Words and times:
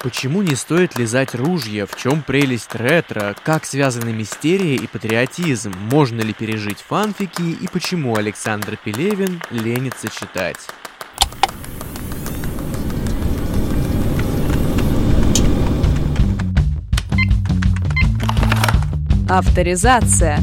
Почему 0.00 0.42
не 0.42 0.54
стоит 0.54 0.96
лизать 0.96 1.34
ружья? 1.34 1.84
В 1.84 1.96
чем 1.96 2.22
прелесть 2.22 2.72
ретро? 2.72 3.34
Как 3.42 3.64
связаны 3.64 4.12
мистерия 4.12 4.76
и 4.76 4.86
патриотизм? 4.86 5.72
Можно 5.90 6.20
ли 6.20 6.32
пережить 6.32 6.78
фанфики? 6.78 7.42
И 7.42 7.66
почему 7.66 8.16
Александр 8.16 8.78
Пелевин 8.82 9.42
ленится 9.50 10.08
читать? 10.08 10.68
Авторизация. 19.28 20.38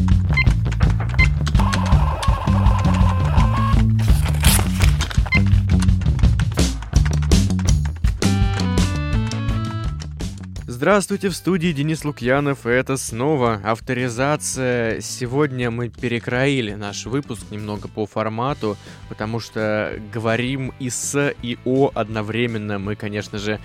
Здравствуйте, 10.75 11.29
в 11.29 11.35
студии 11.37 11.71
Денис 11.71 12.03
Лукьянов, 12.03 12.65
и 12.65 12.69
это 12.69 12.97
снова 12.97 13.61
авторизация. 13.63 14.99
Сегодня 14.99 15.71
мы 15.71 15.87
перекроили 15.87 16.73
наш 16.73 17.05
выпуск 17.05 17.43
немного 17.49 17.87
по 17.87 18.05
формату, 18.05 18.75
потому 19.07 19.39
что 19.39 19.97
говорим 20.13 20.73
и 20.79 20.89
с, 20.89 21.33
и 21.41 21.57
о 21.63 21.91
одновременно. 21.95 22.77
Мы, 22.77 22.97
конечно 22.97 23.37
же, 23.39 23.61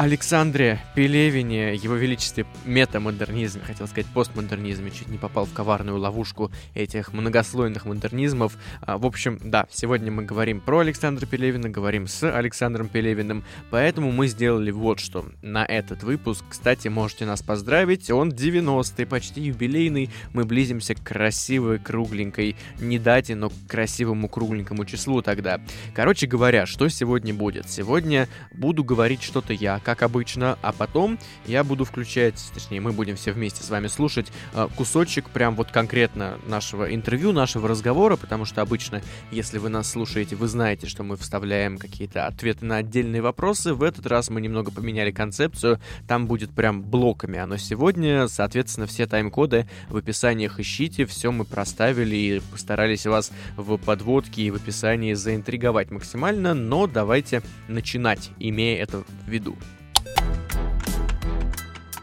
Александре 0.00 0.80
Пелевине, 0.94 1.74
его 1.74 1.94
величестве 1.94 2.46
метамодернизме, 2.64 3.60
хотел 3.60 3.86
сказать 3.86 4.06
постмодернизме, 4.06 4.90
чуть 4.90 5.08
не 5.08 5.18
попал 5.18 5.44
в 5.44 5.52
коварную 5.52 5.98
ловушку 5.98 6.50
этих 6.74 7.12
многослойных 7.12 7.84
модернизмов. 7.84 8.56
А, 8.80 8.96
в 8.96 9.04
общем, 9.04 9.38
да, 9.44 9.66
сегодня 9.70 10.10
мы 10.10 10.24
говорим 10.24 10.62
про 10.62 10.78
Александра 10.78 11.26
Пелевина, 11.26 11.68
говорим 11.68 12.06
с 12.06 12.34
Александром 12.34 12.88
Пелевиным, 12.88 13.44
поэтому 13.68 14.10
мы 14.10 14.28
сделали 14.28 14.70
вот 14.70 15.00
что 15.00 15.26
на 15.42 15.66
этот 15.66 16.02
выпуск. 16.02 16.46
Кстати, 16.48 16.88
можете 16.88 17.26
нас 17.26 17.42
поздравить, 17.42 18.10
он 18.10 18.30
90-й, 18.30 19.04
почти 19.04 19.42
юбилейный, 19.42 20.08
мы 20.32 20.46
близимся 20.46 20.94
к 20.94 21.02
красивой, 21.02 21.78
кругленькой, 21.78 22.56
не 22.80 22.98
дате, 22.98 23.34
но 23.34 23.50
к 23.50 23.52
красивому 23.68 24.30
кругленькому 24.30 24.86
числу 24.86 25.20
тогда. 25.20 25.60
Короче 25.94 26.26
говоря, 26.26 26.64
что 26.64 26.88
сегодня 26.88 27.34
будет? 27.34 27.68
Сегодня 27.68 28.28
буду 28.54 28.82
говорить 28.82 29.22
что-то 29.22 29.52
я, 29.52 29.78
как 29.90 30.02
обычно, 30.04 30.56
а 30.62 30.70
потом 30.70 31.18
я 31.46 31.64
буду 31.64 31.84
включать, 31.84 32.40
точнее, 32.54 32.80
мы 32.80 32.92
будем 32.92 33.16
все 33.16 33.32
вместе 33.32 33.64
с 33.64 33.70
вами 33.70 33.88
слушать 33.88 34.28
э, 34.54 34.68
кусочек 34.76 35.28
прям 35.30 35.56
вот 35.56 35.72
конкретно 35.72 36.38
нашего 36.46 36.94
интервью, 36.94 37.32
нашего 37.32 37.66
разговора, 37.66 38.14
потому 38.14 38.44
что 38.44 38.62
обычно, 38.62 39.02
если 39.32 39.58
вы 39.58 39.68
нас 39.68 39.90
слушаете, 39.90 40.36
вы 40.36 40.46
знаете, 40.46 40.86
что 40.86 41.02
мы 41.02 41.16
вставляем 41.16 41.76
какие-то 41.76 42.28
ответы 42.28 42.64
на 42.64 42.76
отдельные 42.76 43.20
вопросы. 43.20 43.74
В 43.74 43.82
этот 43.82 44.06
раз 44.06 44.30
мы 44.30 44.40
немного 44.40 44.70
поменяли 44.70 45.10
концепцию, 45.10 45.80
там 46.06 46.28
будет 46.28 46.50
прям 46.50 46.82
блоками 46.82 47.40
оно 47.40 47.56
сегодня, 47.56 48.28
соответственно, 48.28 48.86
все 48.86 49.08
тайм-коды 49.08 49.68
в 49.88 49.96
описаниях 49.96 50.60
ищите, 50.60 51.04
все 51.04 51.32
мы 51.32 51.44
проставили 51.44 52.14
и 52.14 52.40
постарались 52.52 53.06
вас 53.06 53.32
в 53.56 53.76
подводке 53.76 54.42
и 54.42 54.50
в 54.52 54.54
описании 54.54 55.14
заинтриговать 55.14 55.90
максимально, 55.90 56.54
но 56.54 56.86
давайте 56.86 57.42
начинать, 57.66 58.30
имея 58.38 58.80
это 58.80 59.02
в 59.02 59.28
виду. 59.28 59.56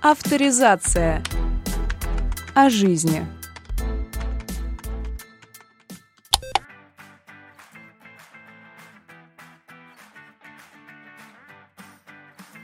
Авторизация. 0.02 1.24
О 2.54 2.70
жизни. 2.70 3.26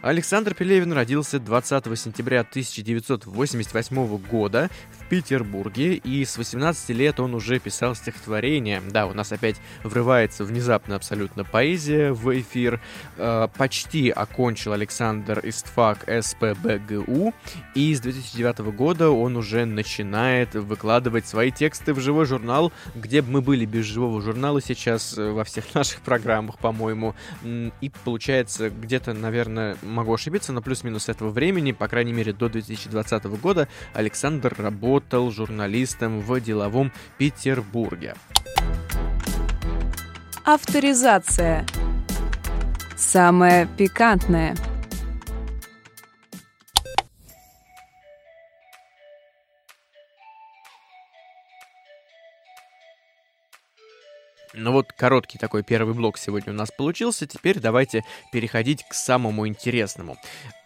Александр 0.04 0.54
Пелевин 0.54 0.92
родился 0.92 1.40
20 1.40 1.98
сентября 1.98 2.42
1988 2.42 4.18
года 4.18 4.70
в 5.00 5.08
Петербурге, 5.08 5.94
и 5.94 6.26
с 6.26 6.38
18 6.38 6.90
лет 6.90 7.22
он 7.22 7.34
уже 7.34 7.58
писал 7.58 7.96
стихотворения. 7.96 8.82
Да, 8.92 9.08
у 9.08 9.14
нас 9.14 9.32
опять 9.32 9.62
врывается 9.82 10.44
внезапно 10.44 10.98
абсолютно 10.98 11.46
поэзия 11.46 12.12
в 12.12 12.38
эфир. 12.38 12.82
Э, 13.16 13.48
почти 13.58 14.10
окончил 14.10 14.74
Александр 14.74 15.40
ИСТФАК 15.42 16.10
СПБГУ, 16.22 17.34
и 17.74 17.96
с 17.96 18.02
2009 18.02 18.60
года 18.76 19.10
он 19.10 19.38
уже 19.38 19.64
начинает 19.64 20.54
выкладывать 20.54 21.28
свои 21.28 21.50
тексты 21.50 21.94
в 21.94 22.02
живой 22.02 22.26
журнал, 22.26 22.74
где 22.94 23.22
бы 23.22 23.32
мы 23.32 23.42
были 23.42 23.64
без 23.64 23.86
живого 23.86 24.22
журнала 24.22 24.62
сейчас 24.62 25.18
э, 25.18 25.32
во 25.32 25.46
всех 25.46 25.74
наших 25.74 26.02
программах, 26.02 26.58
по-моему. 26.60 27.16
И 27.46 27.90
получается 28.04 28.70
где-то, 28.70 29.14
наверное, 29.14 29.78
могу 29.94 30.14
ошибиться, 30.14 30.52
но 30.52 30.62
плюс-минус 30.62 31.08
этого 31.10 31.30
времени, 31.30 31.72
по 31.72 31.88
крайней 31.88 32.14
мере 32.14 32.34
до 32.34 32.50
2020 32.50 33.26
года, 33.40 33.68
Александр 33.94 34.54
работал 34.58 35.32
журналистом 35.32 36.20
в 36.20 36.40
деловом 36.42 36.92
Петербурге. 37.18 38.16
Авторизация. 40.44 41.66
Самое 42.98 43.68
пикантное– 43.78 44.56
Ну 54.54 54.72
вот 54.72 54.94
короткий 54.94 55.40
такой 55.40 55.64
первый 55.64 55.96
блок 55.96 56.18
сегодня 56.18 56.54
у 56.54 56.56
нас 56.56 56.70
получился. 56.70 57.26
Теперь 57.26 57.60
давайте 57.60 58.04
переходить 58.32 58.86
к 58.88 58.94
самому 58.94 59.48
интересному. 59.48 60.16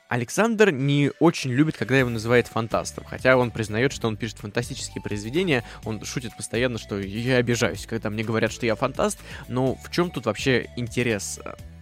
Александр 0.09 0.71
не 0.71 1.11
очень 1.19 1.51
любит, 1.51 1.77
когда 1.77 1.97
его 1.97 2.09
называют 2.09 2.47
фантастом, 2.47 3.03
хотя 3.05 3.37
он 3.37 3.51
признает, 3.51 3.91
что 3.91 4.07
он 4.07 4.15
пишет 4.15 4.37
фантастические 4.37 5.01
произведения, 5.01 5.65
он 5.83 6.03
шутит 6.05 6.35
постоянно, 6.35 6.77
что 6.77 6.97
я 6.97 7.37
обижаюсь, 7.37 7.85
когда 7.85 8.09
мне 8.09 8.23
говорят, 8.23 8.53
что 8.53 8.65
я 8.65 8.75
фантаст, 8.75 9.19
но 9.49 9.75
в 9.75 9.91
чем 9.91 10.09
тут 10.09 10.25
вообще 10.25 10.69
интерес? 10.77 11.41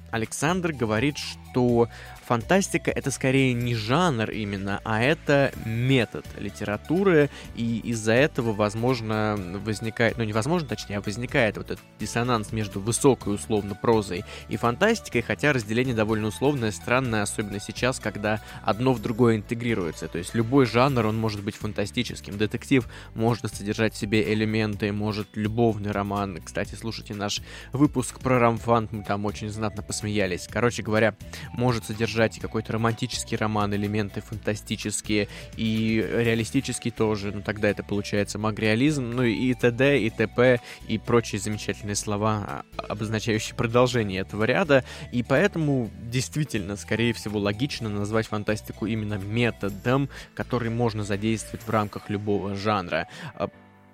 Александр 0.10 0.72
говорит, 0.72 1.18
что 1.18 1.90
фантастика 2.26 2.92
это 2.92 3.12
скорее 3.12 3.54
не 3.54 3.76
жанр 3.76 4.32
именно, 4.32 4.82
а 4.84 5.02
это 5.02 5.52
метод 5.66 6.26
литературы, 6.38 7.30
и 7.56 7.80
из-за 7.80 8.14
этого, 8.14 8.54
возможно, 8.54 9.38
возникает, 9.64 10.18
ну 10.18 10.24
невозможно, 10.24 10.68
точнее, 10.68 10.98
а 10.98 11.02
возникает 11.02 11.58
вот 11.58 11.72
этот 11.72 11.84
диссонанс 12.00 12.52
между 12.52 12.80
высокой 12.80 13.36
условно 13.36 13.76
прозой 13.76 14.24
и 14.50 14.58
фантастикой, 14.58 15.22
хотя 15.22 15.54
разделение 15.54 15.96
довольно 15.96 16.28
условное, 16.28 16.72
странное, 16.72 17.22
особенно 17.22 17.60
сейчас, 17.60 18.00
когда 18.00 18.42
одно 18.64 18.94
в 18.94 19.02
другое 19.02 19.38
интегрируется. 19.38 20.08
То 20.08 20.18
есть 20.18 20.34
любой 20.34 20.66
жанр, 20.66 21.06
он 21.06 21.18
может 21.18 21.44
быть 21.44 21.56
фантастическим. 21.56 22.38
Детектив 22.38 22.88
может 23.14 23.54
содержать 23.54 23.94
в 23.94 23.98
себе 23.98 24.34
элементы, 24.34 24.92
может 24.92 25.28
любовный 25.36 25.92
роман. 25.92 26.40
Кстати, 26.44 26.76
слушайте 26.76 27.14
наш 27.14 27.42
выпуск 27.72 28.20
про 28.20 28.40
рамфант, 28.40 28.92
мы 28.92 29.04
там 29.04 29.26
очень 29.26 29.50
знатно 29.50 29.84
посмеялись. 29.84 30.48
Короче 30.52 30.82
говоря, 30.82 31.16
может 31.54 31.86
содержать 31.86 32.15
содержать 32.16 32.38
и 32.38 32.40
какой-то 32.40 32.74
романтический 32.74 33.36
роман, 33.38 33.76
элементы 33.76 34.22
фантастические, 34.22 35.28
и 35.58 36.06
реалистический 36.14 36.92
тоже, 36.92 37.32
ну 37.34 37.42
тогда 37.42 37.70
это 37.70 37.84
получается 37.84 38.40
магреализм, 38.40 39.12
ну 39.12 39.24
и 39.24 39.54
т.д., 39.54 40.00
и 40.00 40.10
т.п., 40.10 40.62
и 40.88 40.98
прочие 40.98 41.42
замечательные 41.42 41.96
слова, 41.96 42.64
а, 42.78 42.84
обозначающие 42.88 43.56
продолжение 43.56 44.22
этого 44.22 44.46
ряда, 44.46 44.86
и 45.12 45.24
поэтому 45.24 45.90
действительно, 46.10 46.78
скорее 46.78 47.14
всего, 47.14 47.40
логично 47.40 47.90
назвать 47.90 48.28
фантастику 48.28 48.86
именно 48.86 49.16
методом, 49.16 50.10
который 50.34 50.70
можно 50.70 51.04
задействовать 51.04 51.68
в 51.68 51.70
рамках 51.70 52.10
любого 52.10 52.56
жанра. 52.56 53.08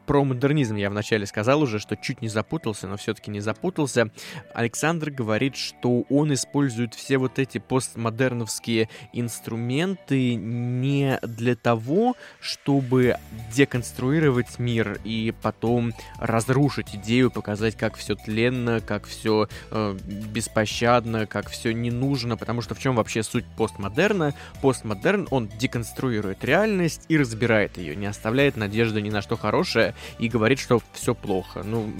Про 0.05 0.23
модернизм 0.23 0.75
я 0.75 0.89
вначале 0.89 1.25
сказал 1.25 1.61
уже, 1.61 1.79
что 1.79 1.95
чуть 1.95 2.21
не 2.21 2.27
запутался, 2.27 2.87
но 2.87 2.97
все-таки 2.97 3.31
не 3.31 3.39
запутался. 3.39 4.09
Александр 4.53 5.11
говорит, 5.11 5.55
что 5.55 6.01
он 6.09 6.33
использует 6.33 6.93
все 6.93 7.17
вот 7.17 7.39
эти 7.39 7.59
постмодерновские 7.59 8.89
инструменты 9.13 10.35
не 10.35 11.19
для 11.21 11.55
того, 11.55 12.15
чтобы 12.39 13.17
деконструировать 13.53 14.59
мир 14.59 14.99
и 15.03 15.33
потом 15.41 15.93
разрушить 16.19 16.95
идею, 16.95 17.31
показать, 17.31 17.75
как 17.75 17.95
все 17.95 18.15
тленно, 18.15 18.81
как 18.81 19.05
все 19.05 19.47
э, 19.69 19.97
беспощадно, 20.03 21.25
как 21.27 21.49
все 21.49 21.73
не 21.73 21.91
нужно, 21.91 22.37
потому 22.37 22.61
что 22.61 22.75
в 22.75 22.79
чем 22.79 22.95
вообще 22.95 23.23
суть 23.23 23.45
постмодерна? 23.57 24.33
Постмодерн, 24.61 25.27
он 25.31 25.47
деконструирует 25.47 26.43
реальность 26.43 27.05
и 27.07 27.17
разбирает 27.17 27.77
ее, 27.77 27.95
не 27.95 28.05
оставляет 28.05 28.57
надежды 28.57 29.01
ни 29.01 29.09
на 29.09 29.21
что 29.21 29.37
хорошее, 29.37 29.90
И 30.19 30.29
говорит, 30.29 30.59
что 30.59 30.81
все 30.93 31.13
плохо. 31.13 31.63
Ну, 31.63 31.91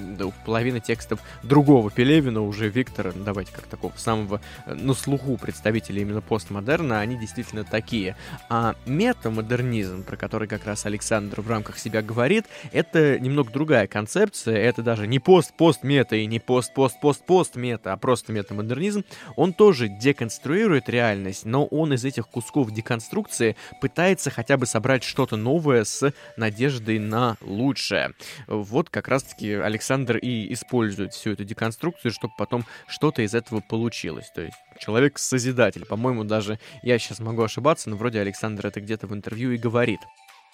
половина 0.46 0.80
текстов 0.80 1.20
другого 1.44 1.92
Пелевина, 1.92 2.42
уже 2.42 2.70
Виктора, 2.70 3.12
давайте 3.16 3.52
как 3.52 3.66
такого 3.66 3.94
самого 3.98 4.42
э, 4.66 4.74
на 4.74 4.94
слуху 4.94 5.38
представителя 5.38 6.02
именно 6.02 6.22
постмодерна, 6.22 7.00
они 7.00 7.18
действительно 7.18 7.64
такие. 7.64 8.16
А 8.50 8.76
метамодернизм, 8.86 10.04
про 10.04 10.18
который 10.18 10.48
как 10.48 10.66
раз 10.66 10.86
Александр 10.86 11.42
в 11.42 11.50
рамках 11.50 11.78
себя 11.78 12.02
говорит, 12.02 12.46
это 12.72 13.20
немного 13.20 13.52
другая 13.52 13.88
концепция, 13.88 14.58
это 14.58 14.82
даже 14.82 15.08
не 15.08 15.20
пост-пост-мета 15.20 16.16
и 16.16 16.26
не 16.26 16.40
пост-пост-пост-пост-мета, 16.40 17.94
а 17.94 17.98
просто 17.98 18.34
метамодернизм. 18.34 19.04
Он 19.36 19.54
тоже 19.54 19.88
деконструирует 19.88 20.90
реальность, 20.90 21.46
но 21.46 21.66
он 21.66 21.94
из 21.94 22.06
этих 22.06 22.28
кусков 22.28 22.72
деконструкции 22.72 23.56
пытается 23.80 24.30
хотя 24.30 24.58
бы 24.58 24.66
собрать 24.66 25.04
что-то 25.04 25.36
новое 25.36 25.84
с 25.84 26.14
надеждой 26.38 27.00
на 27.00 27.38
лучшее. 27.42 27.81
Вот 28.48 28.90
как 28.90 29.08
раз-таки 29.08 29.54
Александр 29.54 30.18
и 30.18 30.52
использует 30.54 31.14
всю 31.14 31.32
эту 31.32 31.44
деконструкцию, 31.44 32.12
чтобы 32.12 32.34
потом 32.38 32.66
что-то 32.88 33.22
из 33.22 33.34
этого 33.34 33.62
получилось. 33.62 34.30
То 34.34 34.42
есть 34.42 34.58
человек-созидатель. 34.80 35.86
По-моему, 35.86 36.24
даже 36.24 36.60
я 36.84 36.98
сейчас 37.00 37.20
могу 37.20 37.44
ошибаться, 37.44 37.90
но 37.90 37.96
вроде 37.96 38.20
Александр 38.20 38.68
это 38.68 38.82
где-то 38.82 39.08
в 39.08 39.14
интервью 39.14 39.52
и 39.52 39.58
говорит. 39.58 40.00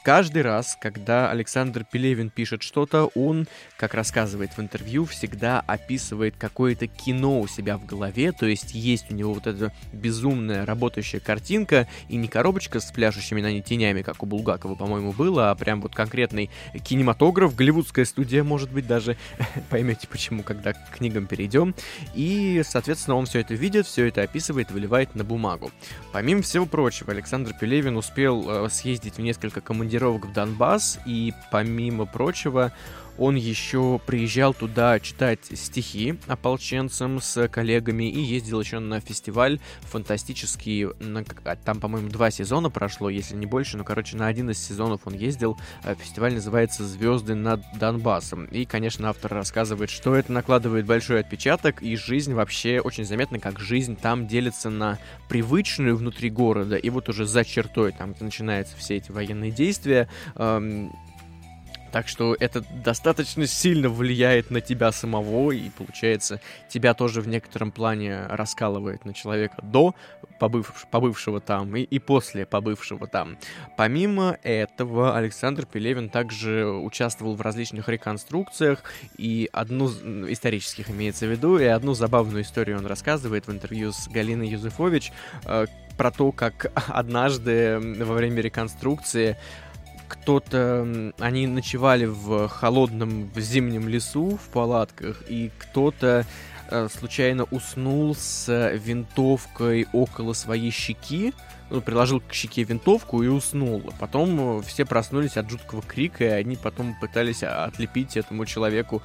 Каждый 0.08 0.42
раз, 0.42 0.78
когда 0.80 1.30
Александр 1.30 1.84
Пелевин 1.84 2.30
пишет 2.30 2.64
что-то, 2.64 3.12
он, 3.14 3.46
как 3.76 3.94
рассказывает 3.94 4.56
в 4.56 4.62
интервью, 4.62 5.04
всегда 5.04 5.60
описывает 5.60 6.38
какое-то 6.38 6.88
кино 6.88 7.42
у 7.42 7.48
себя 7.48 7.78
в 7.78 7.86
голове, 7.86 8.32
то 8.32 8.46
есть 8.46 8.74
есть 8.74 9.12
у 9.12 9.14
него 9.14 9.34
вот 9.34 9.48
эта 9.48 9.74
безумная 9.92 10.66
работающая 10.66 11.20
картинка, 11.20 11.90
и 12.08 12.16
не 12.16 12.30
коробочка 12.30 12.80
с 12.80 12.90
пляшущими 12.90 13.42
на 13.42 13.52
ней 13.52 13.62
тенями, 13.62 14.02
как 14.02 14.24
у 14.24 14.26
Булгакова, 14.26 14.76
по-моему, 14.76 15.12
было, 15.12 15.52
а 15.52 15.56
прям 15.56 15.82
вот 15.82 15.94
конкретный 15.94 16.50
кинематограф, 16.86 17.54
голливудская 17.54 18.06
студия, 18.06 18.46
может 18.46 18.72
быть, 18.72 18.88
даже, 18.88 19.18
поймете 19.70 20.08
почему, 20.08 20.42
когда 20.42 20.72
к 20.72 20.90
книгам 20.92 21.28
перейдем, 21.28 21.76
и, 22.16 22.62
соответственно, 22.64 23.18
он 23.18 23.26
все 23.26 23.42
это 23.42 23.56
видит, 23.56 23.86
все 23.86 24.06
это 24.06 24.22
описывает, 24.22 24.72
выливает 24.72 25.16
на 25.16 25.26
бумагу. 25.26 25.70
Помимо 26.14 26.44
всего 26.44 26.66
прочего, 26.66 27.12
Александр 27.12 27.52
Пелевин 27.60 27.98
успел 27.98 28.46
э, 28.48 28.70
съездить 28.70 29.18
в 29.18 29.20
несколько 29.20 29.60
командировок 29.60 29.97
командировок 29.98 30.26
в 30.26 30.34
Донбасс, 30.34 31.00
и 31.06 31.34
помимо 31.52 32.06
прочего, 32.06 32.72
он 33.18 33.36
еще 33.36 34.00
приезжал 34.06 34.54
туда 34.54 35.00
читать 35.00 35.40
стихи 35.54 36.18
ополченцам 36.28 37.22
с 37.22 37.48
коллегами 37.48 38.10
и 38.10 38.20
ездил 38.20 38.62
еще 38.62 38.80
на 38.80 39.00
фестиваль 39.00 39.60
фантастический. 39.82 40.88
А, 41.44 41.56
там, 41.56 41.80
по-моему, 41.80 42.10
два 42.10 42.32
сезона 42.32 42.70
прошло, 42.70 43.10
если 43.10 43.36
не 43.36 43.46
больше. 43.46 43.78
Но, 43.78 43.84
короче, 43.84 44.18
на 44.18 44.28
один 44.28 44.50
из 44.50 44.60
сезонов 44.60 45.02
он 45.06 45.14
ездил. 45.14 45.58
А, 45.84 45.96
фестиваль 45.96 46.34
называется 46.34 46.86
«Звезды 46.86 47.36
над 47.36 47.62
Донбассом». 47.80 48.46
И, 48.46 48.66
конечно, 48.66 49.10
автор 49.10 49.34
рассказывает, 49.34 49.90
что 49.90 50.16
это 50.16 50.32
накладывает 50.32 50.86
большой 50.86 51.20
отпечаток, 51.20 51.82
и 51.82 51.96
жизнь 51.96 52.34
вообще 52.34 52.80
очень 52.80 53.06
заметно, 53.06 53.40
как 53.40 53.60
жизнь 53.60 53.96
там 53.96 54.28
делится 54.28 54.70
на 54.70 55.00
привычную 55.30 55.96
внутри 55.96 56.30
города, 56.30 56.76
и 56.76 56.90
вот 56.90 57.10
уже 57.10 57.26
за 57.26 57.44
чертой, 57.44 57.92
там, 57.92 58.16
начинаются 58.20 58.76
все 58.78 58.98
эти 58.98 59.12
военные 59.12 59.52
действия, 59.52 60.08
так 61.92 62.08
что 62.08 62.36
это 62.40 62.64
достаточно 62.84 63.48
сильно 63.48 63.90
влияет 63.90 64.52
на 64.52 64.62
тебя 64.62 64.92
самого, 64.92 65.52
и 65.52 65.70
получается, 65.70 66.42
тебя 66.70 66.94
тоже 66.94 67.22
в 67.22 67.28
некотором 67.28 67.72
плане 67.72 68.26
раскалывает 68.28 69.06
на 69.06 69.14
человека 69.14 69.58
до 69.62 69.96
побыв, 70.40 70.86
побывшего 70.92 71.40
там 71.40 71.76
и, 71.76 71.82
и 71.82 72.00
после 72.00 72.46
побывшего 72.46 73.08
там. 73.08 73.38
Помимо 73.76 74.38
этого, 74.44 75.18
Александр 75.18 75.66
Пелевин 75.66 76.10
также 76.10 76.66
участвовал 76.66 77.36
в 77.36 77.42
различных 77.42 77.90
реконструкциях, 77.90 78.84
и 79.18 79.50
одну, 79.52 79.88
исторических 80.32 80.90
имеется 80.90 81.26
в 81.26 81.32
виду, 81.32 81.58
и 81.58 81.66
одну 81.66 81.94
забавную 81.94 82.44
историю 82.44 82.78
он 82.78 82.86
рассказывает 82.86 83.48
в 83.48 83.52
интервью 83.52 83.92
с 83.92 84.08
Галиной 84.08 84.48
Юзефович, 84.48 85.12
э, 85.46 85.66
про 85.98 86.12
то, 86.12 86.32
как 86.32 86.72
однажды 86.88 87.80
во 87.80 88.14
время 88.14 88.42
реконструкции 88.42 89.36
кто-то... 90.08 91.14
Они 91.20 91.48
ночевали 91.48 92.06
в 92.06 92.48
холодном 92.48 93.30
в 93.34 93.40
зимнем 93.40 93.88
лесу 93.88 94.38
в 94.38 94.50
палатках, 94.50 95.24
и 95.30 95.52
кто-то 95.58 96.26
э, 96.70 96.88
случайно 96.90 97.46
уснул 97.52 98.16
с 98.16 98.72
винтовкой 98.74 99.88
около 99.94 100.34
своей 100.34 100.72
щеки, 100.72 101.34
ну, 101.70 101.82
приложил 101.82 102.22
к 102.22 102.34
щеке 102.34 102.64
винтовку 102.64 103.24
и 103.24 103.28
уснул. 103.28 103.84
Потом 104.00 104.60
э, 104.60 104.62
все 104.64 104.86
проснулись 104.86 105.38
от 105.38 105.50
жуткого 105.50 105.82
крика, 105.82 106.24
и 106.24 106.28
они 106.28 106.56
потом 106.56 106.96
пытались 107.00 107.44
отлепить 107.44 108.16
этому 108.16 108.46
человеку 108.46 109.02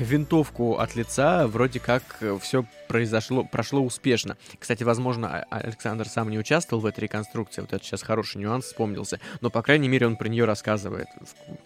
винтовку 0.00 0.78
от 0.78 0.96
лица. 0.96 1.46
Вроде 1.46 1.80
как 1.80 2.02
э, 2.20 2.38
все 2.40 2.64
произошло, 2.88 3.44
прошло 3.44 3.80
успешно. 3.80 4.36
Кстати, 4.58 4.82
возможно, 4.82 5.44
а, 5.50 5.58
Александр 5.58 6.08
сам 6.08 6.30
не 6.30 6.38
участвовал 6.38 6.82
в 6.82 6.86
этой 6.86 7.00
реконструкции, 7.00 7.60
вот 7.60 7.72
это 7.72 7.84
сейчас 7.84 8.02
хороший 8.02 8.38
нюанс 8.38 8.64
вспомнился, 8.64 9.20
но, 9.40 9.50
по 9.50 9.62
крайней 9.62 9.88
мере, 9.88 10.06
он 10.06 10.16
про 10.16 10.28
нее 10.28 10.44
рассказывает. 10.44 11.06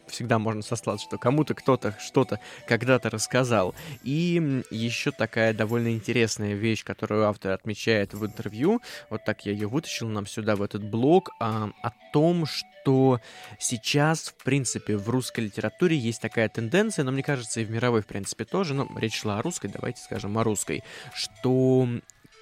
Всегда 0.09 0.39
можно 0.39 0.63
сослаться, 0.63 1.07
что 1.07 1.19
кому-то 1.19 1.55
кто-то 1.55 1.97
что-то 2.01 2.41
когда-то 2.67 3.11
рассказал. 3.11 3.75
И 4.03 4.63
еще 4.71 5.13
такая 5.13 5.55
довольно 5.55 5.93
интересная 5.93 6.55
вещь, 6.55 6.85
которую 6.85 7.27
автор 7.27 7.53
отмечает 7.53 8.13
в 8.15 8.27
интервью, 8.27 8.83
вот 9.09 9.25
так 9.25 9.47
я 9.47 9.53
ее 9.53 9.69
вытащил 9.69 10.09
нам 10.09 10.27
сюда, 10.27 10.57
в 10.57 10.63
этот 10.63 10.83
блог, 10.83 11.31
а, 11.39 11.71
о 11.83 11.91
том, 12.13 12.47
что 12.47 12.82
сейчас, 13.59 14.29
в 14.29 14.43
принципе, 14.43 14.97
в 14.97 15.09
русской 15.09 15.41
литературе 15.41 15.97
есть 15.97 16.21
такая 16.21 16.49
тенденция, 16.49 17.05
но 17.05 17.13
мне 17.13 17.23
кажется, 17.23 17.61
и 17.61 17.65
в 17.65 17.71
мировой, 17.71 18.03
в 18.03 18.07
принципе, 18.07 18.45
тоже, 18.45 18.75
но 18.75 18.89
речь 18.97 19.21
шла 19.21 19.39
о 19.39 19.43
русской, 19.43 19.69
давайте 19.69 20.03
скажем 20.03 20.37
о 20.39 20.45
русской, 20.45 20.83
что 21.15 21.89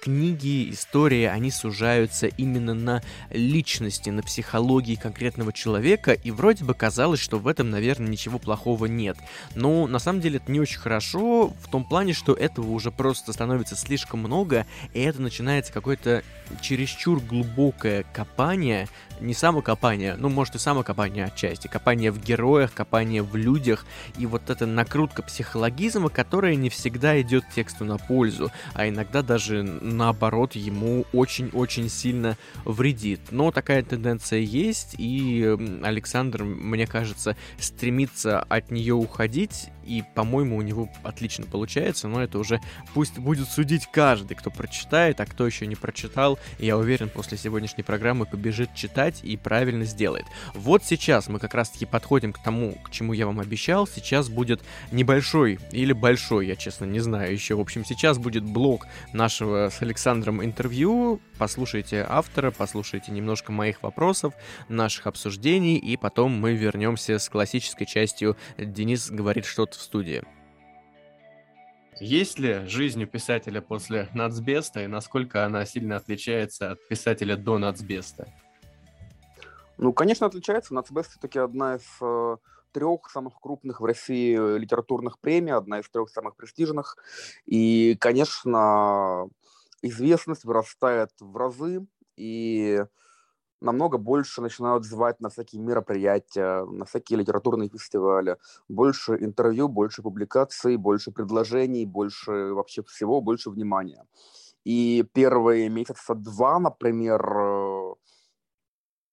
книги, 0.01 0.71
истории, 0.71 1.25
они 1.25 1.51
сужаются 1.51 2.25
именно 2.25 2.73
на 2.73 3.01
личности, 3.29 4.09
на 4.09 4.23
психологии 4.23 4.95
конкретного 4.95 5.53
человека, 5.53 6.13
и 6.13 6.31
вроде 6.31 6.65
бы 6.65 6.73
казалось, 6.73 7.19
что 7.19 7.37
в 7.37 7.47
этом, 7.47 7.69
наверное, 7.69 8.09
ничего 8.09 8.39
плохого 8.39 8.87
нет. 8.87 9.17
Но 9.55 9.87
на 9.87 9.99
самом 9.99 10.19
деле 10.19 10.37
это 10.37 10.51
не 10.51 10.59
очень 10.59 10.79
хорошо 10.79 11.53
в 11.61 11.69
том 11.69 11.85
плане, 11.85 12.13
что 12.13 12.33
этого 12.33 12.71
уже 12.71 12.91
просто 12.91 13.31
становится 13.31 13.75
слишком 13.75 14.21
много, 14.21 14.65
и 14.93 15.01
это 15.01 15.21
начинается 15.21 15.71
какое-то 15.71 16.23
чересчур 16.61 17.21
глубокое 17.21 18.03
копание, 18.11 18.89
не 19.21 19.33
самокопание, 19.33 20.15
ну, 20.17 20.29
может 20.29 20.55
и 20.55 20.59
самокопание 20.59 21.25
отчасти, 21.25 21.67
копание 21.67 22.11
в 22.11 22.21
героях, 22.21 22.73
копание 22.73 23.21
в 23.21 23.35
людях, 23.35 23.85
и 24.17 24.25
вот 24.25 24.49
эта 24.49 24.65
накрутка 24.65 25.21
психологизма, 25.21 26.09
которая 26.09 26.55
не 26.55 26.69
всегда 26.69 27.19
идет 27.21 27.43
тексту 27.53 27.85
на 27.85 27.97
пользу, 27.97 28.51
а 28.73 28.87
иногда 28.87 29.21
даже 29.21 29.63
наоборот 29.63 30.55
ему 30.55 31.05
очень-очень 31.13 31.89
сильно 31.89 32.37
вредит. 32.65 33.21
Но 33.31 33.51
такая 33.51 33.83
тенденция 33.83 34.39
есть, 34.39 34.95
и 34.97 35.57
Александр, 35.83 36.43
мне 36.43 36.87
кажется, 36.87 37.35
стремится 37.59 38.39
от 38.39 38.71
нее 38.71 38.93
уходить, 38.93 39.69
и, 39.85 40.03
по-моему, 40.15 40.57
у 40.57 40.61
него 40.61 40.89
отлично 41.03 41.45
получается, 41.45 42.07
но 42.07 42.21
это 42.23 42.39
уже 42.39 42.59
пусть 42.93 43.17
будет 43.17 43.49
судить 43.49 43.87
каждый, 43.91 44.35
кто 44.35 44.51
прочитает, 44.51 45.19
а 45.19 45.25
кто 45.25 45.45
еще 45.45 45.67
не 45.67 45.75
прочитал, 45.75 46.39
я 46.59 46.77
уверен, 46.77 47.09
после 47.09 47.37
сегодняшней 47.37 47.83
программы 47.83 48.25
побежит 48.25 48.73
читать 48.75 49.19
и 49.23 49.37
правильно 49.37 49.85
сделает. 49.85 50.25
Вот 50.53 50.83
сейчас 50.83 51.27
мы 51.27 51.39
как 51.39 51.53
раз-таки 51.53 51.85
подходим 51.85 52.33
к 52.33 52.41
тому, 52.41 52.73
к 52.83 52.91
чему 52.91 53.13
я 53.13 53.25
вам 53.25 53.39
обещал, 53.39 53.87
сейчас 53.87 54.29
будет 54.29 54.61
небольшой 54.91 55.59
или 55.71 55.93
большой, 55.93 56.47
я 56.47 56.55
честно 56.55 56.85
не 56.85 56.99
знаю 56.99 57.31
еще, 57.33 57.55
в 57.55 57.59
общем, 57.59 57.85
сейчас 57.85 58.17
будет 58.17 58.43
блок 58.43 58.87
нашего 59.13 59.69
с 59.69 59.81
Александром 59.81 60.43
интервью, 60.43 61.21
послушайте 61.41 62.05
автора, 62.07 62.51
послушайте 62.55 63.11
немножко 63.11 63.51
моих 63.51 63.81
вопросов, 63.81 64.35
наших 64.69 65.07
обсуждений, 65.07 65.75
и 65.75 65.97
потом 65.97 66.39
мы 66.39 66.53
вернемся 66.53 67.17
с 67.17 67.27
классической 67.29 67.87
частью 67.87 68.37
«Денис 68.59 69.09
говорит 69.09 69.45
что-то 69.45 69.79
в 69.79 69.81
студии». 69.81 70.21
Есть 71.99 72.37
ли 72.37 72.67
жизнь 72.67 73.03
у 73.03 73.07
писателя 73.07 73.59
после 73.59 74.07
нацбеста 74.13 74.83
и 74.83 74.87
насколько 74.87 75.43
она 75.43 75.65
сильно 75.65 75.95
отличается 75.95 76.73
от 76.73 76.87
писателя 76.87 77.35
до 77.35 77.57
нацбеста? 77.57 78.31
Ну, 79.79 79.93
конечно, 79.93 80.27
отличается. 80.27 80.75
Нацбест 80.75 81.09
все-таки 81.09 81.39
одна 81.39 81.77
из 81.77 81.87
э, 82.01 82.37
трех 82.71 83.09
самых 83.09 83.39
крупных 83.39 83.81
в 83.81 83.85
России 83.85 84.57
литературных 84.59 85.17
премий, 85.17 85.53
одна 85.53 85.79
из 85.79 85.89
трех 85.89 86.11
самых 86.11 86.35
престижных. 86.35 86.97
И, 87.47 87.97
конечно, 87.99 89.27
известность 89.81 90.45
вырастает 90.45 91.11
в 91.19 91.35
разы, 91.37 91.85
и 92.17 92.85
намного 93.61 93.97
больше 93.97 94.41
начинают 94.41 94.85
звать 94.85 95.19
на 95.21 95.29
всякие 95.29 95.61
мероприятия, 95.61 96.65
на 96.65 96.85
всякие 96.85 97.19
литературные 97.19 97.69
фестивали. 97.69 98.37
Больше 98.67 99.17
интервью, 99.19 99.67
больше 99.67 100.01
публикаций, 100.01 100.77
больше 100.77 101.11
предложений, 101.11 101.85
больше 101.85 102.53
вообще 102.53 102.83
всего, 102.83 103.21
больше 103.21 103.49
внимания. 103.49 104.05
И 104.63 105.05
первые 105.13 105.69
месяца 105.69 106.13
два, 106.15 106.59
например, 106.59 107.21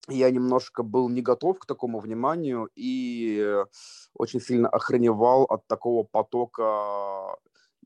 я 0.09 0.31
немножко 0.31 0.83
был 0.83 1.09
не 1.09 1.23
готов 1.23 1.59
к 1.59 1.67
такому 1.67 2.01
вниманию 2.01 2.69
и 2.75 3.65
очень 4.15 4.41
сильно 4.41 4.69
охреневал 4.69 5.45
от 5.45 5.67
такого 5.67 6.03
потока 6.03 7.37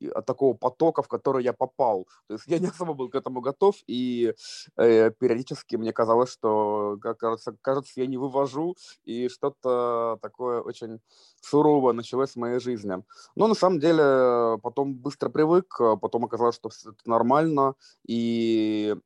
от 0.09 0.27
такого 0.27 0.55
потока, 0.55 1.03
в 1.03 1.09
который 1.09 1.45
я 1.45 1.53
попал. 1.53 2.07
То 2.29 2.35
есть 2.35 2.45
я 2.47 2.59
не 2.59 2.69
особо 2.69 2.95
был 2.95 3.09
к 3.09 3.15
этому 3.15 3.41
готов, 3.41 3.77
и 3.87 4.35
э, 4.77 5.11
периодически 5.11 5.77
мне 5.77 5.93
казалось, 5.93 6.31
что, 6.31 6.99
кажется, 7.19 7.57
кажется, 7.61 7.93
я 7.97 8.07
не 8.07 8.19
вывожу, 8.19 8.77
и 9.05 9.29
что-то 9.29 10.19
такое 10.23 10.61
очень 10.61 11.01
суровое 11.41 11.93
началось 11.93 12.33
в 12.33 12.37
моей 12.37 12.61
жизни. 12.61 13.03
Но 13.37 13.49
на 13.49 13.55
самом 13.55 13.81
деле 13.81 14.59
потом 14.63 14.95
быстро 14.95 15.29
привык, 15.29 15.79
потом 16.01 16.25
оказалось, 16.25 16.57
что 16.57 16.69
все 16.69 16.91
это 16.91 17.09
нормально, 17.09 17.75
и 18.07 18.97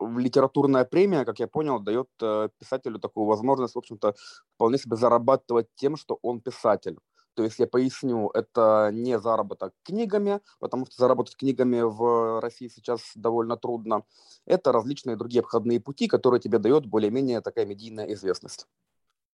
литературная 0.00 0.84
премия, 0.84 1.24
как 1.24 1.40
я 1.40 1.46
понял, 1.48 1.80
дает 1.80 2.08
э, 2.22 2.48
писателю 2.58 2.98
такую 2.98 3.26
возможность, 3.26 3.74
в 3.74 3.78
общем-то, 3.78 4.14
вполне 4.54 4.78
себе 4.78 4.96
зарабатывать 4.96 5.66
тем, 5.74 5.96
что 5.96 6.18
он 6.22 6.40
писатель. 6.40 6.98
То 7.38 7.44
есть 7.44 7.60
я 7.60 7.68
поясню, 7.68 8.30
это 8.34 8.90
не 8.92 9.16
заработок 9.20 9.72
книгами, 9.84 10.40
потому 10.58 10.86
что 10.86 10.96
заработать 10.96 11.36
книгами 11.36 11.82
в 11.82 12.40
России 12.40 12.66
сейчас 12.66 13.12
довольно 13.14 13.56
трудно. 13.56 14.02
Это 14.44 14.72
различные 14.72 15.14
другие 15.14 15.42
обходные 15.42 15.78
пути, 15.78 16.08
которые 16.08 16.40
тебе 16.40 16.58
дает 16.58 16.86
более-менее 16.86 17.40
такая 17.40 17.64
медийная 17.64 18.12
известность. 18.12 18.66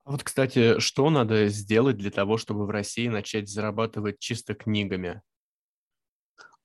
А 0.05 0.11
вот, 0.11 0.23
кстати, 0.23 0.81
что 0.81 1.09
надо 1.09 1.47
сделать 1.49 1.97
для 1.97 2.11
того, 2.11 2.37
чтобы 2.37 2.67
в 2.67 2.71
России 2.71 3.09
начать 3.09 3.49
зарабатывать 3.49 4.19
чисто 4.19 4.53
книгами? 4.53 5.23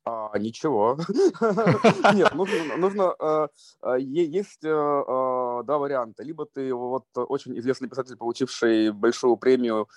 А, 0.03 0.37
ничего. 0.37 0.97
Нет, 2.15 2.33
нужно, 2.33 3.15
э, 3.17 3.47
э, 3.83 4.01
есть 4.01 4.65
э, 4.65 4.69
два 5.63 5.77
варианта. 5.77 6.23
Либо 6.23 6.45
ты 6.45 6.73
вот 6.73 7.05
очень 7.15 7.57
известный 7.59 7.89
писатель, 7.89 8.17
получивший 8.17 8.91
большую 8.91 9.37
премию 9.37 9.87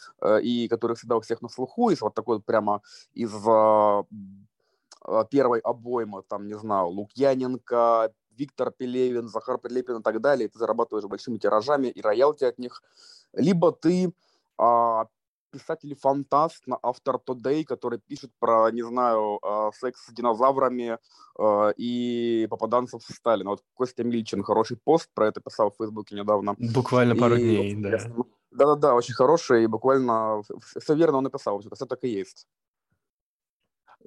и 0.43 0.69
который 0.69 0.97
всегда 0.97 1.17
у 1.17 1.21
всех 1.21 1.43
на 1.43 1.49
слуху, 1.49 1.91
из 1.91 2.01
вот 2.01 2.15
такой 2.15 2.41
прямо 2.41 2.83
из 3.15 3.33
первой 5.31 5.61
обоймы, 5.61 6.23
там, 6.29 6.47
не 6.47 6.57
знаю, 6.59 6.89
Лукьяненко, 6.89 8.13
Виктор 8.37 8.71
Пелевин, 8.71 9.29
Захар 9.29 9.59
Прилепин 9.59 9.99
и 9.99 10.03
так 10.03 10.21
далее, 10.21 10.49
ты 10.49 10.59
зарабатываешь 10.59 11.07
большими 11.07 11.39
тиражами 11.39 11.89
и 11.89 12.01
роялти 12.01 12.45
от 12.45 12.59
них. 12.59 12.83
Либо 13.33 13.73
ты 13.73 14.13
а, 14.59 15.07
писатель-фантаст, 15.53 16.65
автор 16.83 17.17
Today, 17.17 17.65
который 17.65 17.99
пишет 17.99 18.31
про, 18.41 18.71
не 18.71 18.83
знаю, 18.83 19.39
а, 19.43 19.71
секс 19.73 20.07
с 20.07 20.13
динозаврами 20.13 20.99
а, 21.39 21.71
и 21.77 22.47
попаданцев 22.51 23.03
Сталина. 23.03 23.51
Вот 23.51 23.63
Костя 23.75 24.03
Мильчин 24.03 24.43
хороший 24.43 24.77
пост 24.77 25.11
про 25.15 25.29
это 25.29 25.41
писал 25.41 25.71
в 25.71 25.77
Фейсбуке 25.77 26.17
недавно. 26.17 26.57
Буквально 26.75 27.15
пару 27.15 27.37
и, 27.37 27.41
дней, 27.41 27.75
да. 27.77 27.99
Да-да-да, 28.51 28.95
очень 28.95 29.15
хороший, 29.15 29.65
и 29.65 29.67
буквально 29.67 30.43
все 30.79 30.95
верно 30.95 31.19
он 31.19 31.25
написал, 31.25 31.61
все 31.61 31.87
так 31.87 32.05
и 32.05 32.09
есть. 32.09 32.47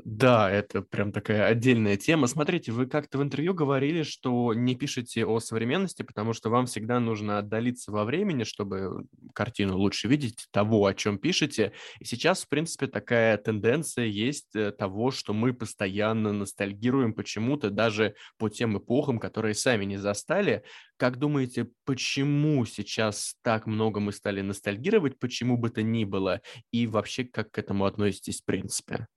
Да, 0.04 0.52
это 0.52 0.82
прям 0.82 1.12
такая 1.14 1.46
отдельная 1.46 1.96
тема. 1.96 2.28
Смотрите, 2.28 2.72
вы 2.72 2.86
как-то 2.86 3.18
в 3.18 3.24
интервью 3.24 3.54
говорили, 3.54 4.04
что 4.04 4.54
не 4.54 4.76
пишете 4.76 5.26
о 5.26 5.40
современности, 5.40 6.04
потому 6.04 6.34
что 6.34 6.50
вам 6.50 6.66
всегда 6.66 7.00
нужно 7.00 7.38
отдалиться 7.38 7.92
во 7.92 8.04
времени, 8.04 8.44
чтобы 8.44 9.06
картину 9.34 9.78
лучше 9.78 10.08
видеть 10.10 10.48
того, 10.52 10.86
о 10.86 10.94
чем 10.94 11.18
пишете. 11.18 11.72
И 12.00 12.06
сейчас, 12.06 12.44
в 12.44 12.50
принципе, 12.50 12.88
такая 12.88 13.38
тенденция 13.38 14.06
есть 14.06 14.54
э, 14.56 14.72
того, 14.72 15.12
что 15.12 15.34
мы 15.34 15.54
постоянно 15.54 16.34
ностальгируем 16.34 17.14
почему-то 17.14 17.70
даже 17.70 18.16
по 18.38 18.50
тем 18.50 18.78
эпохам, 18.78 19.18
которые 19.18 19.54
сами 19.54 19.86
не 19.86 19.98
застали. 19.98 20.64
Как 20.98 21.18
думаете, 21.18 21.70
почему 21.86 22.66
сейчас 22.66 23.36
так 23.44 23.66
много 23.66 24.02
мы 24.02 24.12
стали 24.12 24.42
ностальгировать, 24.42 25.20
почему 25.20 25.58
бы 25.58 25.70
то 25.70 25.82
ни 25.84 26.04
было, 26.04 26.42
и 26.72 26.86
вообще 26.86 27.24
как 27.24 27.52
к 27.52 27.58
этому 27.60 27.86
относитесь 27.86 28.42
в 28.42 28.46
принципе? 28.46 29.08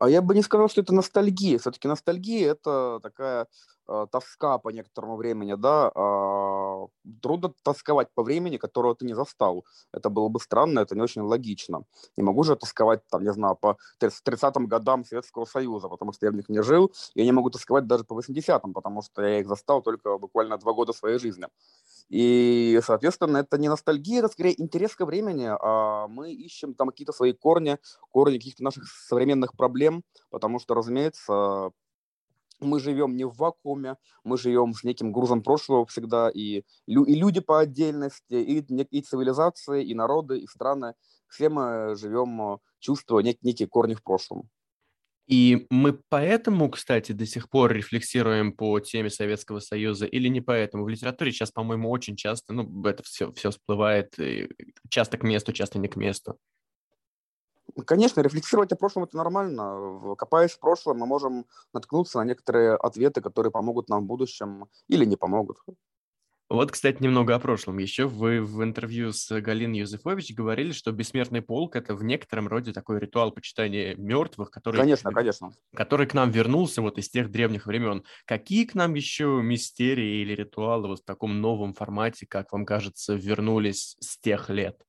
А 0.00 0.10
я 0.10 0.20
бы 0.22 0.34
не 0.34 0.42
сказал, 0.42 0.68
что 0.68 0.82
это 0.82 0.94
ностальгия. 0.94 1.58
Все-таки 1.58 1.88
ностальгия 1.88 2.52
это 2.52 3.00
такая 3.02 3.46
тоска 4.10 4.58
по 4.58 4.70
некоторому 4.70 5.16
времени, 5.16 5.54
да. 5.54 5.90
Э, 5.94 6.86
трудно 7.22 7.52
тосковать 7.62 8.08
по 8.14 8.22
времени, 8.22 8.56
которого 8.56 8.94
ты 8.94 9.06
не 9.06 9.14
застал. 9.14 9.64
Это 9.92 10.10
было 10.10 10.28
бы 10.28 10.40
странно, 10.40 10.80
это 10.80 10.94
не 10.94 11.02
очень 11.02 11.22
логично. 11.22 11.84
Не 12.16 12.22
могу 12.24 12.42
же 12.44 12.56
тосковать, 12.56 13.00
там, 13.10 13.22
не 13.22 13.32
знаю, 13.32 13.56
по 13.56 13.76
30-м 14.00 14.66
годам 14.66 15.04
Советского 15.04 15.44
Союза, 15.44 15.88
потому 15.88 16.12
что 16.12 16.26
я 16.26 16.32
в 16.32 16.34
них 16.36 16.48
не 16.48 16.62
жил. 16.62 16.92
Я 17.14 17.24
не 17.24 17.32
могу 17.32 17.50
тосковать 17.50 17.86
даже 17.86 18.04
по 18.04 18.14
80-м, 18.14 18.72
потому 18.74 19.02
что 19.02 19.22
я 19.22 19.40
их 19.40 19.48
застал 19.48 19.82
только 19.82 20.18
буквально 20.18 20.58
два 20.58 20.72
года 20.72 20.92
своей 20.92 21.18
жизни. 21.18 21.46
И, 22.08 22.80
соответственно, 22.84 23.38
это 23.38 23.58
не 23.58 23.68
ностальгия, 23.68 24.20
это 24.20 24.28
скорее 24.28 24.60
интерес 24.60 24.94
ко 24.94 25.06
времени. 25.06 25.48
А 25.60 26.06
мы 26.08 26.32
ищем 26.32 26.74
там 26.74 26.88
какие-то 26.88 27.12
свои 27.12 27.32
корни, 27.32 27.78
корни 28.10 28.38
каких-то 28.38 28.62
наших 28.62 28.84
современных 28.88 29.52
проблем, 29.56 30.02
потому 30.30 30.58
что, 30.60 30.74
разумеется, 30.74 31.70
мы 32.60 32.80
живем 32.80 33.16
не 33.16 33.24
в 33.24 33.34
вакууме, 33.36 33.96
мы 34.24 34.38
живем 34.38 34.72
с 34.74 34.84
неким 34.84 35.12
грузом 35.12 35.42
прошлого 35.42 35.86
всегда, 35.86 36.30
и, 36.30 36.62
и 36.86 37.14
люди 37.14 37.40
по 37.40 37.60
отдельности, 37.60 38.34
и, 38.34 38.60
и 38.60 39.02
цивилизации, 39.02 39.84
и 39.84 39.94
народы, 39.94 40.38
и 40.38 40.46
страны. 40.46 40.94
Все 41.28 41.48
мы 41.48 41.96
живем, 41.96 42.58
чувствуя 42.78 43.22
нек- 43.22 43.38
некие 43.42 43.68
корни 43.68 43.94
в 43.94 44.02
прошлом. 44.02 44.48
И 45.26 45.66
мы 45.70 45.98
поэтому, 46.08 46.70
кстати, 46.70 47.10
до 47.10 47.26
сих 47.26 47.50
пор 47.50 47.72
рефлексируем 47.72 48.52
по 48.52 48.78
теме 48.78 49.10
Советского 49.10 49.58
Союза 49.58 50.06
или 50.06 50.28
не 50.28 50.40
поэтому? 50.40 50.84
В 50.84 50.88
литературе 50.88 51.32
сейчас, 51.32 51.50
по-моему, 51.50 51.90
очень 51.90 52.14
часто, 52.14 52.52
ну, 52.52 52.84
это 52.84 53.02
все, 53.02 53.32
все 53.32 53.50
всплывает 53.50 54.14
часто 54.88 55.18
к 55.18 55.24
месту, 55.24 55.52
часто 55.52 55.80
не 55.80 55.88
к 55.88 55.96
месту. 55.96 56.38
Конечно, 57.84 58.20
рефлексировать 58.20 58.72
о 58.72 58.76
прошлом 58.76 59.04
это 59.04 59.16
нормально. 59.16 60.14
Копаясь 60.16 60.52
в 60.52 60.60
прошлом, 60.60 60.98
мы 60.98 61.06
можем 61.06 61.46
наткнуться 61.72 62.18
на 62.18 62.24
некоторые 62.24 62.74
ответы, 62.74 63.20
которые 63.20 63.50
помогут 63.50 63.88
нам 63.88 64.04
в 64.04 64.06
будущем 64.06 64.66
или 64.88 65.04
не 65.04 65.16
помогут. 65.16 65.58
Вот, 66.48 66.70
кстати, 66.70 67.02
немного 67.02 67.34
о 67.34 67.40
прошлом. 67.40 67.78
Еще 67.78 68.06
вы 68.06 68.40
в 68.40 68.62
интервью 68.62 69.12
с 69.12 69.40
Галиной 69.40 69.80
Юзефович 69.80 70.32
говорили, 70.32 70.70
что 70.70 70.92
бессмертный 70.92 71.42
полк– 71.42 71.74
это 71.76 71.96
в 71.96 72.04
некотором 72.04 72.46
роде 72.46 72.72
такой 72.72 73.00
ритуал 73.00 73.32
почитания 73.32 73.96
мертвых, 73.96 74.52
который, 74.52 74.76
конечно, 74.76 75.10
конечно. 75.10 75.52
который 75.74 76.06
к 76.06 76.14
нам 76.14 76.30
вернулся 76.30 76.82
вот 76.82 76.98
из 76.98 77.08
тех 77.08 77.32
древних 77.32 77.66
времен. 77.66 78.04
Какие 78.26 78.64
к 78.64 78.74
нам 78.74 78.94
еще 78.94 79.40
мистерии 79.42 80.22
или 80.22 80.36
ритуалы 80.36 80.86
вот 80.86 81.00
в 81.00 81.04
таком 81.04 81.40
новом 81.40 81.74
формате, 81.74 82.26
как 82.26 82.52
вам 82.52 82.64
кажется, 82.64 83.14
вернулись 83.14 83.96
с 83.98 84.16
тех 84.16 84.48
лет? 84.48 84.85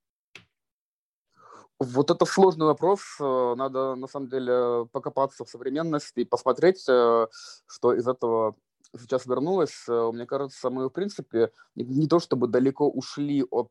Вот 1.80 2.10
это 2.10 2.26
сложный 2.26 2.66
вопрос. 2.66 3.02
Э, 3.20 3.54
надо, 3.56 3.96
на 3.96 4.08
самом 4.08 4.30
деле, 4.30 4.88
покопаться 4.92 5.46
в 5.46 5.50
современности 5.50 6.22
и 6.22 6.26
посмотреть, 6.26 6.84
э, 6.90 7.28
что 7.68 7.94
из 7.94 8.08
этого 8.08 8.56
сейчас 9.00 9.28
вернулась, 9.28 9.86
э, 9.88 10.12
мне 10.12 10.26
кажется, 10.26 10.72
мы, 10.72 10.90
в 10.90 10.90
принципе, 10.90 11.52
не, 11.76 12.08
то 12.08 12.20
чтобы 12.20 12.48
далеко 12.48 12.90
ушли 12.90 13.46
от 13.52 13.70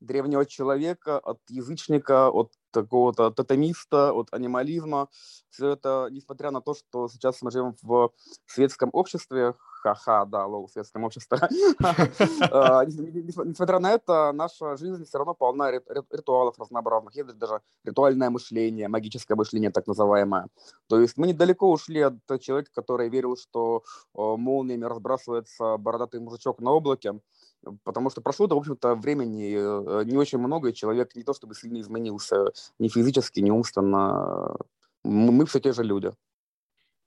древнего 0.00 0.44
человека, 0.46 1.18
от 1.18 1.38
язычника, 1.48 2.30
от 2.30 2.52
какого-то 2.70 3.30
тотемиста, 3.30 4.12
от 4.12 4.28
анимализма. 4.32 5.08
Все 5.50 5.70
это, 5.70 6.08
несмотря 6.10 6.50
на 6.50 6.60
то, 6.60 6.74
что 6.74 7.08
сейчас 7.08 7.40
мы 7.42 7.50
живем 7.50 7.76
в 7.82 8.10
светском 8.46 8.90
обществе, 8.92 9.54
ха-ха, 9.84 10.24
да, 10.24 10.46
лол, 10.46 10.68
светском 10.68 11.04
обществе. 11.04 11.38
А, 12.50 12.84
несмотря 12.84 13.78
на 13.78 13.92
это, 13.92 14.32
наша 14.32 14.76
жизнь 14.76 15.04
все 15.04 15.18
равно 15.18 15.34
полна 15.34 15.70
ритуалов 15.70 16.58
разнообразных. 16.58 17.14
Есть 17.14 17.38
даже 17.38 17.60
ритуальное 17.84 18.30
мышление, 18.30 18.88
магическое 18.88 19.34
мышление 19.34 19.70
так 19.70 19.86
называемое. 19.86 20.48
То 20.88 21.00
есть 21.00 21.16
мы 21.16 21.26
недалеко 21.26 21.70
ушли 21.70 22.00
от 22.00 22.16
человека, 22.40 22.70
который 22.74 23.08
верил, 23.08 23.36
что 23.36 23.82
молниями 24.14 24.84
разбрасывается 24.84 25.76
бородатый 25.76 26.20
мужичок 26.20 26.60
на 26.60 26.70
облаке, 26.72 27.20
потому 27.84 28.10
что 28.10 28.20
прошло, 28.20 28.46
да, 28.46 28.54
в 28.54 28.58
общем-то, 28.58 28.94
времени 28.94 29.54
э, 29.56 30.04
не 30.04 30.16
очень 30.16 30.38
много, 30.38 30.68
и 30.68 30.74
человек 30.74 31.14
не 31.14 31.22
то 31.22 31.34
чтобы 31.34 31.54
сильно 31.54 31.80
изменился 31.80 32.52
ни 32.78 32.88
физически, 32.88 33.40
ни 33.40 33.50
умственно. 33.50 34.56
Мы 35.04 35.44
все 35.46 35.60
те 35.60 35.72
же 35.72 35.82
люди. 35.82 36.12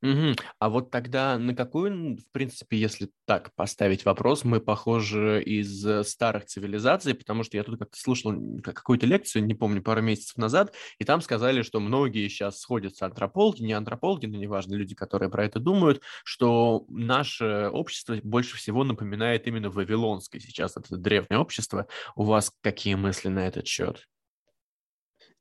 Мгм. 0.01 0.35
А 0.59 0.69
вот 0.69 0.91
тогда 0.91 1.39
на 1.39 1.55
какую, 1.55 2.17
в 2.17 2.31
принципе, 2.31 2.77
если 2.77 3.09
так 3.25 3.55
поставить 3.55 4.05
вопрос, 4.05 4.43
мы 4.43 4.59
похожи 4.59 5.41
из 5.43 5.83
э, 5.87 6.03
старых 6.03 6.45
цивилизаций, 6.45 7.15
потому 7.15 7.43
что 7.43 7.57
я 7.57 7.63
тут 7.63 7.79
как-то 7.79 7.97
слушал 7.99 8.31
какую-то 8.63 9.07
лекцию, 9.07 9.45
не 9.45 9.55
помню, 9.55 9.81
пару 9.81 10.03
месяцев 10.03 10.37
назад, 10.37 10.75
и 10.99 11.03
там 11.03 11.19
сказали, 11.21 11.63
что 11.63 11.79
многие 11.79 12.27
сейчас 12.27 12.59
сходятся 12.59 13.07
антропологи, 13.07 13.63
не 13.63 13.73
антропологи, 13.73 14.27
но 14.27 14.37
неважно, 14.37 14.75
люди, 14.75 14.93
которые 14.93 15.31
про 15.31 15.45
это 15.45 15.59
думают, 15.59 16.03
что 16.23 16.85
наше 16.89 17.69
общество 17.73 18.19
больше 18.21 18.55
всего 18.57 18.83
напоминает 18.83 19.47
именно 19.47 19.71
вавилонское 19.71 20.39
сейчас, 20.39 20.77
это 20.77 20.95
древнее 20.95 21.39
общество. 21.39 21.87
У 22.15 22.23
вас 22.23 22.51
какие 22.61 22.93
мысли 22.93 23.29
на 23.29 23.47
этот 23.47 23.65
счет? 23.65 24.07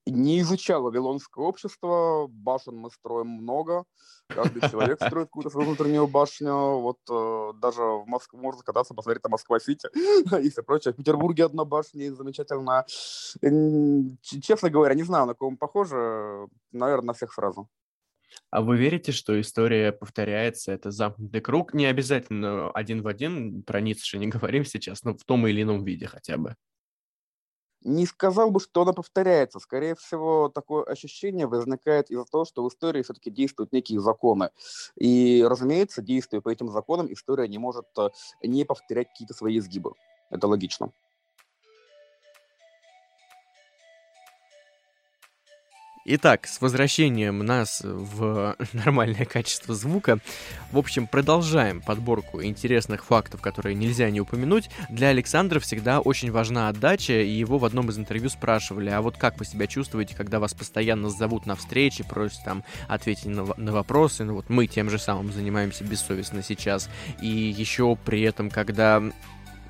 Не 0.06 0.40
изучал 0.40 0.82
вавилонское 0.82 1.44
общество, 1.44 2.28
башен 2.28 2.76
мы 2.76 2.90
строим 2.90 3.26
много, 3.26 3.84
каждый 4.28 4.68
человек 4.70 5.02
строит 5.02 5.26
какую-то 5.26 5.50
свою 5.50 5.66
внутреннюю 5.66 6.06
башню, 6.06 6.78
вот 6.78 6.98
э, 7.10 7.52
даже 7.60 7.82
в 7.82 8.04
Москву 8.06 8.38
можно 8.38 8.62
кататься, 8.62 8.94
посмотреть 8.94 9.24
на 9.24 9.30
Москва-Сити 9.30 9.88
и 10.44 10.50
все 10.50 10.62
прочее. 10.62 10.94
В 10.94 10.96
Петербурге 10.96 11.46
одна 11.46 11.64
башня 11.64 12.14
замечательно. 12.14 12.86
Честно 14.22 14.70
говоря, 14.70 14.94
не 14.94 15.02
знаю, 15.02 15.26
на 15.26 15.34
кого 15.34 15.50
мы 15.50 15.56
похожи, 15.56 16.46
наверное, 16.70 17.08
на 17.08 17.12
всех 17.12 17.32
сразу. 17.32 17.68
А 18.50 18.62
вы 18.62 18.76
верите, 18.76 19.12
что 19.12 19.40
история 19.40 19.92
повторяется, 19.92 20.72
это 20.72 20.90
замкнутый 20.90 21.40
круг? 21.40 21.74
Не 21.74 21.86
обязательно 21.86 22.70
один 22.70 23.02
в 23.02 23.08
один, 23.08 23.62
про 23.62 23.80
Ницше 23.80 24.18
не 24.18 24.28
говорим 24.28 24.64
сейчас, 24.64 25.02
но 25.02 25.14
в 25.14 25.24
том 25.24 25.46
или 25.46 25.62
ином 25.62 25.84
виде 25.84 26.06
хотя 26.06 26.36
бы. 26.36 26.54
Не 27.82 28.06
сказал 28.06 28.50
бы, 28.50 28.58
что 28.58 28.82
она 28.82 28.92
повторяется. 28.92 29.60
Скорее 29.60 29.94
всего, 29.94 30.48
такое 30.48 30.82
ощущение 30.84 31.46
возникает 31.46 32.10
из-за 32.10 32.24
того, 32.24 32.44
что 32.44 32.64
в 32.64 32.68
истории 32.68 33.02
все-таки 33.02 33.30
действуют 33.30 33.72
некие 33.72 34.00
законы. 34.00 34.50
И, 34.96 35.44
разумеется, 35.48 36.02
действуя 36.02 36.40
по 36.40 36.48
этим 36.48 36.68
законам, 36.68 37.12
история 37.12 37.48
не 37.48 37.58
может 37.58 37.86
э, 37.98 38.08
не 38.42 38.64
повторять 38.64 39.08
какие-то 39.10 39.34
свои 39.34 39.58
изгибы. 39.58 39.92
Это 40.30 40.48
логично. 40.48 40.92
Итак, 46.08 46.46
с 46.46 46.60
возвращением 46.60 47.40
нас 47.40 47.80
в 47.82 48.54
нормальное 48.72 49.24
качество 49.24 49.74
звука. 49.74 50.20
В 50.70 50.78
общем, 50.78 51.08
продолжаем 51.08 51.82
подборку 51.82 52.44
интересных 52.44 53.04
фактов, 53.04 53.40
которые 53.40 53.74
нельзя 53.74 54.08
не 54.10 54.20
упомянуть. 54.20 54.70
Для 54.88 55.08
Александра 55.08 55.58
всегда 55.58 55.98
очень 55.98 56.30
важна 56.30 56.68
отдача, 56.68 57.22
и 57.22 57.30
его 57.30 57.58
в 57.58 57.64
одном 57.64 57.90
из 57.90 57.98
интервью 57.98 58.28
спрашивали, 58.28 58.88
а 58.88 59.02
вот 59.02 59.16
как 59.16 59.40
вы 59.40 59.46
себя 59.46 59.66
чувствуете, 59.66 60.14
когда 60.14 60.38
вас 60.38 60.54
постоянно 60.54 61.10
зовут 61.10 61.44
на 61.44 61.56
встречи, 61.56 62.04
просят 62.04 62.44
там 62.44 62.62
ответить 62.86 63.26
на, 63.26 63.44
на 63.56 63.72
вопросы, 63.72 64.22
ну 64.22 64.34
вот 64.34 64.48
мы 64.48 64.68
тем 64.68 64.90
же 64.90 65.00
самым 65.00 65.32
занимаемся 65.32 65.82
бессовестно 65.82 66.40
сейчас, 66.44 66.88
и 67.20 67.26
еще 67.26 67.98
при 68.04 68.20
этом, 68.22 68.48
когда 68.48 69.02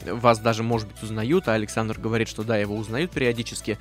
вас 0.04 0.38
даже, 0.38 0.62
может 0.62 0.88
быть, 0.88 1.02
узнают, 1.02 1.48
а 1.48 1.54
Александр 1.54 1.98
говорит, 1.98 2.28
что 2.28 2.42
да, 2.42 2.58
его 2.58 2.76
узнают 2.76 3.10
периодически, 3.10 3.78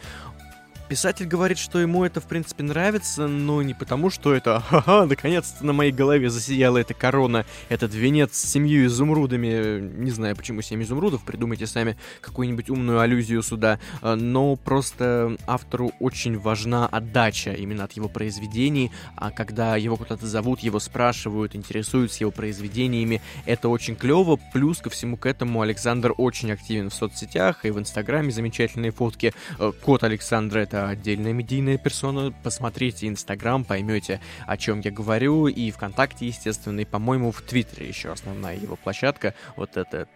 Писатель 0.87 1.25
говорит, 1.25 1.57
что 1.57 1.79
ему 1.79 2.05
это, 2.05 2.21
в 2.21 2.27
принципе, 2.27 2.61
нравится, 2.61 3.25
но 3.27 3.63
не 3.63 3.73
потому, 3.73 4.11
что 4.11 4.35
это 4.35 4.59
«Ха-ха, 4.59 5.07
наконец-то 5.07 5.65
на 5.65 5.73
моей 5.73 5.91
голове 5.91 6.29
засияла 6.29 6.77
эта 6.77 6.93
корона, 6.93 7.43
этот 7.69 7.95
венец 7.95 8.35
с 8.35 8.51
семью 8.51 8.85
изумрудами». 8.85 9.79
Не 9.79 10.11
знаю, 10.11 10.35
почему 10.35 10.61
семь 10.61 10.83
изумрудов, 10.83 11.25
придумайте 11.25 11.65
сами 11.65 11.97
какую-нибудь 12.21 12.69
умную 12.69 12.99
аллюзию 12.99 13.41
сюда. 13.41 13.79
А, 14.03 14.15
но 14.15 14.55
просто 14.57 15.37
автору 15.47 15.91
очень 15.99 16.37
важна 16.37 16.85
отдача 16.85 17.53
именно 17.53 17.85
от 17.85 17.93
его 17.93 18.07
произведений, 18.07 18.91
а 19.15 19.31
когда 19.31 19.77
его 19.77 19.97
куда-то 19.97 20.27
зовут, 20.27 20.59
его 20.59 20.79
спрашивают, 20.79 21.55
интересуются 21.55 22.23
его 22.23 22.31
произведениями, 22.31 23.23
это 23.47 23.69
очень 23.69 23.95
клево. 23.95 24.39
Плюс 24.53 24.81
ко 24.81 24.91
всему 24.91 25.17
к 25.17 25.25
этому 25.25 25.61
Александр 25.61 26.13
очень 26.15 26.51
активен 26.51 26.91
в 26.91 26.93
соцсетях 26.93 27.65
и 27.65 27.71
в 27.71 27.79
Инстаграме 27.79 28.29
замечательные 28.29 28.91
фотки. 28.91 29.33
Э, 29.57 29.71
кот 29.81 30.03
Александра— 30.03 30.59
это 30.65 30.74
это 30.75 30.89
отдельная 30.89 31.31
медийная 31.31 31.77
персона. 31.77 32.33
Посмотрите 32.43 33.07
Инстаграм, 33.07 33.63
поймете, 33.63 34.19
о 34.45 34.57
чем 34.57 34.81
я 34.81 34.91
говорю. 34.91 35.47
И 35.47 35.71
ВКонтакте, 35.71 36.27
естественно, 36.27 36.81
и, 36.81 36.85
по-моему, 36.85 37.31
в 37.31 37.41
Твиттере 37.41 37.87
еще 37.87 38.11
основная 38.11 38.57
его 38.57 38.75
площадка. 38.75 39.33
Вот 39.55 39.77
это 39.77 40.07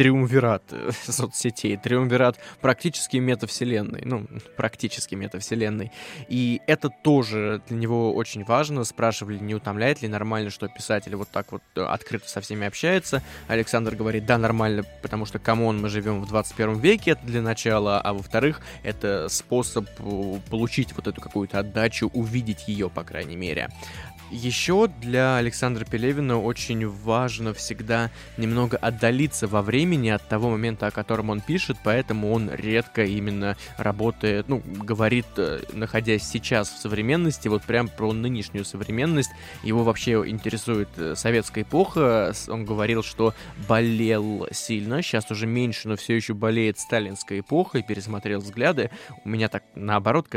триумвират 0.00 0.62
э, 0.70 0.92
соцсетей, 1.06 1.76
триумвират 1.76 2.38
практически 2.62 3.18
метавселенной, 3.18 4.00
ну, 4.06 4.26
практически 4.56 5.14
метавселенной. 5.14 5.92
И 6.26 6.62
это 6.66 6.88
тоже 6.88 7.60
для 7.68 7.76
него 7.76 8.14
очень 8.14 8.42
важно. 8.44 8.84
Спрашивали, 8.84 9.36
не 9.36 9.54
утомляет 9.54 10.00
ли, 10.00 10.08
нормально, 10.08 10.48
что 10.48 10.68
писатель 10.68 11.14
вот 11.16 11.28
так 11.28 11.52
вот 11.52 11.60
э, 11.76 11.82
открыто 11.82 12.30
со 12.30 12.40
всеми 12.40 12.66
общается. 12.66 13.22
Александр 13.46 13.94
говорит, 13.94 14.24
да, 14.24 14.38
нормально, 14.38 14.84
потому 15.02 15.26
что, 15.26 15.38
come 15.38 15.63
on, 15.63 15.82
мы 15.82 15.90
живем 15.90 16.22
в 16.22 16.28
21 16.28 16.78
веке, 16.78 17.10
это 17.10 17.26
для 17.26 17.42
начала, 17.42 18.00
а 18.00 18.14
во-вторых, 18.14 18.62
это 18.82 19.28
способ 19.28 19.86
э, 19.98 20.38
получить 20.48 20.94
вот 20.94 21.08
эту 21.08 21.20
какую-то 21.20 21.58
отдачу, 21.58 22.08
увидеть 22.14 22.68
ее, 22.68 22.88
по 22.88 23.04
крайней 23.04 23.36
мере. 23.36 23.68
Еще 24.30 24.88
для 25.00 25.38
Александра 25.38 25.84
Пелевина 25.84 26.40
очень 26.40 26.86
важно 26.86 27.52
всегда 27.52 28.10
немного 28.36 28.76
отдалиться 28.76 29.48
во 29.48 29.60
времени 29.60 30.08
от 30.10 30.26
того 30.28 30.50
момента, 30.50 30.86
о 30.86 30.92
котором 30.92 31.30
он 31.30 31.40
пишет, 31.40 31.76
поэтому 31.82 32.32
он 32.32 32.48
редко 32.48 33.04
именно 33.04 33.56
работает, 33.76 34.48
ну, 34.48 34.62
говорит, 34.64 35.26
э, 35.36 35.62
находясь 35.72 36.22
сейчас 36.22 36.70
в 36.70 36.78
современности, 36.78 37.48
вот 37.48 37.62
прям 37.64 37.88
про 37.88 38.12
нынешнюю 38.12 38.64
современность. 38.64 39.30
Его 39.64 39.82
вообще 39.82 40.12
интересует 40.28 40.90
э, 40.96 41.14
советская 41.16 41.64
эпоха. 41.64 42.32
Он 42.46 42.64
говорил, 42.64 43.02
что 43.02 43.34
болел 43.68 44.46
сильно, 44.52 45.02
сейчас 45.02 45.28
уже 45.32 45.46
меньше, 45.48 45.88
но 45.88 45.96
все 45.96 46.14
еще 46.14 46.34
болеет 46.34 46.78
сталинская 46.78 47.40
эпоха 47.40 47.78
и 47.78 47.82
пересмотрел 47.82 48.38
взгляды. 48.38 48.90
У 49.24 49.28
меня 49.28 49.48
так 49.48 49.64
наоборот, 49.74 50.28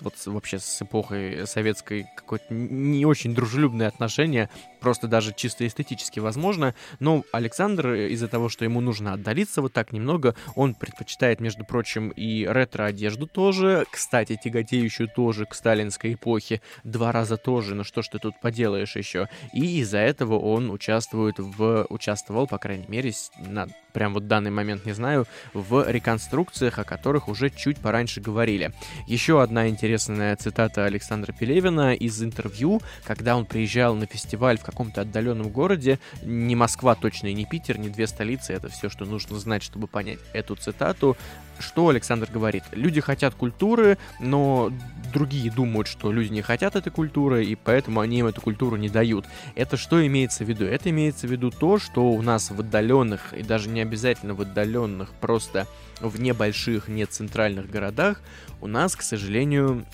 вот 0.00 0.14
вообще 0.26 0.60
с 0.60 0.80
эпохой 0.80 1.44
советской 1.48 2.06
какой-то 2.16 2.54
не 2.54 3.04
очень 3.04 3.31
очень 3.32 3.34
дружелюбные 3.34 3.88
отношения, 3.88 4.48
просто 4.82 5.06
даже 5.06 5.32
чисто 5.32 5.66
эстетически 5.66 6.18
возможно, 6.18 6.74
но 6.98 7.24
Александр 7.32 7.86
э, 7.88 8.08
из-за 8.10 8.28
того, 8.28 8.48
что 8.48 8.64
ему 8.64 8.80
нужно 8.80 9.14
отдалиться 9.14 9.62
вот 9.62 9.72
так 9.72 9.92
немного, 9.92 10.34
он 10.56 10.74
предпочитает, 10.74 11.40
между 11.40 11.64
прочим, 11.64 12.10
и 12.10 12.44
ретро-одежду 12.44 13.26
тоже, 13.26 13.86
кстати, 13.90 14.38
тяготеющую 14.42 15.08
тоже 15.08 15.46
к 15.46 15.54
сталинской 15.54 16.14
эпохе, 16.14 16.60
два 16.84 17.12
раза 17.12 17.36
тоже, 17.36 17.74
ну 17.74 17.84
что 17.84 18.02
ж 18.02 18.08
ты 18.08 18.18
тут 18.18 18.40
поделаешь 18.40 18.96
еще, 18.96 19.28
и 19.52 19.80
из-за 19.80 19.98
этого 19.98 20.38
он 20.38 20.70
участвует 20.70 21.38
в, 21.38 21.86
участвовал, 21.88 22.46
по 22.46 22.58
крайней 22.58 22.86
мере, 22.88 23.12
на 23.38 23.68
прям 23.92 24.14
вот 24.14 24.26
данный 24.26 24.50
момент 24.50 24.86
не 24.86 24.92
знаю, 24.92 25.26
в 25.52 25.88
реконструкциях, 25.88 26.78
о 26.78 26.84
которых 26.84 27.28
уже 27.28 27.50
чуть 27.50 27.78
пораньше 27.78 28.20
говорили. 28.20 28.72
Еще 29.06 29.42
одна 29.42 29.68
интересная 29.68 30.34
цитата 30.36 30.84
Александра 30.84 31.32
Пелевина 31.32 31.94
из 31.94 32.22
интервью, 32.22 32.80
когда 33.04 33.36
он 33.36 33.46
приезжал 33.46 33.94
на 33.94 34.06
фестиваль 34.06 34.58
в 34.58 34.64
каком-то 34.72 35.02
отдаленном 35.02 35.48
городе, 35.48 35.98
не 36.22 36.56
Москва 36.56 36.94
точно 36.94 37.28
и 37.28 37.34
не 37.34 37.44
Питер, 37.44 37.78
не 37.78 37.88
две 37.88 38.06
столицы, 38.06 38.52
это 38.52 38.68
все, 38.68 38.88
что 38.88 39.04
нужно 39.04 39.38
знать, 39.38 39.62
чтобы 39.62 39.86
понять 39.86 40.18
эту 40.32 40.56
цитату. 40.56 41.16
Что 41.58 41.88
Александр 41.88 42.28
говорит? 42.32 42.64
Люди 42.72 43.00
хотят 43.00 43.34
культуры, 43.34 43.98
но 44.18 44.72
другие 45.12 45.50
думают, 45.50 45.86
что 45.86 46.10
люди 46.10 46.32
не 46.32 46.42
хотят 46.42 46.74
этой 46.74 46.90
культуры, 46.90 47.44
и 47.44 47.54
поэтому 47.54 48.00
они 48.00 48.18
им 48.18 48.26
эту 48.26 48.40
культуру 48.40 48.76
не 48.76 48.88
дают. 48.88 49.26
Это 49.54 49.76
что 49.76 50.04
имеется 50.04 50.44
в 50.44 50.48
виду? 50.48 50.64
Это 50.64 50.90
имеется 50.90 51.26
в 51.26 51.30
виду 51.30 51.50
то, 51.50 51.78
что 51.78 52.10
у 52.10 52.22
нас 52.22 52.50
в 52.50 52.58
отдаленных, 52.58 53.32
и 53.32 53.42
даже 53.42 53.68
не 53.68 53.80
обязательно 53.80 54.34
в 54.34 54.40
отдаленных, 54.40 55.10
просто 55.20 55.68
в 56.00 56.20
небольших, 56.20 56.88
не 56.88 57.06
центральных 57.06 57.70
городах, 57.70 58.20
у 58.60 58.66
нас, 58.66 58.96
к 58.96 59.02
сожалению, 59.02 59.84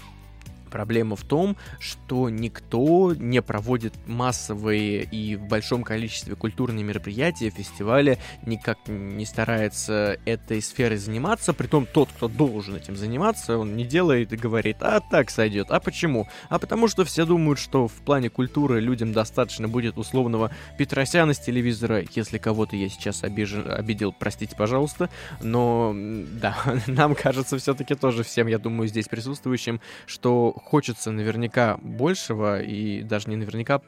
Проблема 0.69 1.17
в 1.17 1.25
том, 1.25 1.57
что 1.79 2.31
никто 2.31 3.15
не 3.15 3.43
проводит 3.43 3.95
массовые 4.07 5.03
и 5.03 5.37
в 5.37 5.43
большом 5.49 5.83
количестве 5.83 6.35
культурные 6.35 6.85
мероприятия, 6.85 7.51
фестивали, 7.51 8.19
никак 8.45 8.79
не 8.87 9.25
старается 9.27 10.19
этой 10.25 10.63
сферой 10.63 10.99
заниматься, 10.99 11.53
притом 11.53 11.87
тот, 11.87 12.09
кто 12.15 12.29
должен 12.29 12.77
этим 12.77 12.97
заниматься, 12.97 13.59
он 13.59 13.77
не 13.77 13.85
делает 13.85 14.33
и 14.33 14.37
говорит, 14.37 14.79
а 14.81 15.01
так 15.01 15.31
сойдет. 15.31 15.71
А 15.71 15.81
почему? 15.81 16.29
А 16.49 16.59
потому 16.59 16.89
что 16.89 17.05
все 17.05 17.25
думают, 17.25 17.59
что 17.59 17.89
в 17.89 17.95
плане 17.95 18.31
культуры 18.31 18.81
людям 18.81 19.13
достаточно 19.13 19.69
будет 19.69 19.99
условного 19.99 20.51
Петросяна 20.77 21.35
с 21.35 21.39
телевизора, 21.39 22.05
если 22.15 22.39
кого-то 22.39 22.77
я 22.77 22.89
сейчас 22.89 23.25
обижен, 23.25 23.71
обидел, 23.71 24.13
простите, 24.13 24.55
пожалуйста, 24.57 25.11
но 25.41 25.95
да, 25.95 26.57
нам 26.87 27.15
кажется 27.15 27.59
все-таки 27.59 27.95
тоже 27.95 28.23
всем, 28.23 28.47
я 28.47 28.59
думаю, 28.59 28.89
здесь 28.89 29.09
присутствующим, 29.09 29.81
что 30.07 30.58
хочется 30.59 31.11
наверняка 31.11 31.79
большего, 31.83 32.61
и 32.61 33.03
даже 33.03 33.31
не 33.31 33.37
наверняка, 33.37 33.81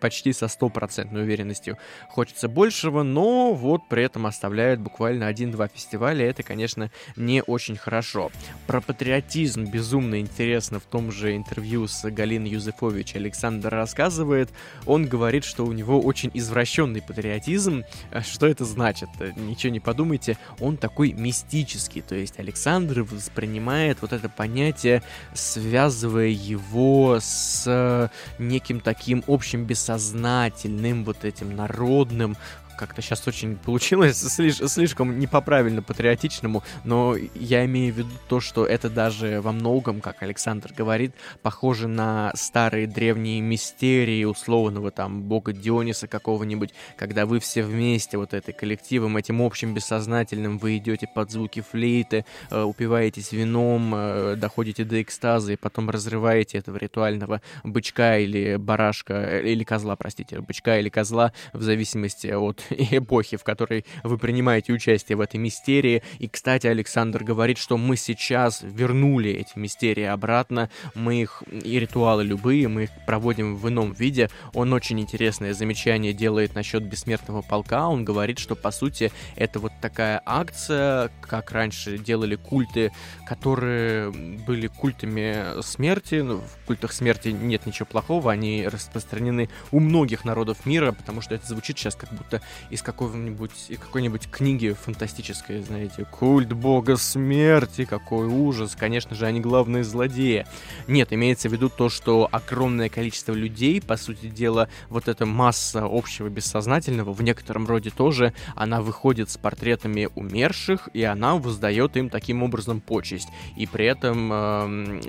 почти 0.00 0.32
со 0.32 0.48
стопроцентной 0.48 1.22
уверенностью 1.22 1.78
хочется 2.08 2.48
большего, 2.48 3.02
но 3.02 3.52
вот 3.52 3.88
при 3.88 4.04
этом 4.04 4.26
оставляют 4.26 4.80
буквально 4.80 5.26
один-два 5.26 5.68
фестиваля, 5.68 6.28
это, 6.28 6.42
конечно, 6.42 6.90
не 7.16 7.42
очень 7.42 7.76
хорошо. 7.76 8.30
Про 8.66 8.80
патриотизм 8.80 9.64
безумно 9.64 10.20
интересно 10.20 10.78
в 10.80 10.84
том 10.84 11.10
же 11.10 11.36
интервью 11.36 11.86
с 11.88 12.08
Галиной 12.10 12.50
Юзефович 12.50 13.16
Александр 13.16 13.70
рассказывает. 13.70 14.50
Он 14.86 15.06
говорит, 15.06 15.44
что 15.44 15.64
у 15.64 15.72
него 15.72 16.00
очень 16.00 16.30
извращенный 16.34 17.02
патриотизм. 17.02 17.84
Что 18.22 18.46
это 18.46 18.64
значит? 18.64 19.08
Ничего 19.36 19.72
не 19.72 19.80
подумайте, 19.80 20.38
он 20.60 20.76
такой 20.76 21.12
мистический, 21.12 22.02
то 22.02 22.14
есть 22.14 22.38
Александр 22.38 23.02
воспринимает 23.02 23.98
вот 24.02 24.12
это 24.12 24.28
понятие, 24.28 25.02
связывая 25.34 26.11
связывая 26.12 26.28
его 26.28 27.18
с 27.20 28.10
неким 28.38 28.80
таким 28.80 29.24
общим 29.26 29.64
бессознательным, 29.64 31.04
вот 31.04 31.24
этим 31.24 31.56
народным, 31.56 32.36
как-то 32.82 33.00
сейчас 33.00 33.28
очень 33.28 33.54
получилось 33.56 34.18
слиш 34.34 34.56
слишком 34.56 35.20
не 35.20 35.28
по-правильно 35.28 35.82
патриотичному, 35.82 36.64
но 36.82 37.14
я 37.36 37.64
имею 37.64 37.94
в 37.94 37.98
виду 37.98 38.10
то, 38.28 38.40
что 38.40 38.66
это 38.66 38.90
даже 38.90 39.40
во 39.40 39.52
многом, 39.52 40.00
как 40.00 40.20
Александр 40.24 40.72
говорит, 40.76 41.12
похоже 41.42 41.86
на 41.86 42.32
старые 42.34 42.88
древние 42.88 43.40
мистерии 43.40 44.24
условного 44.24 44.90
там 44.90 45.22
бога 45.22 45.52
Диониса 45.52 46.08
какого-нибудь, 46.08 46.70
когда 46.96 47.24
вы 47.24 47.38
все 47.38 47.62
вместе, 47.62 48.18
вот 48.18 48.34
этой 48.34 48.52
коллективом, 48.52 49.16
этим 49.16 49.42
общим 49.42 49.74
бессознательным, 49.74 50.58
вы 50.58 50.78
идете 50.78 51.06
под 51.06 51.30
звуки 51.30 51.60
флейты, 51.60 52.24
э, 52.50 52.62
упиваетесь 52.62 53.30
вином, 53.30 53.94
э, 53.94 54.34
доходите 54.36 54.82
до 54.84 55.00
экстаза 55.00 55.52
и 55.52 55.56
потом 55.56 55.88
разрываете 55.88 56.58
этого 56.58 56.78
ритуального 56.78 57.42
бычка 57.62 58.18
или 58.18 58.56
барашка, 58.56 59.14
э, 59.14 59.52
или 59.52 59.62
козла, 59.62 59.94
простите, 59.94 60.40
бычка 60.40 60.80
или 60.80 60.88
козла, 60.88 61.32
в 61.52 61.62
зависимости 61.62 62.26
от 62.26 62.64
эпохи, 62.90 63.36
в 63.36 63.44
которой 63.44 63.84
вы 64.02 64.18
принимаете 64.18 64.72
участие 64.72 65.16
в 65.16 65.20
этой 65.20 65.36
мистерии. 65.36 66.02
И, 66.18 66.28
кстати, 66.28 66.66
Александр 66.66 67.24
говорит, 67.24 67.58
что 67.58 67.76
мы 67.76 67.96
сейчас 67.96 68.60
вернули 68.62 69.30
эти 69.30 69.58
мистерии 69.58 70.04
обратно, 70.04 70.70
мы 70.94 71.22
их, 71.22 71.42
и 71.50 71.78
ритуалы 71.78 72.24
любые, 72.24 72.68
мы 72.68 72.84
их 72.84 72.90
проводим 73.06 73.56
в 73.56 73.68
ином 73.68 73.92
виде. 73.92 74.30
Он 74.54 74.72
очень 74.72 75.00
интересное 75.00 75.54
замечание 75.54 76.12
делает 76.12 76.54
насчет 76.54 76.82
бессмертного 76.82 77.42
полка, 77.42 77.88
он 77.88 78.04
говорит, 78.04 78.38
что, 78.38 78.54
по 78.54 78.70
сути, 78.70 79.12
это 79.36 79.58
вот 79.58 79.72
такая 79.80 80.22
акция, 80.24 81.10
как 81.20 81.50
раньше 81.52 81.98
делали 81.98 82.36
культы, 82.36 82.92
которые 83.26 84.10
были 84.10 84.66
культами 84.66 85.60
смерти, 85.62 86.16
ну, 86.16 86.38
в 86.38 86.66
культах 86.66 86.92
смерти 86.92 87.28
нет 87.28 87.66
ничего 87.66 87.86
плохого, 87.86 88.32
они 88.32 88.66
распространены 88.66 89.48
у 89.70 89.80
многих 89.80 90.24
народов 90.24 90.66
мира, 90.66 90.92
потому 90.92 91.20
что 91.20 91.34
это 91.34 91.46
звучит 91.46 91.78
сейчас 91.78 91.94
как 91.94 92.12
будто 92.12 92.40
из 92.70 92.82
какого-нибудь 92.82 93.52
из 93.68 93.78
какой-нибудь 93.78 94.28
книги 94.30 94.72
фантастической, 94.72 95.62
знаете, 95.62 96.04
культ 96.04 96.52
бога 96.52 96.96
смерти, 96.96 97.84
какой 97.84 98.26
ужас, 98.26 98.76
конечно 98.78 99.14
же, 99.14 99.26
они 99.26 99.40
главные 99.40 99.84
злодеи. 99.84 100.46
Нет, 100.86 101.12
имеется 101.12 101.48
в 101.48 101.52
виду 101.52 101.68
то, 101.68 101.88
что 101.88 102.28
огромное 102.30 102.88
количество 102.88 103.32
людей, 103.32 103.80
по 103.80 103.96
сути 103.96 104.26
дела, 104.28 104.68
вот 104.88 105.08
эта 105.08 105.26
масса 105.26 105.84
общего 105.84 106.28
бессознательного, 106.28 107.12
в 107.12 107.22
некотором 107.22 107.66
роде 107.66 107.90
тоже, 107.90 108.32
она 108.54 108.80
выходит 108.80 109.30
с 109.30 109.36
портретами 109.36 110.08
умерших, 110.14 110.88
и 110.92 111.02
она 111.02 111.36
воздает 111.36 111.96
им 111.96 112.08
таким 112.08 112.42
образом 112.42 112.80
почесть. 112.80 113.28
И 113.56 113.66
при 113.66 113.86
этом 113.86 114.30
э, 114.32 115.00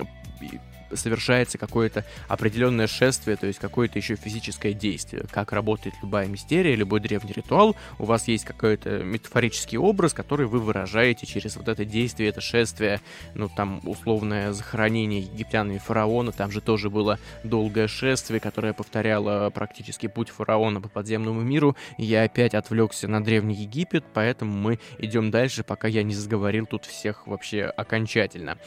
совершается 0.95 1.57
какое-то 1.57 2.05
определенное 2.27 2.87
шествие, 2.87 3.37
то 3.37 3.47
есть 3.47 3.59
какое-то 3.59 3.99
еще 3.99 4.15
физическое 4.15 4.73
действие. 4.73 5.25
Как 5.31 5.51
работает 5.51 5.95
любая 6.01 6.27
мистерия, 6.27 6.75
любой 6.75 6.99
древний 6.99 7.33
ритуал, 7.33 7.75
у 7.99 8.05
вас 8.05 8.27
есть 8.27 8.45
какой-то 8.45 9.03
метафорический 9.03 9.77
образ, 9.77 10.13
который 10.13 10.47
вы 10.47 10.59
выражаете 10.59 11.25
через 11.25 11.55
вот 11.55 11.67
это 11.67 11.85
действие, 11.85 12.29
это 12.29 12.41
шествие, 12.41 13.01
ну 13.33 13.49
там 13.49 13.81
условное 13.83 14.53
захоронение 14.53 15.21
египтянами 15.21 15.77
фараона, 15.77 16.31
там 16.31 16.51
же 16.51 16.61
тоже 16.61 16.89
было 16.89 17.19
долгое 17.43 17.87
шествие, 17.87 18.39
которое 18.39 18.73
повторяло 18.73 19.49
практически 19.49 20.07
путь 20.07 20.29
фараона 20.29 20.81
по 20.81 20.89
подземному 20.89 21.41
миру. 21.41 21.75
Я 21.97 22.23
опять 22.23 22.53
отвлекся 22.53 23.07
на 23.07 23.23
Древний 23.23 23.55
Египет, 23.55 24.03
поэтому 24.13 24.53
мы 24.53 24.79
идем 24.97 25.31
дальше, 25.31 25.63
пока 25.63 25.87
я 25.87 26.03
не 26.03 26.13
заговорил 26.13 26.65
тут 26.65 26.85
всех 26.85 27.27
вообще 27.27 27.65
окончательно. 27.65 28.57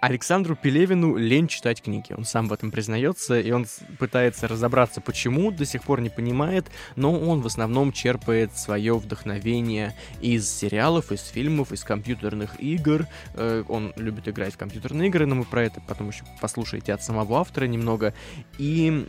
Александру 0.00 0.56
Пелевину 0.56 1.16
лень 1.16 1.46
читать 1.46 1.82
книги. 1.82 2.14
Он 2.16 2.24
сам 2.24 2.48
в 2.48 2.52
этом 2.54 2.70
признается, 2.70 3.38
и 3.38 3.50
он 3.50 3.66
пытается 3.98 4.48
разобраться, 4.48 5.02
почему, 5.02 5.50
до 5.50 5.66
сих 5.66 5.82
пор 5.82 6.00
не 6.00 6.08
понимает, 6.08 6.66
но 6.96 7.12
он 7.12 7.42
в 7.42 7.46
основном 7.46 7.92
черпает 7.92 8.56
свое 8.56 8.96
вдохновение 8.96 9.94
из 10.22 10.50
сериалов, 10.50 11.12
из 11.12 11.26
фильмов, 11.26 11.72
из 11.72 11.84
компьютерных 11.84 12.58
игр. 12.60 13.06
Э, 13.34 13.62
он 13.68 13.92
любит 13.96 14.26
играть 14.26 14.54
в 14.54 14.56
компьютерные 14.56 15.08
игры, 15.08 15.26
но 15.26 15.34
мы 15.34 15.44
про 15.44 15.64
это 15.64 15.82
потом 15.86 16.08
еще 16.08 16.24
послушаете 16.40 16.94
от 16.94 17.02
самого 17.02 17.38
автора 17.38 17.66
немного. 17.66 18.14
И 18.56 19.06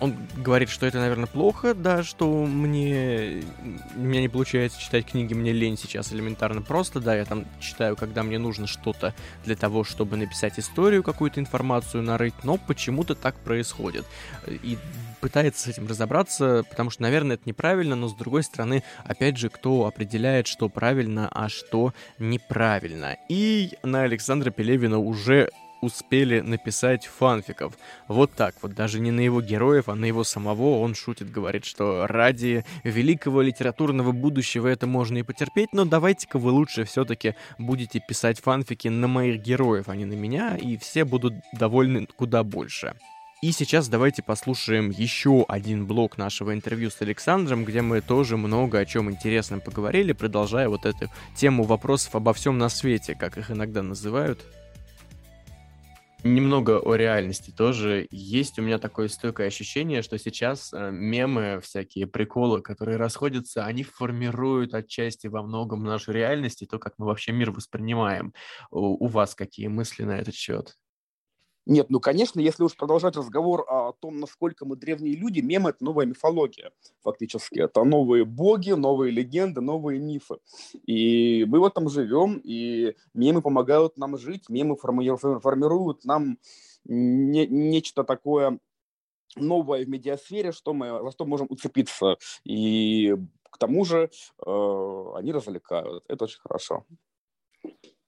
он 0.00 0.16
говорит, 0.36 0.68
что 0.68 0.86
это, 0.86 0.98
наверное, 0.98 1.26
плохо, 1.26 1.74
да, 1.74 2.02
что 2.02 2.44
мне 2.46 3.42
у 3.96 4.00
меня 4.00 4.20
не 4.20 4.28
получается 4.28 4.80
читать 4.80 5.06
книги, 5.06 5.34
мне 5.34 5.52
лень 5.52 5.76
сейчас 5.78 6.12
элементарно 6.12 6.62
просто, 6.62 7.00
да, 7.00 7.14
я 7.14 7.24
там 7.24 7.44
читаю, 7.60 7.96
когда 7.96 8.22
мне 8.22 8.38
нужно 8.38 8.66
что-то 8.66 9.14
для 9.44 9.56
того, 9.56 9.84
чтобы 9.84 10.16
написать 10.16 10.58
историю, 10.58 11.02
какую-то 11.02 11.40
информацию 11.40 12.02
нарыть, 12.02 12.34
но 12.42 12.56
почему-то 12.56 13.14
так 13.14 13.36
происходит. 13.36 14.04
И 14.48 14.78
пытается 15.20 15.62
с 15.62 15.66
этим 15.68 15.86
разобраться, 15.86 16.64
потому 16.68 16.90
что, 16.90 17.02
наверное, 17.02 17.36
это 17.36 17.44
неправильно, 17.46 17.96
но 17.96 18.08
с 18.08 18.14
другой 18.14 18.42
стороны, 18.42 18.82
опять 19.04 19.38
же, 19.38 19.48
кто 19.48 19.86
определяет, 19.86 20.46
что 20.46 20.68
правильно, 20.68 21.28
а 21.32 21.48
что 21.48 21.94
неправильно. 22.18 23.16
И 23.28 23.70
на 23.82 24.02
Александра 24.02 24.50
Пелевина 24.50 24.98
уже 24.98 25.48
успели 25.84 26.40
написать 26.40 27.06
фанфиков. 27.06 27.74
Вот 28.08 28.32
так 28.32 28.54
вот, 28.62 28.74
даже 28.74 29.00
не 29.00 29.10
на 29.10 29.20
его 29.20 29.40
героев, 29.40 29.88
а 29.88 29.94
на 29.94 30.06
его 30.06 30.24
самого 30.24 30.80
он 30.80 30.94
шутит, 30.94 31.30
говорит, 31.30 31.64
что 31.64 32.06
ради 32.06 32.64
великого 32.82 33.42
литературного 33.42 34.12
будущего 34.12 34.68
это 34.68 34.86
можно 34.86 35.18
и 35.18 35.22
потерпеть, 35.22 35.68
но 35.72 35.84
давайте-ка 35.84 36.38
вы 36.38 36.50
лучше 36.50 36.84
все-таки 36.84 37.34
будете 37.58 38.00
писать 38.00 38.40
фанфики 38.40 38.88
на 38.88 39.08
моих 39.08 39.40
героев, 39.40 39.88
а 39.88 39.96
не 39.96 40.04
на 40.04 40.14
меня, 40.14 40.56
и 40.56 40.76
все 40.76 41.04
будут 41.04 41.34
довольны 41.52 42.06
куда 42.06 42.42
больше. 42.42 42.94
И 43.44 43.52
сейчас 43.52 43.88
давайте 43.88 44.22
послушаем 44.22 44.88
еще 44.88 45.44
один 45.48 45.84
блок 45.84 46.16
нашего 46.16 46.54
интервью 46.54 46.88
с 46.88 47.02
Александром, 47.02 47.66
где 47.66 47.82
мы 47.82 48.00
тоже 48.00 48.38
много 48.38 48.78
о 48.78 48.86
чем 48.86 49.10
интересном 49.10 49.60
поговорили, 49.60 50.12
продолжая 50.12 50.70
вот 50.70 50.86
эту 50.86 51.10
тему 51.36 51.64
вопросов 51.64 52.14
обо 52.14 52.32
всем 52.32 52.56
на 52.56 52.70
свете, 52.70 53.14
как 53.14 53.36
их 53.36 53.50
иногда 53.50 53.82
называют 53.82 54.46
немного 56.24 56.80
о 56.80 56.96
реальности 56.96 57.50
тоже. 57.50 58.08
Есть 58.10 58.58
у 58.58 58.62
меня 58.62 58.78
такое 58.78 59.08
стойкое 59.08 59.46
ощущение, 59.46 60.02
что 60.02 60.18
сейчас 60.18 60.72
э, 60.72 60.90
мемы, 60.90 61.60
всякие 61.62 62.06
приколы, 62.06 62.62
которые 62.62 62.96
расходятся, 62.96 63.64
они 63.64 63.84
формируют 63.84 64.74
отчасти 64.74 65.26
во 65.26 65.42
многом 65.42 65.84
нашу 65.84 66.12
реальность 66.12 66.62
и 66.62 66.66
то, 66.66 66.78
как 66.78 66.94
мы 66.98 67.06
вообще 67.06 67.32
мир 67.32 67.50
воспринимаем. 67.50 68.32
У, 68.70 69.04
у 69.04 69.06
вас 69.06 69.34
какие 69.34 69.68
мысли 69.68 70.04
на 70.04 70.18
этот 70.18 70.34
счет? 70.34 70.74
Нет, 71.66 71.86
ну, 71.88 71.98
конечно, 71.98 72.40
если 72.40 72.62
уж 72.62 72.76
продолжать 72.76 73.16
разговор 73.16 73.64
о 73.66 73.92
том, 73.92 74.18
насколько 74.18 74.66
мы 74.66 74.76
древние 74.76 75.16
люди, 75.16 75.40
мем— 75.40 75.66
это 75.68 75.82
новая 75.82 76.04
мифология, 76.04 76.72
фактически. 77.02 77.58
Это 77.58 77.84
новые 77.84 78.26
боги, 78.26 78.72
новые 78.72 79.10
легенды, 79.10 79.62
новые 79.62 79.98
мифы. 79.98 80.36
И 80.86 81.46
мы 81.46 81.60
в 81.60 81.64
этом 81.64 81.88
живем, 81.88 82.38
и 82.44 82.94
мемы 83.14 83.40
помогают 83.40 83.96
нам 83.96 84.18
жить, 84.18 84.50
мемы 84.50 84.76
формируют 84.76 86.04
нам 86.04 86.38
не, 86.84 87.46
нечто 87.46 88.04
такое 88.04 88.58
новое 89.36 89.86
в 89.86 89.88
медиасфере, 89.88 90.52
что 90.52 90.74
мы, 90.74 91.02
за 91.02 91.10
что 91.12 91.24
можем 91.24 91.46
уцепиться. 91.48 92.18
И 92.44 93.16
к 93.50 93.56
тому 93.56 93.86
же 93.86 94.10
э, 94.46 95.04
они 95.14 95.32
развлекают. 95.32 96.04
Это 96.08 96.24
очень 96.24 96.40
хорошо 96.40 96.84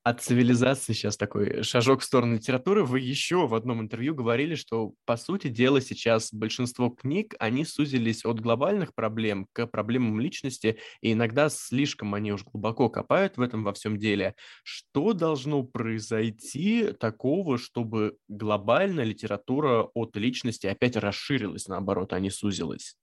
от 0.06 0.20
цивилизации 0.20 0.92
сейчас 0.92 1.16
такой 1.16 1.64
шажок 1.64 2.00
в 2.00 2.04
сторону 2.04 2.36
литературы. 2.36 2.84
Вы 2.84 3.00
еще 3.00 3.48
в 3.48 3.56
одном 3.56 3.80
интервью 3.80 4.14
говорили, 4.14 4.54
что, 4.54 4.94
по 5.04 5.16
сути 5.16 5.48
дела, 5.48 5.80
сейчас 5.80 6.32
большинство 6.32 6.90
книг, 6.90 7.34
они 7.40 7.64
сузились 7.64 8.24
от 8.24 8.38
глобальных 8.38 8.94
проблем 8.94 9.48
к 9.52 9.66
проблемам 9.66 10.20
личности, 10.20 10.78
и 11.00 11.14
иногда 11.14 11.48
слишком 11.48 12.14
они 12.14 12.32
уж 12.32 12.44
глубоко 12.44 12.88
копают 12.88 13.36
в 13.36 13.40
этом 13.40 13.64
во 13.64 13.72
всем 13.72 13.98
деле. 13.98 14.36
Что 14.62 15.12
должно 15.12 15.64
произойти 15.64 16.92
такого, 16.92 17.58
чтобы 17.58 18.16
глобальная 18.28 19.02
литература 19.02 19.88
от 19.92 20.14
личности 20.14 20.68
опять 20.68 20.94
расширилась, 20.94 21.66
наоборот, 21.66 22.12
а 22.12 22.20
не 22.20 22.30
сузилась? 22.30 22.96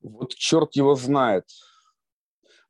Вот 0.00 0.34
черт 0.34 0.74
его 0.74 0.96
знает 0.96 1.44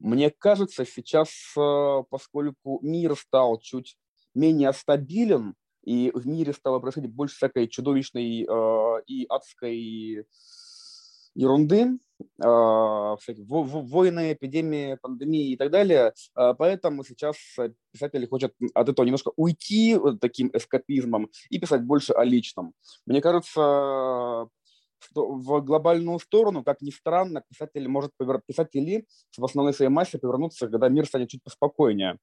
мне 0.02 0.30
кажется, 0.30 0.84
сейчас, 0.84 1.30
э, 1.56 2.02
поскольку 2.10 2.80
мир 2.82 3.16
стал 3.16 3.58
чуть 3.58 3.96
менее 4.34 4.72
стабилен, 4.72 5.54
и 5.84 6.10
в 6.14 6.26
мире 6.26 6.52
стало 6.52 6.78
происходить 6.78 7.12
больше 7.12 7.36
всякой 7.36 7.68
чудовищной 7.68 8.46
э, 8.48 9.02
и 9.06 9.26
адской 9.28 10.26
ерунды, 11.34 11.98
э, 12.20 13.16
войны, 13.48 14.32
эпидемии, 14.32 14.98
пандемии 15.00 15.52
и 15.52 15.56
так 15.56 15.70
далее. 15.70 16.12
Э, 16.36 16.54
поэтому 16.56 17.04
сейчас 17.04 17.36
писатели 17.92 18.26
хотят 18.26 18.52
от 18.74 18.88
этого 18.88 19.04
немножко 19.04 19.32
уйти 19.36 19.98
таким 20.20 20.50
эскапизмом 20.52 21.30
и 21.50 21.58
писать 21.58 21.82
больше 21.82 22.12
о 22.12 22.24
личном. 22.24 22.74
Мне 23.06 23.20
кажется, 23.20 24.48
в 25.14 25.60
глобальную 25.60 26.18
сторону, 26.18 26.62
как 26.64 26.80
ни 26.80 26.90
странно, 26.90 27.42
писатель 27.48 27.88
может 27.88 28.12
писатели 28.46 29.06
в 29.36 29.44
основной 29.44 29.72
своей 29.72 29.90
массе 29.90 30.18
повернуться, 30.18 30.68
когда 30.68 30.88
мир 30.88 31.06
станет 31.06 31.30
чуть 31.30 31.42
поспокойнее. 31.42 32.18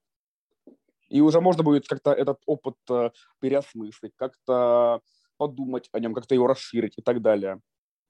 И 1.10 1.22
уже 1.22 1.42
можно 1.42 1.64
будет 1.64 1.88
как-то 1.88 2.12
этот 2.12 2.38
опыт 2.46 2.76
э, 2.90 3.10
переосмыслить, 3.40 4.14
как-то 4.16 5.02
подумать 5.38 5.90
о 5.92 6.00
нем, 6.00 6.14
как-то 6.14 6.36
его 6.36 6.48
расширить 6.48 6.94
и 6.98 7.02
так 7.02 7.22
далее. 7.22 7.62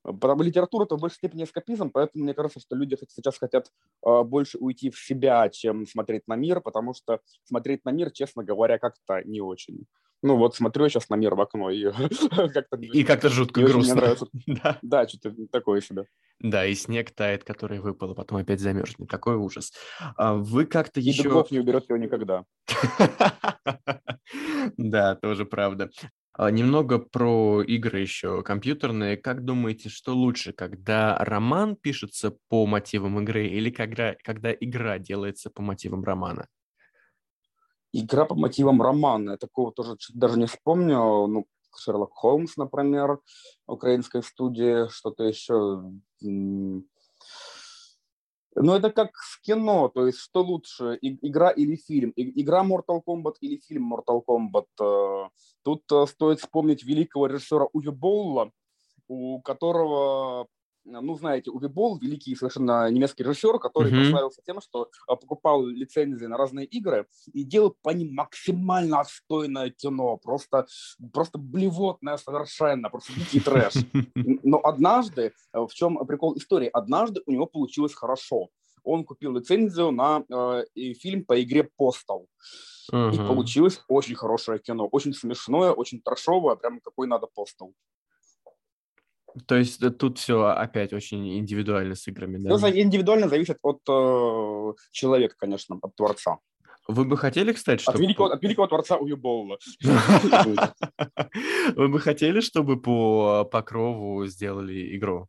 Потому 0.02 0.42
литература 0.42 0.84
это 0.84 0.96
в 0.96 1.00
большей 1.00 1.16
степени 1.16 1.44
эскапизм, 1.44 1.90
поэтому 1.90 2.24
мне 2.24 2.34
кажется, 2.34 2.60
что 2.60 2.74
люди 2.74 2.96
сейчас 3.08 3.38
хотят 3.38 3.70
э, 4.06 4.22
больше 4.22 4.58
уйти 4.58 4.90
в 4.90 4.98
себя, 4.98 5.48
чем 5.50 5.86
смотреть 5.86 6.26
на 6.26 6.36
мир, 6.36 6.60
потому 6.60 6.94
что 6.94 7.20
смотреть 7.44 7.84
на 7.84 7.90
мир, 7.90 8.10
честно 8.10 8.42
говоря, 8.42 8.78
как-то 8.78 9.22
не 9.24 9.40
очень. 9.40 9.86
Ну 10.22 10.36
вот 10.36 10.54
смотрю 10.54 10.84
я 10.84 10.90
сейчас 10.90 11.08
на 11.08 11.14
мир 11.14 11.34
в 11.34 11.40
окно 11.40 11.70
и 11.70 11.90
как-то... 12.30 12.76
И 12.76 13.04
как-то 13.04 13.28
жутко 13.28 13.62
грустно. 13.62 13.94
Мне 13.94 14.02
нравится. 14.02 14.26
да. 14.46 14.78
да, 14.82 15.08
что-то 15.08 15.34
такое 15.50 15.80
себе. 15.80 16.06
Да, 16.40 16.66
и 16.66 16.74
снег 16.74 17.10
тает, 17.10 17.44
который 17.44 17.80
выпал, 17.80 18.12
а 18.12 18.14
потом 18.14 18.38
опять 18.38 18.60
замерзнет. 18.60 19.08
Такой 19.08 19.36
ужас. 19.36 19.72
А 20.16 20.34
вы 20.34 20.66
как-то 20.66 21.00
еще... 21.00 21.24
Дубов 21.24 21.50
не 21.50 21.58
уберет 21.58 21.88
его 21.88 21.98
никогда. 21.98 22.44
Да, 24.76 25.16
тоже 25.16 25.44
правда. 25.44 25.90
А, 26.32 26.50
немного 26.50 26.98
про 26.98 27.62
игры 27.62 28.00
еще 28.00 28.42
компьютерные. 28.42 29.16
Как 29.16 29.44
думаете, 29.44 29.88
что 29.88 30.14
лучше, 30.14 30.52
когда 30.52 31.16
роман 31.18 31.76
пишется 31.76 32.36
по 32.48 32.66
мотивам 32.66 33.20
игры 33.20 33.46
или 33.48 33.70
когда, 33.70 34.14
когда 34.22 34.52
игра 34.52 34.98
делается 34.98 35.50
по 35.50 35.62
мотивам 35.62 36.04
романа? 36.04 36.46
Игра 37.92 38.24
по 38.24 38.34
мотивам 38.34 38.82
романа. 38.82 39.32
Я 39.32 39.36
такого 39.36 39.72
тоже 39.72 39.96
даже 40.14 40.38
не 40.38 40.46
вспомню. 40.46 41.26
Ну, 41.26 41.46
Шерлок 41.76 42.12
Холмс, 42.14 42.56
например, 42.56 43.20
украинской 43.66 44.22
студии, 44.22 44.88
что-то 44.88 45.24
еще. 45.24 45.82
Ну, 48.56 48.74
это 48.74 48.90
как 48.90 49.12
в 49.14 49.40
кино, 49.42 49.88
то 49.88 50.06
есть 50.06 50.18
что 50.18 50.42
лучше, 50.42 50.98
игра 51.00 51.50
или 51.50 51.76
фильм? 51.76 52.12
Игра 52.16 52.64
Mortal 52.64 53.00
Kombat 53.06 53.34
или 53.40 53.58
фильм 53.58 53.94
Mortal 53.94 54.22
Kombat? 54.26 54.66
Э, 54.80 55.28
тут 55.62 55.84
э, 55.92 56.06
стоит 56.08 56.40
вспомнить 56.40 56.82
великого 56.82 57.28
режиссера 57.28 57.68
Уви 57.72 57.90
Болла, 57.90 58.50
у 59.06 59.40
которого 59.40 60.48
ну, 60.84 61.16
знаете, 61.16 61.50
Уви 61.50 61.68
Болл, 61.68 61.98
великий 61.98 62.34
совершенно 62.34 62.90
немецкий 62.90 63.22
режиссер, 63.22 63.58
который 63.58 63.92
mm-hmm. 63.92 64.00
прославился 64.02 64.42
тем, 64.44 64.60
что 64.60 64.90
а, 65.06 65.16
покупал 65.16 65.64
лицензии 65.66 66.26
на 66.26 66.36
разные 66.36 66.66
игры 66.66 67.06
и 67.32 67.44
делал 67.44 67.76
по 67.82 67.90
ним 67.90 68.14
максимально 68.14 69.00
отстойное 69.00 69.70
кино, 69.70 70.16
просто, 70.16 70.66
просто 71.12 71.38
блевотное 71.38 72.16
совершенно, 72.16 72.90
просто 72.90 73.12
дикий 73.14 73.40
трэш. 73.40 73.74
Но 74.14 74.60
однажды, 74.62 75.32
э, 75.52 75.58
в 75.58 75.72
чем 75.72 75.98
прикол 76.06 76.36
истории, 76.36 76.70
однажды 76.72 77.22
у 77.26 77.32
него 77.32 77.46
получилось 77.46 77.94
хорошо. 77.94 78.48
Он 78.82 79.04
купил 79.04 79.34
лицензию 79.36 79.90
на 79.90 80.24
э, 80.28 80.94
фильм 80.94 81.24
по 81.24 81.40
игре 81.42 81.68
«Постал». 81.76 82.26
Uh-huh. 82.92 83.14
И 83.14 83.18
получилось 83.18 83.80
очень 83.88 84.16
хорошее 84.16 84.58
кино, 84.58 84.88
очень 84.90 85.14
смешное, 85.14 85.70
очень 85.70 86.00
трэшовое, 86.00 86.56
прям 86.56 86.80
какой 86.80 87.06
надо 87.06 87.26
«Постал». 87.26 87.72
То 89.46 89.56
есть 89.56 89.82
э, 89.82 89.90
тут 89.90 90.18
все 90.18 90.44
опять 90.46 90.92
очень 90.92 91.38
индивидуально 91.38 91.94
с 91.94 92.06
играми, 92.08 92.38
да? 92.38 92.50
Ну, 92.50 92.68
индивидуально 92.68 93.28
зависит 93.28 93.58
от 93.62 93.80
э, 93.88 94.72
человека, 94.90 95.34
конечно, 95.38 95.78
от 95.80 95.94
творца. 95.94 96.38
Вы 96.88 97.04
бы 97.04 97.16
хотели, 97.16 97.52
кстати, 97.52 97.82
чтобы... 97.82 97.98
От 97.98 98.02
великого, 98.02 98.28
от 98.30 98.42
великого 98.42 98.66
творца 98.66 98.96
Уюболла. 98.96 99.58
Вы 101.76 101.88
бы 101.88 102.00
хотели, 102.00 102.40
чтобы 102.40 102.80
по 102.80 103.44
Покрову 103.44 104.26
сделали 104.26 104.96
игру? 104.96 105.28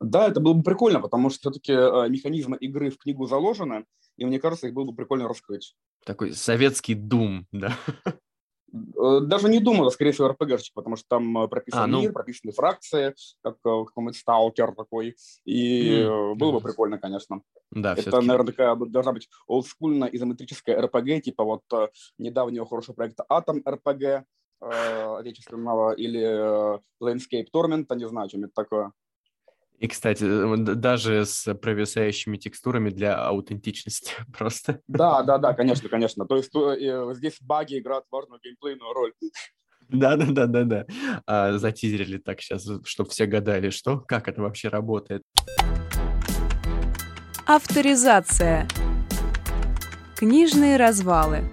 Да, 0.00 0.28
это 0.28 0.40
было 0.40 0.54
бы 0.54 0.62
прикольно, 0.62 1.00
потому 1.00 1.30
что 1.30 1.38
все-таки 1.38 1.72
э, 1.72 2.08
механизмы 2.08 2.56
игры 2.56 2.90
в 2.90 2.98
книгу 2.98 3.26
заложены, 3.26 3.84
и 4.16 4.24
мне 4.24 4.38
кажется, 4.40 4.68
их 4.68 4.74
было 4.74 4.84
бы 4.84 4.94
прикольно 4.94 5.28
раскрыть. 5.28 5.74
Такой 6.04 6.34
советский 6.34 6.94
дум, 6.94 7.46
да? 7.52 7.76
Э, 8.72 9.20
даже 9.22 9.48
не 9.48 9.60
думаю, 9.60 9.90
скорее 9.90 10.12
всего, 10.12 10.28
РПГшечек, 10.28 10.74
потому 10.74 10.96
что 10.96 11.06
там 11.08 11.38
э, 11.38 11.48
прописан 11.48 11.84
а, 11.84 11.86
ну... 11.86 12.00
мир, 12.00 12.12
прописаны 12.12 12.52
фракции, 12.52 13.14
как 13.42 13.54
э, 13.56 13.84
какой-нибудь 13.86 14.16
сталкер 14.16 14.74
такой, 14.74 15.16
и 15.44 16.02
mm. 16.02 16.34
было 16.34 16.52
бы 16.52 16.60
прикольно, 16.60 16.98
конечно. 16.98 17.42
Да, 17.70 17.94
Это, 17.94 18.20
наверное, 18.20 18.52
такая 18.52 18.74
должна 18.76 19.12
быть 19.12 19.28
олдскульная 19.46 20.08
изометрическая 20.08 20.80
РПГ, 20.82 21.22
типа 21.22 21.44
вот 21.44 21.62
недавнего 22.18 22.66
хорошего 22.66 22.94
проекта 22.94 23.24
Атом 23.28 23.62
РПГ, 23.66 24.24
отечественного, 24.60 25.92
или 25.92 26.80
Landscape 27.02 27.46
Torment, 27.54 27.86
не 27.94 28.08
знаю, 28.08 28.28
чем 28.28 28.44
это 28.44 28.52
такое. 28.54 28.92
И, 29.78 29.86
кстати, 29.86 30.24
даже 30.74 31.24
с 31.24 31.54
провисающими 31.54 32.36
текстурами 32.36 32.90
для 32.90 33.14
аутентичности 33.16 34.12
просто. 34.36 34.80
Да, 34.88 35.22
да, 35.22 35.38
да, 35.38 35.54
конечно, 35.54 35.88
конечно. 35.88 36.26
То 36.26 36.36
есть 36.36 36.50
э, 36.54 37.12
здесь 37.14 37.38
баги 37.40 37.78
играют 37.78 38.04
важную 38.10 38.40
геймплейную 38.42 38.92
роль. 38.92 39.12
Да, 39.88 40.16
да, 40.16 40.26
да, 40.26 40.46
да, 40.46 40.64
да. 40.64 40.86
А, 41.26 41.58
затизерили 41.58 42.18
так 42.18 42.40
сейчас, 42.40 42.68
чтобы 42.84 43.08
все 43.10 43.26
гадали, 43.26 43.70
что, 43.70 43.98
как 43.98 44.28
это 44.28 44.42
вообще 44.42 44.68
работает. 44.68 45.22
Авторизация. 47.46 48.68
Книжные 50.16 50.76
развалы. 50.76 51.44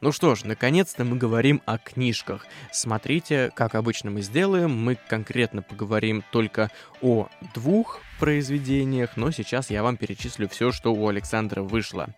Ну 0.00 0.12
что 0.12 0.36
ж, 0.36 0.44
наконец-то 0.44 1.04
мы 1.04 1.16
говорим 1.16 1.60
о 1.66 1.76
книжках. 1.76 2.46
Смотрите, 2.72 3.50
как 3.54 3.74
обычно 3.74 4.10
мы 4.10 4.22
сделаем, 4.22 4.70
мы 4.70 4.94
конкретно 4.94 5.62
поговорим 5.62 6.22
только 6.30 6.70
о 7.02 7.28
двух 7.54 8.00
произведениях, 8.20 9.16
но 9.16 9.32
сейчас 9.32 9.70
я 9.70 9.82
вам 9.82 9.96
перечислю 9.96 10.48
все, 10.48 10.70
что 10.70 10.94
у 10.94 11.08
Александра 11.08 11.62
вышло. 11.62 12.08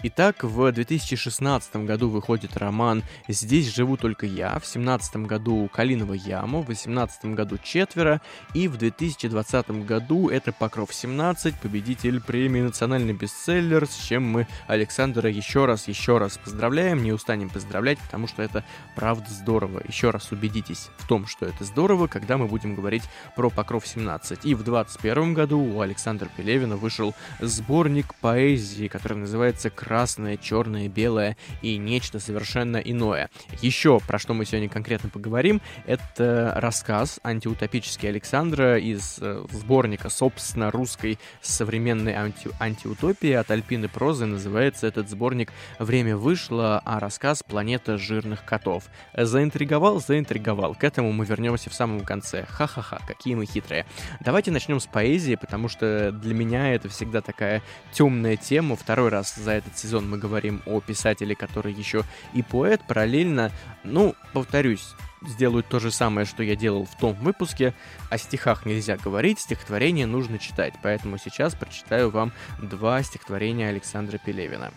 Итак, 0.00 0.44
в 0.44 0.70
2016 0.70 1.74
году 1.84 2.08
выходит 2.08 2.56
роман 2.56 3.02
«Здесь 3.26 3.74
живу 3.74 3.96
только 3.96 4.26
я», 4.26 4.50
в 4.50 4.62
2017 4.62 5.16
году 5.26 5.68
«Калинова 5.72 6.12
яма», 6.14 6.60
в 6.60 6.66
2018 6.66 7.24
году 7.34 7.58
«Четверо», 7.60 8.20
и 8.54 8.68
в 8.68 8.76
2020 8.76 9.70
году 9.84 10.28
это 10.28 10.52
«Покров-17», 10.52 11.52
победитель 11.60 12.20
премии 12.20 12.60
«Национальный 12.60 13.12
бестселлер», 13.12 13.88
с 13.88 13.96
чем 13.96 14.22
мы 14.22 14.46
Александра 14.68 15.28
еще 15.28 15.64
раз, 15.64 15.88
еще 15.88 16.18
раз 16.18 16.38
поздравляем, 16.38 17.02
не 17.02 17.10
устанем 17.10 17.50
поздравлять, 17.50 17.98
потому 17.98 18.28
что 18.28 18.40
это 18.40 18.64
правда 18.94 19.28
здорово. 19.28 19.82
Еще 19.88 20.10
раз 20.10 20.30
убедитесь 20.30 20.90
в 20.98 21.08
том, 21.08 21.26
что 21.26 21.44
это 21.44 21.64
здорово, 21.64 22.06
когда 22.06 22.38
мы 22.38 22.46
будем 22.46 22.76
говорить 22.76 23.02
про 23.34 23.50
«Покров-17». 23.50 24.42
И 24.44 24.54
в 24.54 24.62
2021 24.62 25.34
году 25.34 25.58
у 25.58 25.80
Александра 25.80 26.28
Пелевина 26.36 26.76
вышел 26.76 27.16
сборник 27.40 28.14
поэзии, 28.14 28.86
который 28.86 29.18
называется 29.18 29.70
красное, 29.88 30.36
черное, 30.36 30.86
белое 30.86 31.38
и 31.62 31.78
нечто 31.78 32.20
совершенно 32.20 32.76
иное. 32.76 33.30
Еще, 33.62 34.00
про 34.06 34.18
что 34.18 34.34
мы 34.34 34.44
сегодня 34.44 34.68
конкретно 34.68 35.08
поговорим, 35.08 35.62
это 35.86 36.52
рассказ 36.56 37.18
антиутопический 37.24 38.06
Александра 38.10 38.78
из 38.78 39.16
э, 39.18 39.46
сборника, 39.50 40.10
собственно, 40.10 40.70
русской 40.70 41.18
современной 41.40 42.12
анти 42.12 42.50
антиутопии 42.60 43.32
от 43.32 43.50
Альпины 43.50 43.88
Прозы. 43.88 44.26
Называется 44.26 44.86
этот 44.86 45.08
сборник 45.08 45.54
«Время 45.78 46.18
вышло», 46.18 46.82
а 46.84 47.00
рассказ 47.00 47.42
«Планета 47.42 47.96
жирных 47.96 48.44
котов». 48.44 48.84
Заинтриговал? 49.16 50.02
Заинтриговал. 50.02 50.74
К 50.74 50.84
этому 50.84 51.12
мы 51.12 51.24
вернемся 51.24 51.70
в 51.70 51.74
самом 51.74 52.00
конце. 52.00 52.44
Ха-ха-ха, 52.46 53.00
какие 53.06 53.36
мы 53.36 53.46
хитрые. 53.46 53.86
Давайте 54.20 54.50
начнем 54.50 54.80
с 54.80 54.86
поэзии, 54.86 55.36
потому 55.36 55.70
что 55.70 56.12
для 56.12 56.34
меня 56.34 56.74
это 56.74 56.90
всегда 56.90 57.22
такая 57.22 57.62
темная 57.92 58.36
тема. 58.36 58.76
Второй 58.76 59.08
раз 59.08 59.34
за 59.34 59.52
этот 59.52 59.77
сезон 59.78 60.08
мы 60.08 60.18
говорим 60.18 60.62
о 60.66 60.80
писателе, 60.80 61.34
который 61.34 61.72
еще 61.72 62.04
и 62.34 62.42
поэт, 62.42 62.82
параллельно, 62.86 63.50
ну, 63.84 64.14
повторюсь, 64.32 64.94
сделают 65.22 65.68
то 65.68 65.78
же 65.78 65.90
самое, 65.90 66.26
что 66.26 66.42
я 66.42 66.56
делал 66.56 66.84
в 66.84 66.96
том 66.98 67.14
выпуске. 67.14 67.74
О 68.10 68.18
стихах 68.18 68.66
нельзя 68.66 68.96
говорить, 68.96 69.40
стихотворение 69.40 70.06
нужно 70.06 70.38
читать. 70.38 70.74
Поэтому 70.82 71.18
сейчас 71.18 71.54
прочитаю 71.54 72.10
вам 72.10 72.32
два 72.60 73.02
стихотворения 73.02 73.68
Александра 73.68 74.18
Пелевина. 74.18 74.72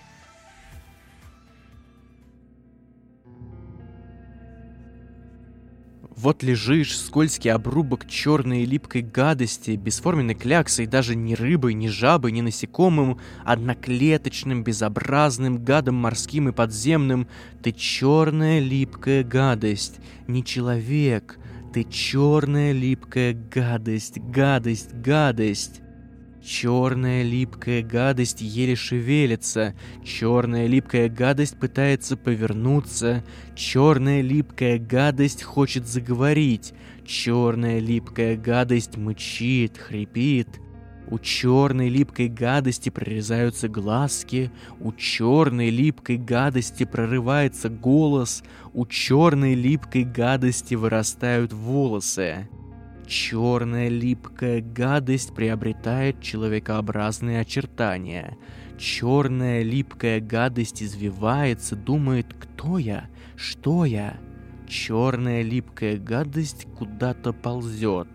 Вот 6.21 6.43
лежишь, 6.43 6.99
скользкий 6.99 7.51
обрубок 7.51 8.07
черной 8.07 8.63
липкой 8.63 9.01
гадости, 9.01 9.71
бесформенной 9.71 10.35
кляксой, 10.35 10.85
даже 10.85 11.15
ни 11.15 11.33
рыбой, 11.33 11.73
ни 11.73 11.87
жабой, 11.87 12.31
ни 12.31 12.41
насекомым, 12.41 13.17
одноклеточным, 13.43 14.63
безобразным, 14.63 15.65
гадом 15.65 15.95
морским 15.95 16.49
и 16.49 16.51
подземным. 16.51 17.27
Ты 17.63 17.71
черная 17.71 18.59
липкая 18.59 19.23
гадость, 19.23 19.95
не 20.27 20.45
человек, 20.45 21.39
ты 21.73 21.85
черная 21.85 22.71
липкая 22.71 23.33
гадость, 23.33 24.19
гадость, 24.19 24.93
гадость. 24.93 25.81
Черная 26.43 27.21
липкая 27.21 27.83
гадость 27.83 28.41
еле 28.41 28.75
шевелится, 28.75 29.75
черная 30.03 30.65
липкая 30.65 31.07
гадость 31.07 31.59
пытается 31.59 32.17
повернуться, 32.17 33.23
черная 33.55 34.21
липкая 34.21 34.79
гадость 34.79 35.43
хочет 35.43 35.87
заговорить, 35.87 36.73
черная 37.05 37.79
липкая 37.79 38.35
гадость 38.37 38.97
мычит, 38.97 39.77
хрипит. 39.77 40.47
У 41.07 41.19
черной 41.19 41.89
липкой 41.89 42.29
гадости 42.29 42.89
прорезаются 42.89 43.67
глазки, 43.67 44.49
у 44.79 44.93
черной 44.93 45.69
липкой 45.69 46.17
гадости 46.17 46.85
прорывается 46.85 47.69
голос, 47.69 48.43
у 48.73 48.85
черной 48.87 49.53
липкой 49.53 50.05
гадости 50.05 50.73
вырастают 50.73 51.53
волосы. 51.53 52.47
Черная 53.11 53.89
липкая 53.89 54.61
гадость 54.61 55.35
приобретает 55.35 56.21
человекообразные 56.21 57.41
очертания. 57.41 58.37
Черная 58.79 59.63
липкая 59.63 60.21
гадость 60.21 60.81
извивается, 60.81 61.75
думает, 61.75 62.33
кто 62.39 62.77
я, 62.77 63.09
что 63.35 63.83
я. 63.83 64.17
Черная 64.65 65.41
липкая 65.41 65.97
гадость 65.97 66.67
куда-то 66.77 67.33
ползет. 67.33 68.07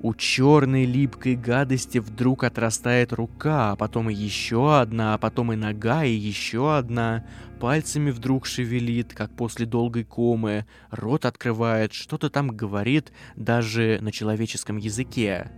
У 0.00 0.14
черной 0.14 0.84
липкой 0.84 1.34
гадости 1.34 1.98
вдруг 1.98 2.44
отрастает 2.44 3.12
рука, 3.12 3.72
а 3.72 3.76
потом 3.76 4.08
и 4.10 4.14
еще 4.14 4.78
одна, 4.78 5.14
а 5.14 5.18
потом 5.18 5.52
и 5.52 5.56
нога, 5.56 6.04
и 6.04 6.12
еще 6.12 6.76
одна. 6.76 7.26
Пальцами 7.58 8.12
вдруг 8.12 8.46
шевелит, 8.46 9.12
как 9.12 9.34
после 9.34 9.66
долгой 9.66 10.04
комы. 10.04 10.66
Рот 10.92 11.24
открывает, 11.24 11.92
что-то 11.92 12.30
там 12.30 12.48
говорит, 12.48 13.12
даже 13.34 13.98
на 14.00 14.12
человеческом 14.12 14.76
языке. 14.76 15.50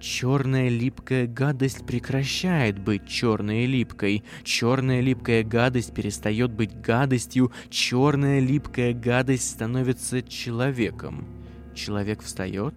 Черная 0.00 0.70
липкая 0.70 1.26
гадость 1.26 1.84
прекращает 1.84 2.78
быть 2.78 3.06
черной 3.06 3.66
липкой. 3.66 4.24
Черная 4.44 5.00
липкая 5.02 5.42
гадость 5.42 5.92
перестает 5.92 6.52
быть 6.52 6.80
гадостью. 6.80 7.52
Черная 7.68 8.40
липкая 8.40 8.94
гадость 8.94 9.50
становится 9.50 10.22
человеком. 10.22 11.26
Человек 11.74 12.22
встает, 12.22 12.74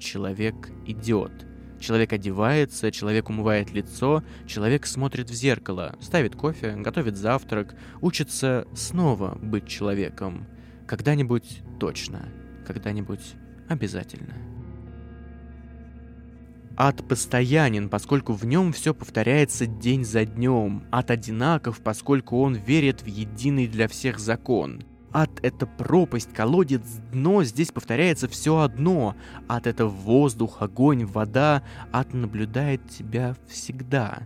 человек 0.00 0.70
идет. 0.86 1.46
Человек 1.78 2.12
одевается, 2.12 2.90
человек 2.90 3.30
умывает 3.30 3.72
лицо, 3.72 4.22
человек 4.46 4.86
смотрит 4.86 5.30
в 5.30 5.34
зеркало, 5.34 5.96
ставит 6.00 6.36
кофе, 6.36 6.74
готовит 6.76 7.16
завтрак, 7.16 7.74
учится 8.00 8.66
снова 8.74 9.38
быть 9.40 9.66
человеком. 9.66 10.46
Когда-нибудь 10.86 11.62
точно, 11.78 12.28
когда-нибудь 12.66 13.34
обязательно. 13.68 14.34
Ад 16.76 17.06
постоянен, 17.06 17.88
поскольку 17.88 18.32
в 18.32 18.44
нем 18.44 18.72
все 18.72 18.94
повторяется 18.94 19.66
день 19.66 20.04
за 20.04 20.24
днем. 20.24 20.84
Ад 20.90 21.10
одинаков, 21.10 21.80
поскольку 21.82 22.40
он 22.40 22.54
верит 22.54 23.02
в 23.02 23.06
единый 23.06 23.66
для 23.66 23.86
всех 23.86 24.18
закон. 24.18 24.82
Ад— 25.12 25.40
это 25.42 25.66
пропасть, 25.66 26.32
колодец, 26.32 26.82
дно, 27.12 27.42
здесь 27.42 27.72
повторяется 27.72 28.28
все 28.28 28.58
одно. 28.58 29.16
Ад— 29.48 29.66
это 29.68 29.86
воздух, 29.86 30.62
огонь, 30.62 31.04
вода. 31.04 31.62
Ад 31.92 32.14
наблюдает 32.14 32.88
тебя 32.88 33.34
всегда. 33.48 34.20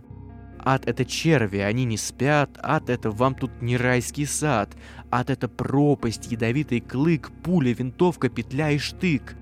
Ад— 0.59 0.85
это 0.87 1.03
черви, 1.05 1.57
они 1.57 1.85
не 1.85 1.97
спят. 1.97 2.51
Ад— 2.61 2.89
это 2.91 3.09
вам 3.09 3.33
тут 3.33 3.61
не 3.61 3.77
райский 3.77 4.25
сад. 4.25 4.75
Ад— 5.09 5.29
это 5.31 5.47
пропасть, 5.47 6.31
ядовитый 6.31 6.81
клык, 6.81 7.31
пуля, 7.43 7.73
винтовка, 7.73 8.29
петля 8.29 8.71
и 8.71 8.77
штык. 8.77 9.35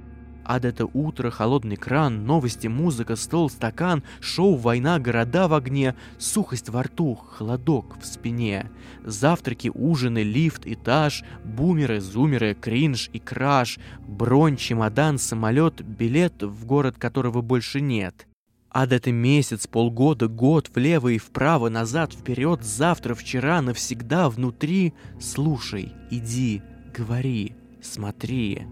Ад— 0.46 0.66
это 0.66 0.86
утро, 0.86 1.30
холодный 1.30 1.78
кран, 1.78 2.26
новости, 2.26 2.68
музыка, 2.68 3.16
стол, 3.16 3.50
стакан, 3.50 4.04
шоу, 4.20 4.56
война, 4.56 5.00
города 5.00 5.48
в 5.48 5.54
огне, 5.54 5.96
сухость 6.18 6.70
во 6.70 6.84
рту, 6.84 7.16
холодок 7.16 7.98
в 8.02 8.06
спине, 8.06 8.70
завтраки, 9.06 9.72
ужины, 9.74 10.22
лифт, 10.24 10.68
этаж, 10.68 11.24
бумеры, 11.46 12.02
зумеры, 12.02 12.56
кринж 12.60 13.10
и 13.14 13.20
краш, 13.20 13.80
бронь, 14.06 14.58
чемодан, 14.58 15.18
самолет, 15.18 15.82
билет 15.82 16.44
в 16.44 16.66
город, 16.66 16.96
которого 16.98 17.42
больше 17.42 17.80
нет. 17.80 18.28
Ад— 18.70 18.92
это 18.92 19.12
месяц, 19.12 19.68
полгода, 19.68 20.28
год, 20.28 20.70
влево 20.74 21.10
и 21.10 21.20
вправо, 21.20 21.70
назад, 21.70 22.12
вперед, 22.12 22.64
завтра, 22.64 23.14
вчера, 23.14 23.62
навсегда, 23.62 24.30
внутри. 24.30 24.94
Слушай, 25.22 25.94
иди, 26.10 26.64
говори, 26.92 27.56
смотри. 27.82 28.64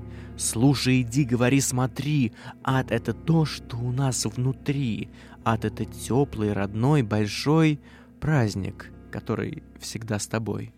Слушай, 0.41 1.01
иди, 1.01 1.23
говори, 1.23 1.61
смотри. 1.61 2.33
Ад— 2.63 2.87
это 2.91 3.13
то, 3.13 3.45
что 3.45 3.77
у 3.77 3.91
нас 3.91 4.25
внутри. 4.25 5.09
Ад— 5.45 5.65
это 5.65 5.85
теплый, 5.85 6.51
родной, 6.51 7.03
большой 7.03 7.79
праздник, 8.19 8.91
который 9.11 9.61
всегда 9.79 10.17
с 10.17 10.25
тобой. 10.25 10.73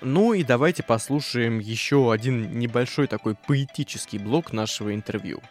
Ну 0.00 0.32
и 0.32 0.44
давайте 0.44 0.82
послушаем 0.82 1.58
еще 1.58 2.10
один 2.10 2.58
небольшой 2.58 3.08
такой 3.08 3.34
поэтический 3.34 4.18
блок 4.18 4.54
нашего 4.54 4.94
интервью. 4.94 5.42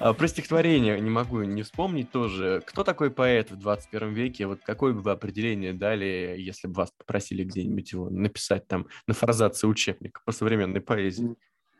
А, 0.00 0.14
про 0.14 0.28
стихотворение 0.28 1.00
не 1.00 1.10
могу 1.10 1.42
не 1.42 1.62
вспомнить 1.62 2.12
тоже. 2.12 2.62
Кто 2.66 2.84
такой 2.84 3.10
поэт 3.10 3.50
в 3.50 3.56
21 3.56 4.12
веке? 4.12 4.46
Вот 4.46 4.60
какое 4.62 4.92
бы 4.92 5.00
вы 5.00 5.10
определение 5.10 5.72
дали, 5.72 6.36
если 6.38 6.68
бы 6.68 6.74
вас 6.74 6.92
попросили 6.96 7.42
где-нибудь 7.42 7.92
его 7.92 8.08
написать 8.08 8.68
там 8.68 8.86
на 9.08 9.14
фразации 9.14 9.66
учебника 9.66 10.20
по 10.24 10.30
современной 10.30 10.80
поэзии? 10.80 11.34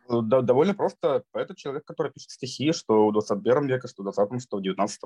Ну, 0.08 0.22
да, 0.22 0.40
довольно 0.40 0.74
просто. 0.74 1.22
Поэт— 1.30 1.54
человек, 1.56 1.84
который 1.84 2.10
пишет 2.10 2.30
стихи, 2.30 2.72
что 2.72 3.08
в 3.08 3.12
21 3.12 3.66
веке, 3.68 3.86
что 3.86 4.02
в 4.02 4.12
20 4.12 4.42
что 4.42 4.56
в 4.56 4.62
19 4.62 5.00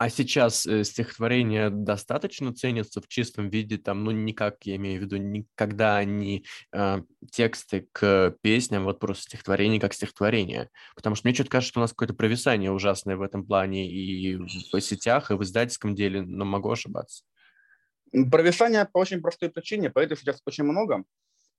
а 0.00 0.08
сейчас 0.08 0.66
э, 0.66 0.82
стихотворения 0.82 1.68
достаточно 1.68 2.54
ценятся 2.54 3.02
в 3.02 3.06
чистом 3.06 3.50
виде, 3.50 3.76
там, 3.76 4.02
ну, 4.02 4.12
никак, 4.12 4.56
я 4.64 4.76
имею 4.76 4.98
в 4.98 5.04
виду, 5.04 5.18
никогда 5.18 5.98
они 5.98 6.46
э, 6.72 7.02
тексты 7.30 7.86
к 7.92 8.34
песням, 8.40 8.84
вот 8.84 8.98
просто 8.98 9.24
стихотворение 9.24 9.78
как 9.78 9.92
стихотворение. 9.92 10.70
Потому 10.96 11.16
что 11.16 11.28
мне 11.28 11.34
что-то 11.34 11.50
кажется, 11.50 11.72
что 11.72 11.80
у 11.80 11.82
нас 11.82 11.90
какое-то 11.90 12.14
провисание 12.14 12.72
ужасное 12.72 13.18
в 13.18 13.20
этом 13.20 13.44
плане 13.44 13.90
и 13.90 14.36
в 14.36 14.80
сетях, 14.80 15.30
и 15.30 15.34
в 15.34 15.42
издательском 15.42 15.94
деле, 15.94 16.22
но 16.22 16.46
могу 16.46 16.70
ошибаться. 16.70 17.24
Провисание 18.10 18.88
по 18.90 19.00
очень 19.00 19.20
простой 19.20 19.50
причине, 19.50 19.90
поэтов 19.90 20.20
сейчас 20.20 20.40
очень 20.46 20.64
много. 20.64 21.04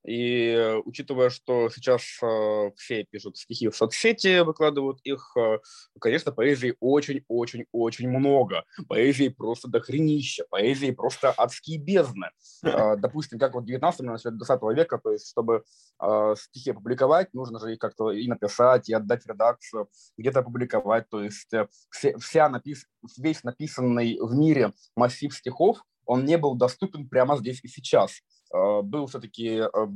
И 0.04 0.48
э, 0.48 0.78
учитывая, 0.84 1.30
что 1.30 1.70
сейчас 1.70 2.02
э, 2.24 2.72
все 2.76 3.04
пишут 3.04 3.38
стихи 3.38 3.70
в 3.70 3.76
соцсети, 3.76 4.40
выкладывают 4.40 5.00
их, 5.04 5.32
э, 5.38 5.60
конечно, 6.00 6.32
поэзии 6.32 6.76
очень-очень-очень 6.80 8.10
много. 8.10 8.64
Поэзии 8.88 9.30
просто 9.30 9.68
дохренища, 9.68 10.46
поэзии 10.50 10.92
просто 10.92 11.34
адские 11.38 11.78
бездны. 11.78 12.32
Э, 12.64 12.96
допустим, 12.98 13.38
как 13.38 13.54
вот 13.54 13.64
в 13.64 13.68
19 13.68 14.02
начале 14.02 14.36
20 14.36 14.62
века, 14.76 14.98
то 14.98 15.12
есть, 15.12 15.30
чтобы 15.30 15.64
э, 16.02 16.36
стихи 16.38 16.72
опубликовать, 16.72 17.32
нужно 17.34 17.60
же 17.60 17.74
их 17.74 17.80
как-то 17.80 18.12
и 18.12 18.28
написать, 18.28 18.90
и 18.90 18.94
отдать 18.94 19.24
в 19.24 19.28
редакцию, 19.28 19.88
где-то 20.18 20.40
опубликовать. 20.40 21.10
То 21.10 21.22
есть 21.22 21.52
вся 21.92 22.50
напис... 22.50 22.86
весь 23.18 23.44
написанный 23.44 24.18
в 24.20 24.34
мире 24.34 24.74
массив 24.96 25.32
стихов, 25.32 25.84
он 26.06 26.26
не 26.26 26.38
был 26.38 26.56
доступен 26.56 27.08
прямо 27.08 27.38
здесь 27.38 27.64
и 27.64 27.68
сейчас. 27.68 28.22
Э, 28.54 28.82
был 28.82 29.08
все-таки 29.08 29.62
э, 29.62 29.88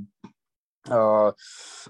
э, 0.89 1.33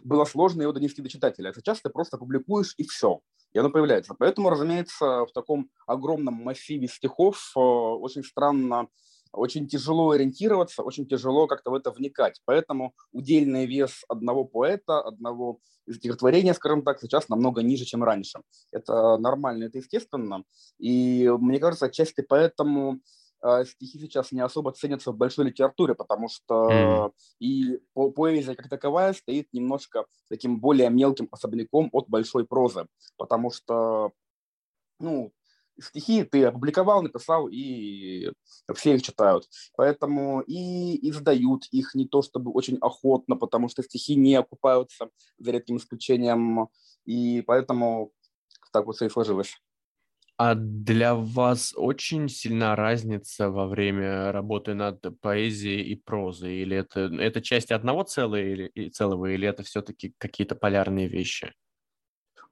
было 0.04 0.26
сложно 0.26 0.62
его 0.62 0.72
донести 0.72 1.02
до 1.02 1.10
читателя. 1.10 1.54
Сейчас 1.54 1.82
ты 1.82 1.90
просто 1.90 2.18
публикуешь 2.18 2.74
и 2.78 2.88
все, 2.88 3.20
и 3.54 3.60
оно 3.60 3.70
появляется. 3.70 4.16
Поэтому, 4.18 4.50
разумеется, 4.50 5.26
в 5.26 5.32
таком 5.34 5.70
огромном 5.88 6.36
массиве 6.36 6.88
стихов 6.88 7.52
очень 7.56 8.24
странно, 8.24 8.88
очень 9.32 9.68
тяжело 9.68 10.12
ориентироваться, 10.12 10.82
очень 10.82 11.08
тяжело 11.08 11.48
как-то 11.48 11.72
в 11.72 11.74
это 11.74 11.92
вникать. 11.92 12.42
Поэтому 12.46 12.94
удельный 13.12 13.66
вес 13.66 14.04
одного 14.08 14.46
поэта, 14.46 15.02
одного 15.02 15.60
стихотворения, 15.90 16.54
скажем 16.54 16.84
так, 16.84 17.00
сейчас 17.00 17.30
намного 17.30 17.62
ниже, 17.62 17.86
чем 17.86 18.04
раньше. 18.04 18.40
Это 18.72 19.18
нормально, 19.18 19.66
это 19.66 19.78
естественно. 19.78 20.44
И 20.80 21.30
мне 21.40 21.60
кажется, 21.60 21.88
отчасти 21.88 22.22
поэтому 22.22 22.94
а, 22.94 22.98
стихи 23.66 24.00
сейчас 24.00 24.32
не 24.32 24.42
особо 24.42 24.72
ценятся 24.72 25.12
в 25.12 25.18
большой 25.18 25.46
литературе, 25.46 25.96
потому 25.96 26.30
что 26.30 26.70
mm. 26.70 27.14
и 27.40 27.80
по 27.94 28.12
поэзия 28.12 28.56
как 28.56 28.70
таковая 28.70 29.14
стоит 29.14 29.48
немножко 29.54 30.06
таким 30.30 30.60
более 30.60 30.90
мелким 30.90 31.28
особняком 31.32 31.90
от 31.92 32.10
большой 32.10 32.46
прозы, 32.46 32.88
потому 33.18 33.52
что, 33.52 34.12
ну, 35.00 35.32
стихи 35.80 36.24
ты 36.24 36.46
опубликовал, 36.46 37.02
написал, 37.02 37.48
и 37.48 38.32
все 38.74 38.96
их 38.96 39.02
читают. 39.02 39.48
Поэтому 39.76 40.42
и 40.42 41.10
издают 41.10 41.66
их 41.72 41.96
не 41.96 42.08
то 42.08 42.22
чтобы 42.22 42.52
очень 42.52 42.78
охотно, 42.78 43.36
потому 43.36 43.70
что 43.70 43.84
стихи 43.84 44.16
не 44.16 44.36
окупаются, 44.36 45.10
за 45.38 45.52
редким 45.52 45.78
исключением, 45.78 46.70
и 47.06 47.42
поэтому 47.42 48.12
так 48.72 48.86
вот 48.86 48.96
все 48.96 49.06
и 49.06 49.10
сложилось. 49.10 49.56
А 50.38 50.54
для 50.56 51.16
вас 51.16 51.74
очень 51.78 52.28
сильна 52.28 52.76
разница 52.76 53.50
во 53.50 53.68
время 53.68 54.34
работы 54.34 54.74
над 54.74 55.02
поэзией 55.22 55.84
и 55.84 55.96
прозой? 55.96 56.58
Или 56.58 56.76
это, 56.76 57.02
это 57.20 57.42
часть 57.42 57.72
одного 57.72 58.04
целого 58.04 58.42
или, 58.42 58.90
целого, 58.90 59.28
или 59.28 59.48
это 59.48 59.64
все-таки 59.64 60.14
какие-то 60.18 60.56
полярные 60.56 61.08
вещи? 61.08 61.54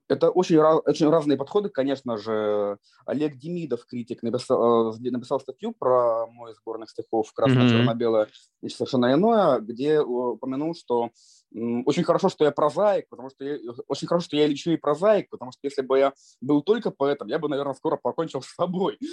Это 0.10 0.30
очень, 0.30 0.60
очень 0.60 1.10
разные 1.10 1.38
подходы, 1.38 1.70
конечно 1.70 2.18
же. 2.18 2.78
Олег 3.06 3.38
Демидов, 3.38 3.86
критик, 3.86 4.22
написал, 4.22 4.94
э, 4.94 5.10
написал 5.12 5.40
статью 5.40 5.74
про 5.74 6.28
мой 6.28 6.54
сборник 6.56 6.90
стихов 6.90 7.32
«Красно-черно-белое» 7.34 8.28
и 8.62 8.70
совершенно 8.70 9.14
иное, 9.14 9.60
где 9.60 10.02
упомянул, 10.02 10.76
что 10.76 11.10
очень 11.86 12.04
хорошо, 12.04 12.30
что 12.30 12.46
я 12.46 12.52
прозаик, 12.52 13.08
потому 13.10 13.30
что 13.30 13.46
я, 13.46 13.58
очень 13.88 14.08
хорошо, 14.08 14.26
что 14.26 14.38
я 14.38 14.48
лечу 14.48 14.72
и 14.72 14.78
прозаик, 14.78 15.30
потому 15.30 15.52
что 15.52 15.60
если 15.64 15.82
бы 15.82 16.00
я 16.00 16.14
был 16.42 16.62
только 16.62 16.92
поэтом, 16.92 17.28
я 17.28 17.40
бы, 17.40 17.48
наверное, 17.48 17.74
скоро 17.74 17.98
покончил 17.98 18.42
с 18.42 18.54
собой. 18.54 18.98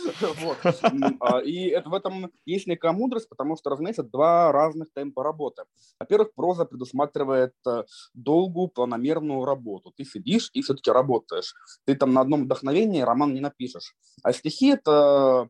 А, 1.20 1.38
и 1.40 1.66
это, 1.66 1.90
в 1.90 1.94
этом 1.94 2.30
есть 2.46 2.66
некая 2.66 2.92
мудрость, 2.92 3.28
потому 3.28 3.56
что, 3.56 3.70
разумеется, 3.70 4.02
два 4.02 4.52
разных 4.52 4.92
темпа 4.92 5.22
работы. 5.22 5.64
Во-первых, 5.98 6.32
проза 6.34 6.64
предусматривает 6.64 7.54
э, 7.66 7.84
долгую 8.14 8.68
планомерную 8.68 9.44
работу. 9.44 9.92
Ты 9.96 10.04
сидишь 10.04 10.50
и 10.52 10.62
все-таки 10.62 10.90
работаешь. 10.90 11.54
Ты 11.84 11.94
там 11.94 12.12
на 12.12 12.20
одном 12.22 12.44
вдохновении 12.44 13.02
роман 13.02 13.34
не 13.34 13.40
напишешь. 13.40 13.94
А 14.22 14.32
стихи— 14.32 14.68
это 14.68 15.48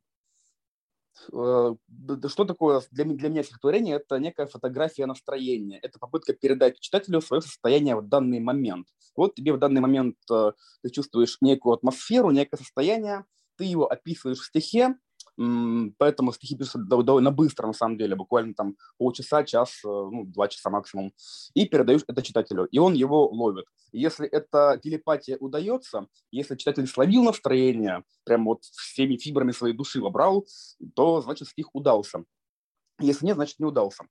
что 1.28 2.44
такое 2.44 2.82
для, 2.90 3.04
для 3.04 3.28
меня 3.28 3.42
стихотворение? 3.42 3.96
Это 3.96 4.18
некая 4.18 4.46
фотография 4.46 5.06
настроения, 5.06 5.78
это 5.78 5.98
попытка 5.98 6.32
передать 6.32 6.80
читателю 6.80 7.20
свое 7.20 7.42
состояние 7.42 7.96
в 7.96 8.02
данный 8.02 8.40
момент. 8.40 8.86
Вот 9.16 9.34
тебе 9.34 9.52
в 9.52 9.58
данный 9.58 9.80
момент 9.80 10.16
э, 10.30 10.52
ты 10.82 10.90
чувствуешь 10.90 11.38
некую 11.40 11.74
атмосферу, 11.74 12.30
некое 12.30 12.56
состояние, 12.56 13.24
ты 13.56 13.64
его 13.64 13.90
описываешь 13.90 14.38
в 14.38 14.46
стихе, 14.46 14.94
Поэтому 15.98 16.32
стихи 16.32 16.54
пишутся 16.54 16.78
довольно 16.78 17.30
быстро, 17.30 17.66
на 17.66 17.72
самом 17.72 17.96
деле, 17.96 18.14
буквально 18.14 18.52
там 18.52 18.76
полчаса, 18.98 19.42
час, 19.42 19.80
э, 19.84 19.88
ну, 19.88 20.24
два 20.26 20.48
часа 20.48 20.68
максимум. 20.68 21.14
И 21.54 21.66
передаешь 21.66 22.02
это 22.06 22.20
читателю, 22.22 22.66
и 22.66 22.78
он 22.78 22.92
его 22.92 23.26
ловит. 23.26 23.64
Если 23.92 24.28
эта 24.28 24.78
телепатия 24.82 25.38
удается, 25.38 26.08
если 26.30 26.56
читатель 26.56 26.86
словил 26.86 27.22
настроение, 27.22 28.04
прям 28.24 28.44
вот 28.44 28.64
всеми 28.64 29.16
фибрами 29.16 29.52
своей 29.52 29.74
души 29.74 30.02
вобрал, 30.02 30.46
то, 30.94 31.22
значит, 31.22 31.48
стих 31.48 31.74
удался. 31.74 32.24
Если 32.98 33.24
нет, 33.24 33.36
значит, 33.36 33.60
не 33.60 33.64
удался. 33.64 34.04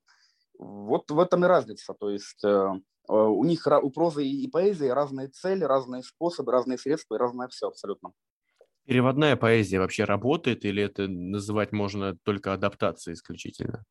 Вот 0.57 1.11
в 1.11 1.19
этом 1.19 1.45
и 1.45 1.47
разница. 1.47 1.93
То 1.93 2.09
есть 2.09 2.43
э, 2.43 2.47
э, 2.47 3.13
у 3.13 3.43
них, 3.43 3.67
у 3.67 3.89
прозы 3.91 4.25
и 4.25 4.47
поэзии 4.47 4.87
разные 4.87 5.27
цели, 5.27 5.63
разные 5.63 6.01
способы, 6.01 6.51
разные 6.51 6.79
средства 6.79 7.15
и 7.15 7.19
разное 7.19 7.49
все 7.49 7.67
абсолютно. 7.67 8.13
Переводная 8.89 9.35
поэзия 9.35 9.77
вообще 9.77 10.03
работает 10.03 10.65
или 10.65 10.81
это 10.81 11.07
называть 11.07 11.71
можно 11.71 12.17
только 12.23 12.53
адаптацией 12.53 13.13
исключительно? 13.13 13.85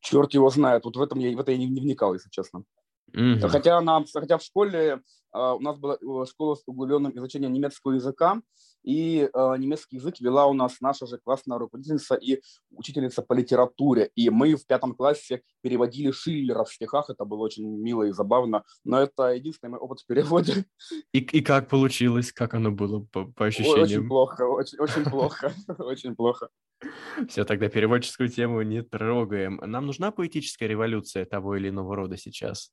Черт 0.00 0.32
его 0.32 0.48
знает. 0.48 0.86
Вот 0.86 0.96
в 0.96 1.02
этом 1.02 1.18
я, 1.18 1.36
в 1.36 1.40
это 1.40 1.52
я 1.52 1.58
не, 1.58 1.66
не 1.66 1.82
вникал, 1.82 2.14
если 2.14 2.30
честно. 2.30 2.64
Угу. 3.12 3.48
Хотя, 3.48 3.82
на, 3.82 4.02
хотя 4.14 4.38
в 4.38 4.42
школе 4.42 5.02
а, 5.30 5.54
у 5.54 5.60
нас 5.60 5.78
была 5.78 5.96
э, 5.96 6.24
школа 6.26 6.54
с 6.54 6.62
углубленным 6.66 7.12
изучением 7.18 7.52
немецкого 7.52 7.92
языка, 7.92 8.40
и 8.86 9.28
э, 9.32 9.54
немецкий 9.58 9.96
язык 9.96 10.20
вела 10.20 10.46
у 10.46 10.54
нас 10.54 10.80
наша 10.80 11.06
же 11.06 11.18
классная 11.18 11.58
руководительница 11.58 12.14
и 12.14 12.40
учительница 12.70 13.20
по 13.20 13.32
литературе. 13.34 14.10
И 14.14 14.30
мы 14.30 14.54
в 14.54 14.64
пятом 14.64 14.94
классе 14.94 15.42
переводили 15.60 16.12
Шиллера 16.12 16.64
в 16.64 16.72
стихах, 16.72 17.10
это 17.10 17.24
было 17.24 17.40
очень 17.40 17.66
мило 17.66 18.04
и 18.04 18.12
забавно, 18.12 18.62
но 18.84 19.00
это 19.00 19.34
единственный 19.34 19.70
мой 19.70 19.80
опыт 19.80 20.00
в 20.00 20.06
переводе. 20.06 20.64
И, 21.12 21.18
и 21.18 21.40
как 21.40 21.68
получилось, 21.68 22.32
как 22.32 22.54
оно 22.54 22.70
было 22.70 23.00
по, 23.00 23.24
по 23.24 23.46
ощущениям? 23.46 23.82
Очень 23.82 24.08
плохо, 24.08 24.42
очень, 24.42 24.78
очень 24.78 25.04
плохо, 25.04 25.52
очень 25.78 26.14
плохо. 26.14 26.48
Все, 27.28 27.44
тогда 27.44 27.68
переводческую 27.68 28.28
тему 28.28 28.62
не 28.62 28.82
трогаем. 28.82 29.60
Нам 29.64 29.86
нужна 29.86 30.10
поэтическая 30.10 30.68
революция 30.68 31.24
того 31.24 31.56
или 31.56 31.70
иного 31.70 31.96
рода 31.96 32.16
сейчас? 32.16 32.70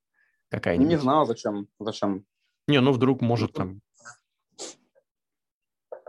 Какая-нибудь? 0.50 0.90
Не 0.90 0.98
знаю, 0.98 1.26
зачем. 1.26 1.68
Зачем? 1.80 2.26
Не, 2.68 2.82
ну 2.82 2.92
вдруг, 2.92 3.22
может, 3.22 3.54
там... 3.54 3.82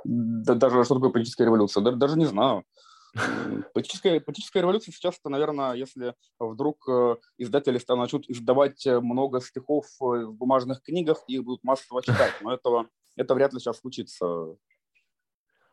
Да, 0.05 0.55
даже 0.55 0.84
что 0.84 0.94
такое 0.94 1.11
политическая 1.11 1.44
революция? 1.44 1.82
Даже, 1.82 1.96
даже 1.96 2.18
не 2.18 2.26
знаю. 2.26 2.64
Политическая, 3.74 4.20
политическая 4.20 4.61
революция 4.61 4.92
сейчас, 4.92 5.16
это, 5.18 5.28
наверное, 5.28 5.74
если 5.74 6.14
вдруг 6.38 6.88
э, 6.88 7.16
издатели 7.38 7.80
начнут 7.88 8.28
издавать 8.28 8.84
э, 8.86 9.00
много 9.00 9.40
стихов 9.40 9.86
э, 10.00 10.05
в 10.26 10.34
бумажных 10.34 10.82
книгах 10.82 11.22
и 11.28 11.38
будут 11.38 11.62
массово 11.62 12.02
читать. 12.02 12.32
Но 12.40 12.52
этого, 12.52 12.88
это 13.16 13.34
вряд 13.34 13.52
ли 13.52 13.61
сейчас 13.61 13.78
случится. 13.78 14.57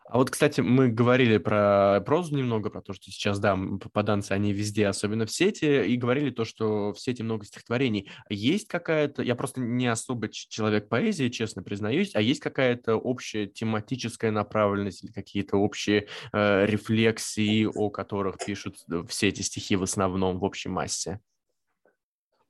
А 0.06 0.18
вот, 0.18 0.30
кстати, 0.30 0.60
мы 0.62 0.90
говорили 0.90 1.38
про 1.38 2.02
прозу 2.06 2.36
немного, 2.36 2.70
про 2.70 2.82
то, 2.82 2.92
что 2.94 3.10
сейчас, 3.12 3.40
да, 3.40 3.56
попаданцы, 3.56 4.34
они 4.34 4.52
везде, 4.52 4.88
особенно 4.88 5.26
в 5.26 5.32
сети, 5.32 5.86
и 5.86 5.96
говорили 5.96 6.32
то, 6.32 6.44
что 6.44 6.92
в 6.92 7.00
сети 7.00 7.24
много 7.24 7.46
стихотворений. 7.46 8.10
Есть 8.30 8.68
какая-то, 8.68 9.22
я 9.24 9.36
просто 9.36 9.62
не 9.62 9.88
особо 9.88 10.28
человек 10.30 10.90
поэзии, 10.90 11.30
честно 11.30 11.64
признаюсь, 11.64 12.12
а 12.14 12.22
есть 12.22 12.42
какая-то 12.42 12.96
общая 12.96 13.48
тематическая 13.48 14.32
направленность 14.32 15.04
или 15.04 15.12
какие-то 15.12 15.58
общие 15.58 16.08
э, 16.34 16.66
рефлексии, 16.66 17.66
о 17.66 17.90
которых 17.90 18.38
пишут 18.44 18.78
э, 18.92 19.04
все 19.08 19.30
эти 19.30 19.42
стихи 19.42 19.76
в 19.78 19.84
основном 19.84 20.40
в 20.40 20.44
общей 20.44 20.70
массе? 20.70 21.22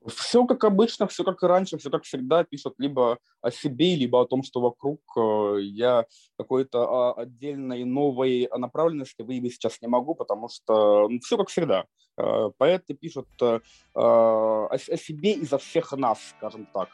Все 0.07 0.45
как 0.45 0.63
обычно, 0.63 1.07
все 1.07 1.23
как 1.23 1.43
и 1.43 1.45
раньше, 1.45 1.77
все 1.77 1.91
как 1.91 2.03
всегда 2.03 2.43
пишут 2.43 2.75
либо 2.79 3.19
о 3.41 3.51
себе, 3.51 3.95
либо 3.95 4.21
о 4.21 4.25
том, 4.25 4.41
что 4.43 4.59
вокруг. 4.59 4.99
Э, 5.15 5.57
я 5.61 6.05
какой-то 6.37 6.79
а, 6.79 7.13
отдельной 7.13 7.83
новой 7.83 8.49
направленности 8.55 9.21
выявить 9.21 9.53
сейчас 9.53 9.79
не 9.81 9.87
могу, 9.87 10.15
потому 10.15 10.49
что 10.49 11.07
ну, 11.07 11.19
все 11.19 11.37
как 11.37 11.49
всегда. 11.49 11.85
Э, 12.17 12.49
поэты 12.57 12.95
пишут 12.95 13.27
э, 13.41 13.59
о 13.93 14.77
себе 14.77 15.33
изо 15.33 15.57
всех 15.57 15.91
нас, 15.91 16.19
скажем 16.37 16.67
так. 16.73 16.89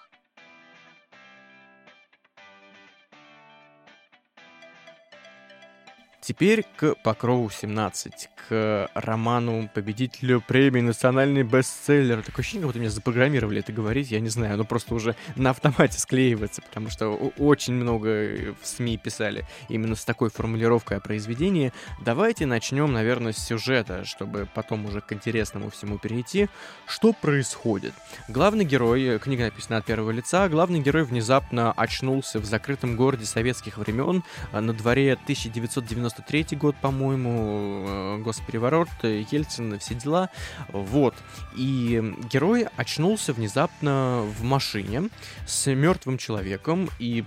Теперь 6.28 6.66
к 6.76 6.96
Покрову 7.04 7.50
17, 7.50 8.30
к 8.50 8.92
роману 8.94 9.70
победителю 9.74 10.44
премии 10.46 10.82
«Национальный 10.82 11.44
бестселлер». 11.44 12.22
Такое 12.22 12.44
ощущение, 12.44 12.64
как 12.64 12.68
будто 12.68 12.80
меня 12.80 12.90
запрограммировали 12.90 13.62
это 13.62 13.72
говорить, 13.72 14.12
я 14.12 14.20
не 14.20 14.28
знаю, 14.28 14.56
оно 14.56 14.66
просто 14.66 14.94
уже 14.94 15.16
на 15.38 15.52
автомате 15.52 15.98
склеивается, 15.98 16.62
потому 16.62 16.90
что 16.90 17.12
очень 17.38 17.76
много 17.76 18.54
в 18.62 18.68
СМИ 18.68 18.98
писали 18.98 19.46
именно 19.70 19.96
с 19.96 20.04
такой 20.04 20.30
формулировкой 20.30 20.98
о 20.98 21.00
произведении. 21.00 21.72
Давайте 22.02 22.46
начнем, 22.46 22.92
наверное, 22.92 23.32
с 23.32 23.38
сюжета, 23.38 24.04
чтобы 24.04 24.50
потом 24.54 24.86
уже 24.86 25.00
к 25.00 25.14
интересному 25.14 25.70
всему 25.70 25.98
перейти. 25.98 26.50
Что 26.88 27.14
происходит? 27.14 27.94
Главный 28.28 28.66
герой, 28.66 29.18
книга 29.20 29.46
написана 29.46 29.78
от 29.78 29.86
первого 29.86 30.12
лица, 30.12 30.50
главный 30.50 30.82
герой 30.82 31.06
внезапно 31.06 31.72
очнулся 31.72 32.40
в 32.40 32.44
закрытом 32.44 32.98
городе 32.98 33.24
советских 33.24 33.78
времен, 33.78 34.26
на 34.52 34.74
дворе 34.74 35.14
1990 35.14 36.17
93 36.18 36.58
год, 36.58 36.76
по-моему, 36.82 37.86
э, 37.88 38.18
госпереворот, 38.24 38.90
Ельцин, 39.04 39.78
все 39.80 39.96
дела. 39.96 40.30
Вот. 40.70 41.14
И 41.56 42.02
герой 42.32 42.68
очнулся 42.76 43.34
внезапно 43.34 44.24
в 44.38 44.44
машине 44.44 45.10
с 45.46 45.72
мертвым 45.72 46.18
человеком, 46.18 46.90
и 47.00 47.24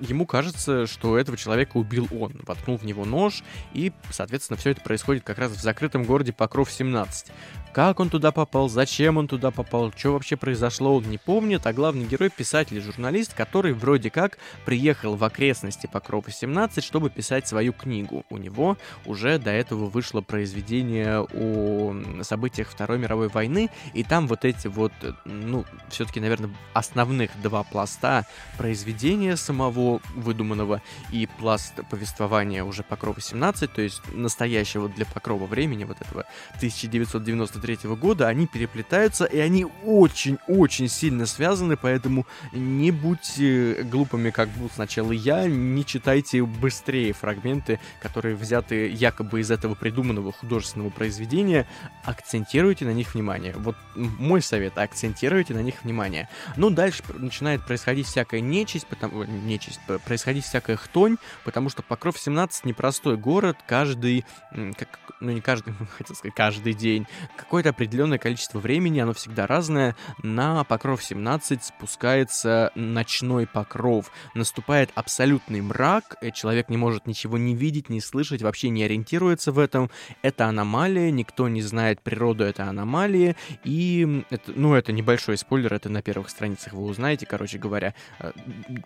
ему 0.00 0.26
кажется, 0.26 0.86
что 0.86 1.16
этого 1.18 1.36
человека 1.36 1.76
убил 1.76 2.08
он, 2.10 2.40
воткнул 2.44 2.76
в 2.76 2.84
него 2.84 3.04
нож, 3.04 3.42
и, 3.72 3.92
соответственно, 4.10 4.56
все 4.56 4.70
это 4.70 4.80
происходит 4.80 5.24
как 5.24 5.38
раз 5.38 5.52
в 5.52 5.60
закрытом 5.60 6.04
городе 6.04 6.32
Покров-17. 6.32 7.30
Как 7.74 7.98
он 7.98 8.08
туда 8.08 8.30
попал, 8.30 8.68
зачем 8.68 9.16
он 9.16 9.26
туда 9.26 9.50
попал, 9.50 9.92
что 9.96 10.12
вообще 10.12 10.36
произошло, 10.36 10.94
он 10.94 11.10
не 11.10 11.18
помнит, 11.18 11.66
а 11.66 11.72
главный 11.72 12.06
герой— 12.06 12.30
писатель 12.36 12.76
и 12.76 12.80
журналист, 12.80 13.34
который 13.34 13.72
вроде 13.72 14.10
как 14.10 14.38
приехал 14.64 15.16
в 15.16 15.24
окрестности 15.24 15.88
Покрова-17, 15.88 16.80
чтобы 16.80 17.10
писать 17.10 17.48
свою 17.48 17.72
книгу. 17.72 18.24
У 18.30 18.36
него 18.36 18.76
уже 19.06 19.40
до 19.40 19.50
этого 19.50 19.86
вышло 19.86 20.20
произведение 20.20 21.22
о 21.22 21.96
событиях 22.22 22.68
Второй 22.68 22.98
мировой 22.98 23.26
войны, 23.26 23.70
и 23.92 24.04
там 24.04 24.28
вот 24.28 24.44
эти 24.44 24.68
вот, 24.68 24.92
ну, 25.24 25.64
все-таки, 25.88 26.20
наверное, 26.20 26.50
основных 26.74 27.32
два 27.42 27.64
пласта 27.64 28.24
произведения 28.56 29.36
самого 29.36 30.00
выдуманного 30.14 30.80
и 31.10 31.26
пласт 31.40 31.74
повествования 31.90 32.62
уже 32.62 32.84
Покрова-17, 32.84 33.66
то 33.66 33.82
есть 33.82 34.00
настоящего 34.12 34.88
для 34.88 35.06
Покрова 35.06 35.46
времени, 35.46 35.82
вот 35.82 36.00
этого 36.00 36.24
1993 36.58 37.63
93 37.64 37.94
года, 37.96 38.28
они 38.28 38.46
переплетаются, 38.46 39.24
и 39.24 39.38
они 39.38 39.66
очень-очень 39.84 40.88
сильно 40.88 41.26
связаны, 41.26 41.76
поэтому 41.76 42.26
не 42.52 42.90
будьте 42.90 43.82
глупыми, 43.84 44.30
как 44.30 44.48
был 44.50 44.70
сначала 44.74 45.12
я, 45.12 45.46
не 45.46 45.84
читайте 45.84 46.42
быстрее 46.44 47.12
фрагменты, 47.12 47.80
которые 48.00 48.36
взяты 48.36 48.88
якобы 48.88 49.40
из 49.40 49.50
этого 49.50 49.74
придуманного 49.74 50.32
художественного 50.32 50.90
произведения, 50.90 51.66
акцентируйте 52.04 52.84
на 52.84 52.92
них 52.92 53.14
внимание. 53.14 53.54
Вот 53.56 53.76
мой 53.94 54.42
совет, 54.42 54.78
акцентируйте 54.78 55.54
на 55.54 55.60
них 55.60 55.82
внимание. 55.84 56.28
Ну, 56.56 56.70
дальше 56.70 57.02
начинает 57.16 57.64
происходить 57.64 58.06
всякая 58.06 58.40
нечисть, 58.40 58.86
потому... 58.86 59.24
Нечисть, 59.24 59.80
происходить 60.04 60.44
всякая 60.44 60.76
хтонь, 60.76 61.16
потому 61.44 61.68
что 61.68 61.82
Покров 61.82 62.18
17 62.18 62.64
непростой 62.64 63.16
город, 63.16 63.56
каждый, 63.66 64.24
как, 64.50 64.98
ну 65.20 65.30
не 65.32 65.40
каждый, 65.40 65.74
хотел 65.96 66.14
сказать, 66.16 66.34
каждый 66.34 66.74
день, 66.74 67.06
какое-то 67.54 67.70
определенное 67.70 68.18
количество 68.18 68.58
времени, 68.58 68.98
оно 68.98 69.12
всегда 69.12 69.46
разное, 69.46 69.94
на 70.24 70.64
Покров 70.64 71.04
17 71.04 71.62
спускается 71.62 72.72
ночной 72.74 73.46
покров, 73.46 74.10
наступает 74.34 74.90
абсолютный 74.96 75.60
мрак, 75.60 76.16
э, 76.20 76.32
человек 76.32 76.68
не 76.68 76.76
может 76.76 77.06
ничего 77.06 77.38
не 77.38 77.54
видеть, 77.54 77.90
не 77.90 78.00
слышать, 78.00 78.42
вообще 78.42 78.70
не 78.70 78.82
ориентируется 78.82 79.52
в 79.52 79.60
этом, 79.60 79.88
это 80.22 80.46
аномалия, 80.46 81.12
никто 81.12 81.46
не 81.48 81.62
знает 81.62 82.00
природу 82.00 82.42
этой 82.42 82.66
аномалии, 82.66 83.36
и, 83.62 84.24
это, 84.30 84.50
ну, 84.56 84.74
это 84.74 84.90
небольшой 84.90 85.38
спойлер, 85.38 85.74
это 85.74 85.88
на 85.88 86.02
первых 86.02 86.30
страницах 86.30 86.72
вы 86.72 86.82
узнаете, 86.82 87.24
короче 87.24 87.58
говоря, 87.58 87.94
э, 88.18 88.32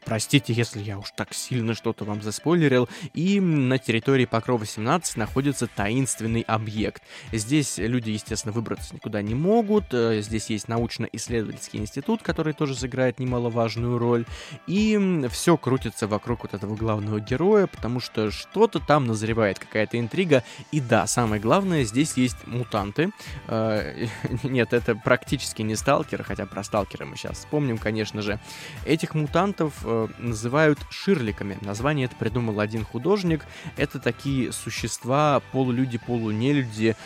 простите, 0.04 0.52
если 0.52 0.80
я 0.80 0.98
уж 0.98 1.10
так 1.12 1.32
сильно 1.32 1.72
что-то 1.72 2.04
вам 2.04 2.20
заспойлерил, 2.20 2.86
и 3.14 3.40
на 3.40 3.78
территории 3.78 4.26
Покрова 4.26 4.66
17 4.66 5.16
находится 5.16 5.66
таинственный 5.68 6.42
объект. 6.42 7.02
Здесь 7.32 7.78
люди, 7.78 8.10
естественно, 8.10 8.57
выбраться 8.58 8.94
никуда 8.94 9.22
не 9.22 9.34
могут, 9.34 9.94
э, 9.94 10.20
здесь 10.20 10.50
есть 10.50 10.68
научно-исследовательский 10.68 11.78
институт, 11.78 12.22
который 12.22 12.52
тоже 12.52 12.74
сыграет 12.74 13.20
немаловажную 13.20 13.98
роль, 13.98 14.26
и 14.66 15.26
все 15.30 15.56
крутится 15.56 16.08
вокруг 16.08 16.42
вот 16.42 16.54
этого 16.54 16.74
главного 16.74 17.20
героя, 17.20 17.68
потому 17.68 18.00
что 18.00 18.30
что-то 18.30 18.80
там 18.80 19.06
назревает, 19.06 19.58
какая-то 19.58 19.98
интрига, 19.98 20.42
и 20.72 20.80
да, 20.80 21.06
самое 21.06 21.40
главное, 21.40 21.84
здесь 21.84 22.16
есть 22.16 22.46
мутанты, 22.46 23.10
э, 23.46 24.06
нет, 24.42 24.72
это 24.72 24.96
практически 24.96 25.62
не 25.62 25.76
сталкеры, 25.76 26.24
хотя 26.24 26.46
про 26.46 26.64
сталкера 26.64 27.04
мы 27.04 27.16
сейчас 27.16 27.38
вспомним, 27.38 27.78
конечно 27.78 28.22
же. 28.22 28.40
Этих 28.84 29.14
мутантов 29.14 29.74
э, 29.84 30.08
называют 30.18 30.78
ширликами. 30.90 31.58
Название 31.60 32.06
это 32.06 32.16
придумал 32.16 32.60
один 32.60 32.84
художник. 32.84 33.44
Это 33.76 34.00
такие 34.00 34.52
существа, 34.52 35.42
полулюди, 35.52 35.98
полунелюди, 35.98 36.96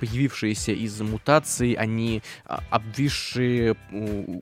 появившиеся 0.00 0.72
из 0.72 1.00
мутаций. 1.00 1.72
Они 1.72 2.22
а, 2.44 2.62
обвисшие, 2.70 3.76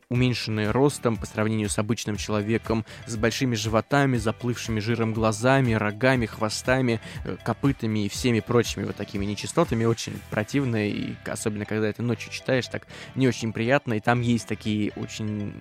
уменьшенные 0.08 0.70
ростом 0.70 1.16
по 1.16 1.26
сравнению 1.26 1.68
с 1.68 1.78
обычным 1.78 2.16
человеком, 2.16 2.84
с 3.06 3.16
большими 3.16 3.54
животами, 3.54 4.16
заплывшими 4.16 4.80
жиром 4.80 5.12
глазами, 5.12 5.72
рогами, 5.72 6.26
хвостами, 6.26 7.00
э, 7.24 7.36
копытами 7.44 8.06
и 8.06 8.08
всеми 8.08 8.40
прочими 8.40 8.84
вот 8.84 8.96
такими 8.96 9.24
нечистотами. 9.24 9.84
Очень 9.84 10.20
противно, 10.30 10.88
и 10.88 11.14
особенно 11.26 11.64
когда 11.64 11.88
это 11.88 12.02
ночью 12.02 12.32
читаешь, 12.32 12.66
так 12.68 12.86
не 13.14 13.28
очень 13.28 13.52
приятно. 13.52 13.94
И 13.94 14.00
там 14.00 14.20
есть 14.20 14.46
такие 14.46 14.92
очень 14.96 15.54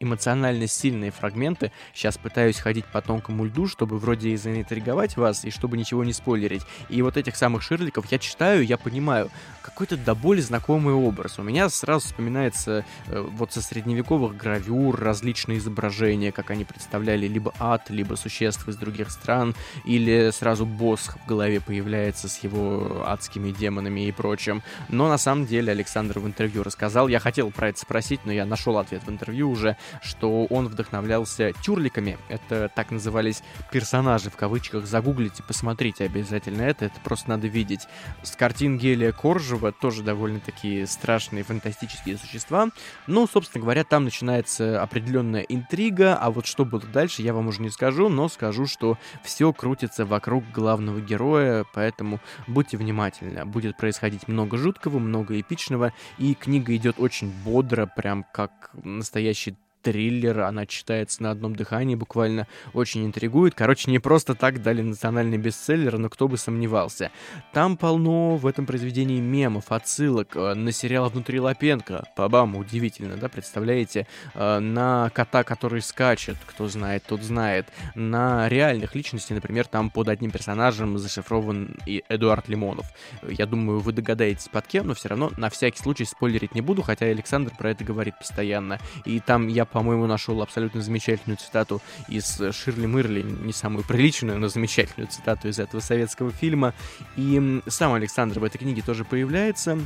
эмоционально 0.00 0.66
сильные 0.66 1.10
фрагменты. 1.10 1.72
Сейчас 1.94 2.18
пытаюсь 2.18 2.58
ходить 2.58 2.84
по 2.86 3.00
тонкому 3.00 3.44
льду, 3.44 3.66
чтобы 3.66 3.98
вроде 3.98 4.30
и 4.30 4.36
заинтриговать 4.36 5.16
вас, 5.16 5.44
и 5.44 5.50
чтобы 5.50 5.76
ничего 5.76 6.04
не 6.04 6.12
спойлерить. 6.12 6.62
И 6.88 7.00
вот 7.02 7.16
этих 7.16 7.36
самых 7.36 7.62
Ширликов 7.62 8.10
я 8.12 8.18
читаю, 8.18 8.64
я 8.64 8.76
понимаю, 8.76 9.30
какой-то 9.62 9.96
до 9.96 10.14
боли 10.14 10.40
знакомый 10.40 10.94
образ. 10.94 11.38
У 11.38 11.42
меня 11.42 11.68
сразу 11.68 12.06
вспоминается 12.06 12.84
э, 13.06 13.20
вот 13.20 13.52
со 13.52 13.62
средневековых 13.62 14.36
гравюр 14.36 14.98
различные 14.98 15.58
изображения, 15.58 16.30
как 16.30 16.50
они 16.50 16.64
представляли 16.64 17.26
либо 17.26 17.52
ад, 17.58 17.90
либо 17.90 18.14
существ 18.14 18.68
из 18.68 18.76
других 18.76 19.10
стран, 19.10 19.54
или 19.84 20.30
сразу 20.30 20.66
босс 20.66 21.08
в 21.08 21.26
голове 21.26 21.60
появляется 21.60 22.28
с 22.28 22.38
его 22.44 23.04
адскими 23.06 23.50
демонами 23.50 24.06
и 24.06 24.12
прочим. 24.12 24.62
Но 24.88 25.08
на 25.08 25.18
самом 25.18 25.46
деле 25.46 25.72
Александр 25.72 26.18
в 26.18 26.26
интервью 26.26 26.62
рассказал, 26.62 27.08
я 27.08 27.18
хотел 27.18 27.50
про 27.50 27.70
это 27.70 27.80
спросить, 27.80 28.20
но 28.24 28.32
я 28.32 28.44
нашел 28.44 28.78
ответ 28.78 29.02
в 29.04 29.10
интервью 29.10 29.50
уже, 29.50 29.76
что 30.02 30.46
он 30.46 30.68
вдохновлялся 30.68 31.52
тюрликами. 31.62 32.18
Это 32.28 32.70
так 32.74 32.90
назывались 32.90 33.42
персонажи 33.70 34.30
в 34.30 34.36
кавычках. 34.36 34.86
Загуглите, 34.86 35.42
посмотрите 35.42 36.04
обязательно 36.04 36.62
это. 36.62 36.86
Это 36.86 37.00
просто 37.00 37.30
надо 37.30 37.46
видеть. 37.46 37.86
С 38.22 38.36
картин 38.36 38.78
Гелия 38.78 39.12
Коржева 39.12 39.72
тоже 39.72 40.02
довольно-таки 40.02 40.86
страшные 40.86 41.44
фантастические 41.44 42.18
существа. 42.18 42.68
Ну, 43.06 43.26
собственно 43.26 43.62
говоря, 43.62 43.84
там 43.84 44.04
начинается 44.04 44.82
определенная 44.82 45.42
интрига, 45.42 46.16
а 46.16 46.30
вот 46.30 46.46
что 46.46 46.64
было 46.64 46.82
дальше, 46.82 47.22
я 47.22 47.32
вам 47.34 47.48
уже 47.48 47.62
не 47.62 47.70
скажу, 47.70 48.08
но 48.08 48.28
скажу, 48.28 48.66
что 48.66 48.98
все 49.22 49.52
крутится 49.52 50.04
вокруг 50.04 50.44
главного 50.52 51.00
героя, 51.00 51.64
поэтому 51.74 52.20
будьте 52.46 52.76
внимательны. 52.76 53.44
Будет 53.44 53.76
происходить 53.76 54.28
много 54.28 54.56
жуткого, 54.56 54.98
много 54.98 55.38
эпичного, 55.40 55.92
и 56.18 56.34
книга 56.34 56.74
идет 56.76 56.98
очень 56.98 57.30
бодро, 57.44 57.86
прям 57.86 58.24
как 58.32 58.70
настоящий 58.84 59.56
триллер, 59.86 60.40
она 60.40 60.66
читается 60.66 61.22
на 61.22 61.30
одном 61.30 61.54
дыхании, 61.54 61.94
буквально 61.94 62.48
очень 62.74 63.06
интригует. 63.06 63.54
Короче, 63.54 63.88
не 63.88 64.00
просто 64.00 64.34
так 64.34 64.60
дали 64.60 64.82
национальный 64.82 65.38
бестселлер, 65.38 65.96
но 65.96 66.08
кто 66.08 66.26
бы 66.26 66.36
сомневался. 66.36 67.12
Там 67.52 67.76
полно 67.76 68.34
в 68.34 68.48
этом 68.48 68.66
произведении 68.66 69.20
мемов, 69.20 69.70
отсылок 69.70 70.34
э, 70.34 70.54
на 70.54 70.72
сериал 70.72 71.08
«Внутри 71.08 71.38
Лапенко». 71.38 72.04
По-бам, 72.16 72.56
удивительно, 72.56 73.16
да, 73.16 73.28
представляете? 73.28 74.08
Э, 74.34 74.58
на 74.58 75.08
кота, 75.14 75.44
который 75.44 75.82
скачет, 75.82 76.36
кто 76.44 76.66
знает, 76.66 77.04
тот 77.06 77.22
знает. 77.22 77.68
На 77.94 78.48
реальных 78.48 78.96
личностей, 78.96 79.34
например, 79.34 79.68
там 79.68 79.90
под 79.90 80.08
одним 80.08 80.32
персонажем 80.32 80.98
зашифрован 80.98 81.76
и 81.86 82.02
Эдуард 82.08 82.48
Лимонов. 82.48 82.86
Я 83.22 83.46
думаю, 83.46 83.78
вы 83.78 83.92
догадаетесь 83.92 84.48
под 84.48 84.66
кем, 84.66 84.88
но 84.88 84.94
все 84.94 85.10
равно 85.10 85.30
на 85.36 85.48
всякий 85.48 85.78
случай 85.78 86.04
спойлерить 86.04 86.56
не 86.56 86.60
буду, 86.60 86.82
хотя 86.82 87.06
Александр 87.06 87.52
про 87.56 87.70
это 87.70 87.84
говорит 87.84 88.18
постоянно. 88.18 88.80
И 89.04 89.20
там 89.20 89.46
я 89.46 89.64
по-моему, 89.76 90.06
нашел 90.06 90.40
абсолютно 90.40 90.80
замечательную 90.80 91.36
цитату 91.36 91.82
из 92.08 92.40
Ширли 92.52 92.86
Мырли, 92.86 93.20
не 93.20 93.52
самую 93.52 93.84
приличную, 93.84 94.38
но 94.38 94.48
замечательную 94.48 95.06
цитату 95.06 95.48
из 95.48 95.58
этого 95.58 95.82
советского 95.82 96.30
фильма. 96.30 96.72
И 97.18 97.60
сам 97.66 97.92
Александр 97.92 98.40
в 98.40 98.44
этой 98.44 98.56
книге 98.56 98.80
тоже 98.80 99.04
появляется 99.04 99.78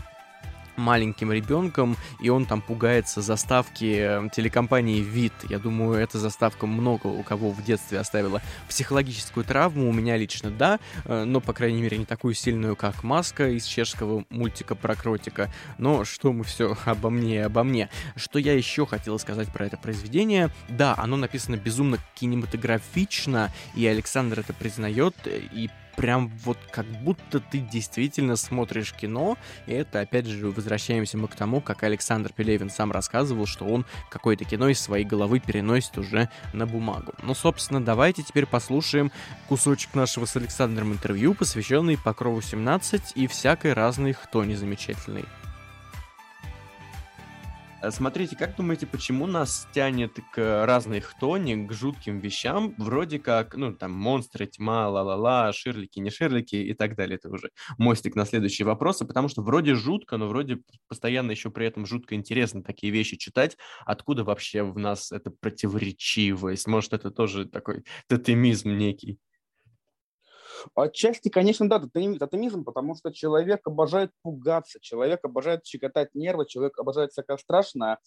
маленьким 0.76 1.32
ребенком, 1.32 1.96
и 2.20 2.28
он 2.28 2.46
там 2.46 2.60
пугается 2.60 3.20
заставки 3.20 3.96
э, 3.98 4.28
телекомпании 4.34 5.00
«Вид». 5.00 5.32
Я 5.48 5.58
думаю, 5.58 5.94
эта 6.00 6.18
заставка 6.18 6.66
много 6.66 7.06
у 7.06 7.22
кого 7.22 7.50
в 7.50 7.62
детстве 7.62 7.98
оставила 7.98 8.42
психологическую 8.68 9.44
травму. 9.44 9.88
У 9.88 9.92
меня 9.92 10.16
лично 10.16 10.50
да, 10.50 10.78
э, 11.04 11.24
но, 11.24 11.40
по 11.40 11.52
крайней 11.52 11.82
мере, 11.82 11.98
не 11.98 12.04
такую 12.04 12.34
сильную, 12.34 12.76
как 12.76 13.02
«Маска» 13.02 13.48
из 13.48 13.64
чешского 13.64 14.24
мультика 14.30 14.74
про 14.74 14.94
кротика. 14.94 15.50
Но 15.78 16.04
что 16.04 16.32
мы 16.32 16.44
все 16.44 16.76
обо 16.84 17.10
мне 17.10 17.36
и 17.36 17.38
обо 17.38 17.62
мне. 17.62 17.88
Что 18.16 18.38
я 18.38 18.54
еще 18.54 18.86
хотел 18.86 19.18
сказать 19.18 19.48
про 19.52 19.66
это 19.66 19.76
произведение? 19.76 20.50
Да, 20.68 20.94
оно 20.96 21.16
написано 21.16 21.56
безумно 21.56 21.98
кинематографично, 22.14 23.50
и 23.74 23.86
Александр 23.86 24.40
это 24.40 24.52
признает, 24.52 25.14
и 25.26 25.70
прям 26.00 26.32
вот 26.46 26.56
как 26.70 26.86
будто 26.86 27.40
ты 27.40 27.58
действительно 27.58 28.36
смотришь 28.36 28.94
кино, 28.94 29.36
и 29.66 29.72
это, 29.72 30.00
опять 30.00 30.24
же, 30.24 30.50
возвращаемся 30.50 31.18
мы 31.18 31.28
к 31.28 31.34
тому, 31.34 31.60
как 31.60 31.82
Александр 31.82 32.32
Пелевин 32.32 32.70
сам 32.70 32.90
рассказывал, 32.90 33.44
что 33.44 33.66
он 33.66 33.84
какое-то 34.08 34.46
кино 34.46 34.70
из 34.70 34.80
своей 34.80 35.04
головы 35.04 35.40
переносит 35.40 35.98
уже 35.98 36.30
на 36.54 36.66
бумагу. 36.66 37.12
Ну, 37.22 37.34
собственно, 37.34 37.84
давайте 37.84 38.22
теперь 38.22 38.46
послушаем 38.46 39.12
кусочек 39.46 39.94
нашего 39.94 40.24
с 40.24 40.34
Александром 40.36 40.90
интервью, 40.94 41.34
посвященный 41.34 41.98
Покрову 41.98 42.40
17 42.40 43.12
и 43.16 43.26
всякой 43.26 43.74
разной 43.74 44.14
кто 44.14 44.42
незамечательной. 44.42 45.26
Э, 47.82 47.90
смотрите, 47.90 48.36
как 48.36 48.56
думаете, 48.56 48.86
почему 48.86 49.26
нас 49.26 49.66
тянет 49.72 50.18
к 50.32 50.66
разной 50.66 51.00
хтоне, 51.00 51.56
к 51.66 51.72
жутким 51.72 52.20
вещам, 52.20 52.74
вроде 52.78 53.18
как, 53.18 53.54
ну, 53.56 53.72
там, 53.74 53.92
монстры, 53.92 54.46
тьма, 54.46 54.88
ла-ла-ла, 54.88 55.52
ширлики, 55.52 55.98
не 55.98 56.10
ширлики 56.10 56.56
и 56.56 56.74
так 56.74 56.96
далее. 56.96 57.16
Это 57.16 57.30
уже 57.30 57.50
мостик 57.78 58.14
на 58.16 58.26
следующие 58.26 58.66
вопросы, 58.66 59.04
потому 59.06 59.28
что 59.28 59.42
вроде 59.42 59.74
жутко, 59.74 60.16
но 60.16 60.28
вроде 60.28 60.58
постоянно 60.88 61.30
еще 61.30 61.50
при 61.50 61.66
этом 61.66 61.86
жутко 61.86 62.14
интересно 62.14 62.62
такие 62.62 62.92
вещи 62.92 63.16
читать. 63.16 63.56
Откуда 63.86 64.24
вообще 64.24 64.62
в 64.62 64.78
нас 64.78 65.12
эта 65.12 65.30
противоречивость? 65.30 66.66
Может, 66.66 66.92
это 66.92 67.10
тоже 67.10 67.46
такой 67.46 67.84
тотемизм 68.08 68.76
некий? 68.76 69.18
Отчасти, 70.74 71.28
конечно, 71.28 71.68
да, 71.68 71.80
тотемизм, 71.80 72.64
потому 72.64 72.94
что 72.94 73.12
человек 73.12 73.66
обожает 73.66 74.10
пугаться, 74.22 74.78
человек 74.80 75.24
обожает 75.24 75.66
щекотать 75.66 76.14
нервы, 76.14 76.46
человек 76.46 76.78
обожает 76.78 77.12
всякое 77.12 77.36
страшное. 77.36 77.98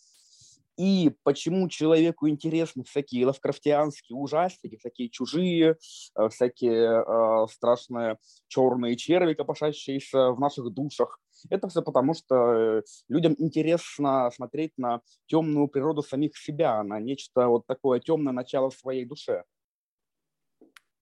И 0.76 1.12
почему 1.24 1.70
человеку 1.70 2.28
интересны 2.28 2.84
всякие 2.84 3.28
лавкрафтианские 3.28 4.18
ужастики, 4.18 4.78
всякие 4.78 5.10
чужие, 5.10 5.78
э, 6.18 6.30
всякие 6.30 7.04
э, 7.06 7.48
страшные 7.52 8.18
черные 8.48 8.96
черви, 8.96 9.36
копошащиеся 9.36 10.32
в 10.32 10.40
наших 10.40 10.72
душах. 10.72 11.20
Это 11.52 11.68
все 11.68 11.84
потому, 11.84 12.16
что 12.16 12.36
э, 12.36 12.82
людям 13.08 13.36
интересно 13.38 14.32
смотреть 14.34 14.72
на 14.78 15.02
темную 15.28 15.68
природу 15.68 16.02
самих 16.02 16.36
себя, 16.38 16.82
на 16.82 17.00
нечто 17.00 17.48
вот 17.48 17.68
такое 17.68 18.00
темное 18.00 18.34
начало 18.34 18.72
в 18.72 18.76
своей 18.76 19.06
душе. 19.06 19.44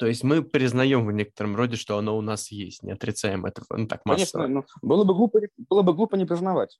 То 0.01 0.07
есть 0.07 0.23
мы 0.23 0.41
признаем 0.41 1.05
в 1.05 1.11
некотором 1.11 1.55
роде, 1.55 1.75
что 1.77 1.95
оно 1.95 2.17
у 2.17 2.21
нас 2.21 2.49
есть, 2.49 2.81
не 2.81 2.91
отрицаем 2.91 3.45
этого, 3.45 3.67
ну 3.77 3.85
так 3.85 4.03
массово. 4.03 4.45
Конечно, 4.45 4.65
ну, 4.81 4.87
было 4.89 5.03
бы 5.03 5.13
глупо, 5.13 5.41
было 5.69 5.83
бы 5.83 5.93
глупо 5.93 6.15
не 6.15 6.25
признавать. 6.25 6.79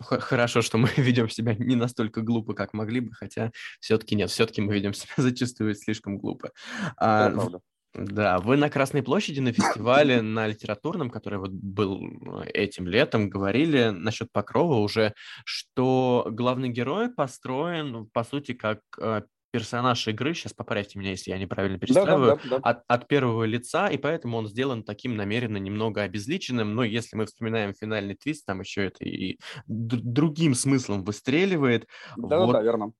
Хорошо, 0.00 0.62
что 0.62 0.78
мы 0.78 0.88
ведем 0.96 1.28
себя 1.28 1.54
не 1.54 1.76
настолько 1.76 2.22
глупо, 2.22 2.54
как 2.54 2.74
могли 2.74 2.98
бы, 2.98 3.12
хотя 3.12 3.52
все-таки 3.78 4.16
нет, 4.16 4.30
все-таки 4.30 4.60
мы 4.60 4.74
ведем 4.74 4.94
себя 4.94 5.12
зачастую 5.16 5.76
слишком 5.76 6.18
глупо. 6.18 6.50
А, 6.96 7.30
правда. 7.30 7.60
Да, 7.94 8.40
вы 8.40 8.56
на 8.56 8.68
Красной 8.68 9.04
площади 9.04 9.38
на 9.38 9.52
фестивале 9.52 10.22
на 10.22 10.48
литературном, 10.48 11.08
который 11.08 11.38
вот 11.38 11.52
был 11.52 12.00
э, 12.02 12.50
этим 12.50 12.88
летом, 12.88 13.30
говорили 13.30 13.90
насчет 13.90 14.32
Покрова 14.32 14.78
уже, 14.78 15.14
что 15.44 16.26
главный 16.32 16.70
герой 16.70 17.14
построен, 17.14 18.06
по 18.12 18.24
сути, 18.24 18.54
как 18.54 18.80
э, 19.00 19.22
персонаж 19.50 20.06
игры, 20.08 20.34
сейчас 20.34 20.52
поправьте 20.52 20.98
меня, 20.98 21.10
если 21.10 21.30
я 21.30 21.38
неправильно 21.38 21.78
перестраиваю, 21.78 22.36
да, 22.36 22.36
да, 22.36 22.42
да, 22.42 22.58
да. 22.58 22.70
От, 22.70 22.82
от 22.86 23.08
первого 23.08 23.44
лица, 23.44 23.88
и 23.88 23.98
поэтому 23.98 24.36
он 24.36 24.46
сделан 24.46 24.84
таким 24.84 25.16
намеренно 25.16 25.56
немного 25.58 26.02
обезличенным, 26.02 26.74
но 26.74 26.84
если 26.84 27.16
мы 27.16 27.26
вспоминаем 27.26 27.74
финальный 27.74 28.14
твист, 28.14 28.46
там 28.46 28.60
еще 28.60 28.86
это 28.86 29.04
и 29.04 29.38
другим 29.66 30.54
смыслом 30.54 31.04
выстреливает. 31.04 31.86
Да, 32.16 32.46
вот, 32.46 32.52
да, 32.54 32.62
верно. 32.62 32.92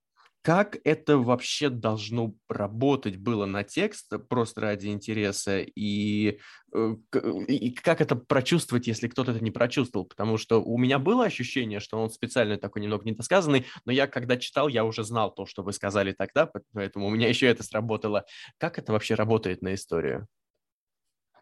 Как 0.42 0.78
это 0.84 1.18
вообще 1.18 1.68
должно 1.68 2.34
работать 2.48 3.18
было 3.18 3.44
на 3.44 3.62
текст 3.62 4.10
просто 4.30 4.62
ради 4.62 4.86
интереса 4.86 5.58
и, 5.60 6.38
э, 6.72 6.94
и 7.46 7.70
как 7.72 8.00
это 8.00 8.16
прочувствовать, 8.16 8.86
если 8.86 9.08
кто-то 9.08 9.32
это 9.32 9.44
не 9.44 9.50
прочувствовал? 9.50 10.06
Потому 10.06 10.38
что 10.38 10.62
у 10.62 10.78
меня 10.78 10.98
было 10.98 11.26
ощущение, 11.26 11.78
что 11.78 12.00
он 12.00 12.08
специально 12.08 12.56
такой 12.56 12.80
немного 12.80 13.04
недосказанный, 13.04 13.66
но 13.84 13.92
я 13.92 14.06
когда 14.06 14.38
читал, 14.38 14.68
я 14.68 14.86
уже 14.86 15.04
знал 15.04 15.30
то, 15.34 15.44
что 15.44 15.62
вы 15.62 15.74
сказали 15.74 16.12
тогда, 16.12 16.50
поэтому 16.72 17.08
у 17.08 17.10
меня 17.10 17.28
еще 17.28 17.46
это 17.46 17.62
сработало. 17.62 18.24
Как 18.56 18.78
это 18.78 18.92
вообще 18.92 19.16
работает 19.16 19.60
на 19.60 19.74
историю? 19.74 20.26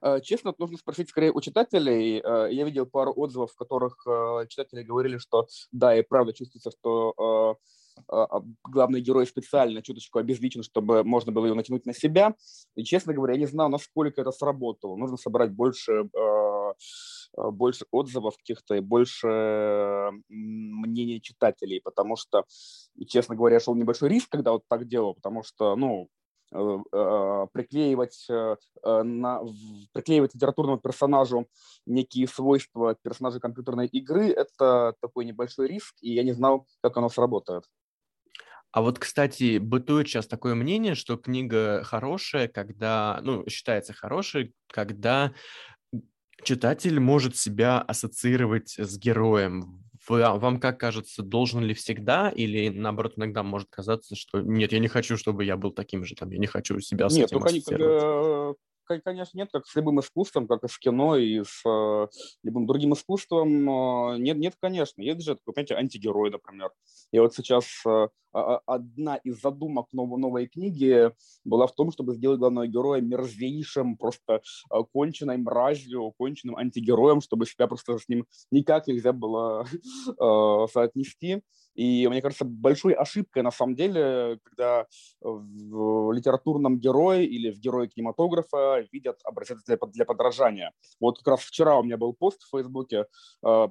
Э, 0.03 0.21
честно, 0.21 0.53
нужно 0.59 0.77
спросить 0.77 1.09
скорее 1.09 1.31
у 1.31 1.41
читателей. 1.41 2.21
Э, 2.21 2.53
я 2.53 2.65
видел 2.65 2.85
пару 2.85 3.13
отзывов, 3.17 3.53
в 3.53 3.57
которых 3.57 4.05
читатели 4.49 4.83
говорили, 4.83 5.19
что 5.19 5.47
да, 5.71 5.97
и 5.97 6.03
правда 6.03 6.33
чувствуется, 6.33 6.73
что 6.73 7.59
главный 8.65 9.01
герой 9.01 9.27
специально 9.27 9.83
чуточку 9.83 10.19
обезличен, 10.19 10.63
чтобы 10.63 11.05
можно 11.05 11.33
было 11.33 11.47
его 11.47 11.55
натянуть 11.55 11.87
на 11.87 11.95
себя. 11.95 12.35
И, 12.75 12.85
честно 12.85 13.15
говоря, 13.15 13.35
я 13.35 13.41
не 13.41 13.47
знаю, 13.47 13.71
насколько 13.71 14.21
это 14.21 14.33
сработало. 14.33 14.97
Нужно 14.97 15.17
собрать 15.17 15.53
больше, 15.53 16.09
а, 16.17 16.73
больше 17.51 17.85
отзывов 17.91 18.37
каких-то 18.37 18.75
и 18.75 18.81
больше 18.81 20.11
мнений 20.29 21.21
читателей, 21.21 21.81
потому 21.83 22.17
что, 22.17 22.45
честно 23.07 23.35
говоря, 23.35 23.61
шел 23.61 23.75
небольшой 23.75 24.09
риск, 24.09 24.29
когда 24.31 24.53
вот 24.53 24.63
так 24.69 24.87
делал, 24.89 25.15
потому 25.15 25.43
что, 25.43 25.77
ну, 25.77 26.09
э, 26.53 27.47
приклеивать, 27.53 28.27
э, 28.31 28.57
на, 28.83 29.43
приклеивать 29.93 30.35
литературному 30.35 30.79
персонажу 30.79 31.47
некие 31.87 32.27
свойства 32.27 32.97
персонажа 33.03 33.41
компьютерной 33.41 33.87
игры– 33.87 34.29
это 34.37 34.95
такой 35.01 35.25
небольшой 35.25 35.69
риск, 35.69 35.95
и 36.01 36.15
я 36.15 36.23
не 36.23 36.33
знал, 36.33 36.67
как 36.83 36.97
оно 36.97 37.09
сработает. 37.09 37.65
А 38.79 38.81
вот, 38.81 39.01
кстати, 39.01 39.59
бытует 39.59 40.07
сейчас 40.07 40.29
такое 40.29 40.55
мнение, 40.55 40.95
что 40.95 41.17
книга 41.17 41.83
хорошая, 41.83 42.47
когда, 42.47 43.19
ну, 43.25 43.45
считается 43.49 43.93
хорошей, 43.93 44.55
когда 44.69 45.33
читатель 46.45 47.01
может 47.01 47.35
себя 47.35 47.81
ассоциировать 47.81 48.77
с 48.79 48.97
героем. 48.97 49.83
Вам 50.09 50.61
как 50.61 50.79
кажется, 50.79 51.25
должен 51.25 51.65
ли 51.65 51.75
всегда 51.75 52.31
или 52.31 52.69
наоборот 52.69 53.15
иногда 53.17 53.43
может 53.43 53.67
казаться, 53.69 54.15
что 54.15 54.43
нет, 54.43 54.71
я 54.71 54.79
не 54.79 54.87
хочу, 54.87 55.17
чтобы 55.17 55.45
я 55.45 55.57
был 55.57 55.73
таким 55.73 56.05
же, 56.05 56.15
там, 56.15 56.31
я 56.31 56.39
не 56.39 56.47
хочу 56.47 56.79
себя 56.79 57.09
с 57.09 57.17
нет, 57.17 57.33
этим 57.33 57.41
ну, 57.41 57.47
ассоциировать? 57.47 58.59
конечно, 59.05 59.37
нет, 59.37 59.51
как 59.53 59.67
с 59.67 59.75
любым 59.75 60.01
искусством, 60.01 60.47
как 60.47 60.65
и 60.65 60.69
с 60.69 60.79
кино, 60.79 61.17
и 61.17 61.43
с 61.45 61.63
э, 61.67 62.07
любым 62.43 62.67
другим 62.67 62.95
искусством. 62.95 63.69
Э, 63.69 64.19
нет, 64.19 64.39
нет, 64.39 64.55
конечно. 64.59 65.03
Есть 65.03 65.23
же, 65.23 65.37
понимаете, 65.45 65.75
антигерой, 65.75 66.31
например. 66.31 66.71
И 67.13 67.19
вот 67.19 67.35
сейчас 67.35 67.67
э, 67.87 68.09
одна 68.67 69.17
из 69.17 69.41
задумок 69.41 69.87
новой, 69.93 70.21
новой 70.21 70.47
книги 70.47 71.11
была 71.45 71.67
в 71.67 71.75
том, 71.75 71.91
чтобы 71.91 72.15
сделать 72.15 72.39
главного 72.39 72.67
героя 72.67 73.01
мерзейшим, 73.01 73.97
просто 73.97 74.43
э, 74.71 74.77
конченной 74.93 75.37
мразью, 75.39 76.13
конченным 76.19 76.57
антигероем, 76.57 77.21
чтобы 77.21 77.47
себя 77.47 77.67
просто 77.67 77.99
с 77.99 78.09
ним 78.09 78.27
никак 78.51 78.87
нельзя 78.87 79.13
было 79.13 79.67
соотнести. 80.73 81.43
И 81.75 82.09
мне 82.09 82.21
кажется, 82.21 82.45
большой 82.45 82.93
ошибкой 82.93 83.45
на 83.45 83.53
самом 83.53 83.77
деле, 83.77 84.41
когда 84.43 84.87
в 85.21 86.13
литературном 86.13 86.81
герое 86.81 87.23
или 87.23 87.53
в 87.53 87.61
герое 87.61 87.87
кинематографа 87.87 88.85
видят 88.91 89.21
образец 89.23 89.63
для, 89.65 89.77
для 89.77 90.05
подражания. 90.05 90.73
Вот 90.99 91.19
как 91.19 91.29
раз 91.29 91.41
вчера 91.41 91.79
у 91.79 91.85
меня 91.85 91.97
был 91.97 92.15
пост 92.15 92.43
в 92.43 92.51
Фейсбуке, 92.51 93.07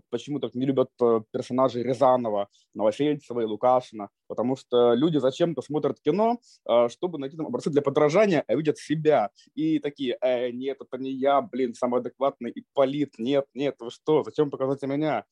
почему 0.10 0.40
так 0.40 0.56
не 0.56 0.66
любят 0.66 0.90
э, 1.02 1.22
персонажей 1.32 1.84
Рязанова, 1.84 2.48
Новосельцева 2.74 3.42
и 3.42 3.46
Лукашина, 3.46 4.10
потому 4.28 4.56
что 4.56 4.94
люди 4.94 5.18
зачем-то 5.18 5.62
смотрят 5.62 6.00
кино, 6.00 6.40
э, 6.70 6.90
чтобы 6.90 7.20
найти 7.20 7.38
там 7.38 7.48
образцы 7.48 7.70
для 7.70 7.82
подражания, 7.82 8.44
а 8.48 8.56
видят 8.56 8.78
себя. 8.78 9.30
И 9.56 9.80
такие, 9.80 10.18
э, 10.22 10.52
нет, 10.52 10.78
это 10.82 10.98
не 11.02 11.12
я, 11.12 11.42
блин, 11.42 11.74
самый 11.74 12.02
адекватный 12.02 12.52
Ипполит, 12.54 13.16
нет, 13.18 13.46
нет, 13.54 13.76
вы 13.80 13.92
что, 13.92 14.24
зачем 14.24 14.50
показать 14.50 14.82
меня? 14.84 15.26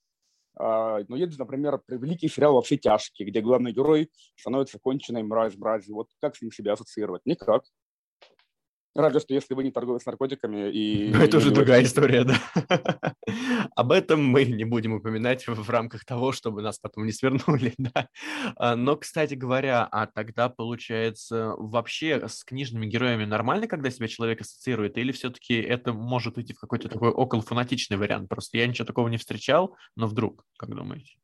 А, 0.57 0.99
но 1.07 1.17
есть, 1.17 1.37
например, 1.37 1.81
великий 1.87 2.29
сериал 2.29 2.55
«Вообще 2.55 2.77
тяжкий», 2.77 3.25
где 3.25 3.41
главный 3.41 3.73
герой 3.73 4.09
становится 4.37 4.79
конченной 4.79 5.23
мразь 5.23 5.55
мразью. 5.57 5.95
Вот 5.95 6.09
как 6.21 6.35
с 6.35 6.41
ним 6.41 6.51
себя 6.51 6.73
ассоциировать? 6.73 7.25
Никак. 7.25 7.65
Разве 8.95 9.19
что 9.19 9.33
если 9.33 9.53
вы 9.53 9.65
не 9.65 9.71
торговец 9.71 10.05
наркотиками 10.05 10.71
и... 10.71 11.11
Ну, 11.13 11.21
это 11.21 11.37
уже 11.37 11.51
другая 11.51 11.83
история, 11.83 12.23
да. 12.23 12.39
Об 13.75 13.91
этом 13.91 14.23
мы 14.23 14.45
не 14.45 14.63
будем 14.63 14.93
упоминать 14.93 15.45
в 15.45 15.69
рамках 15.69 16.05
того, 16.05 16.31
чтобы 16.31 16.61
нас 16.61 16.79
потом 16.79 17.05
не 17.05 17.11
свернули, 17.11 17.73
да. 17.77 18.07
А, 18.55 18.77
но, 18.77 18.95
кстати 18.95 19.33
говоря, 19.33 19.85
а 19.91 20.07
тогда, 20.07 20.47
получается, 20.47 21.55
вообще 21.57 22.25
с 22.25 22.45
книжными 22.45 22.85
героями 22.85 23.25
нормально, 23.25 23.67
когда 23.67 23.89
себя 23.89 24.07
человек 24.07 24.39
ассоциирует, 24.39 24.97
или 24.97 25.11
все-таки 25.11 25.55
это 25.55 25.91
может 25.91 26.37
уйти 26.37 26.53
в 26.53 26.59
какой-то 26.59 26.87
такой 26.87 27.09
околофанатичный 27.09 27.97
вариант? 27.97 28.29
Просто 28.29 28.57
я 28.57 28.65
ничего 28.65 28.85
такого 28.85 29.09
не 29.09 29.17
встречал, 29.17 29.75
но 29.97 30.07
вдруг, 30.07 30.45
как 30.57 30.73
думаете? 30.73 31.17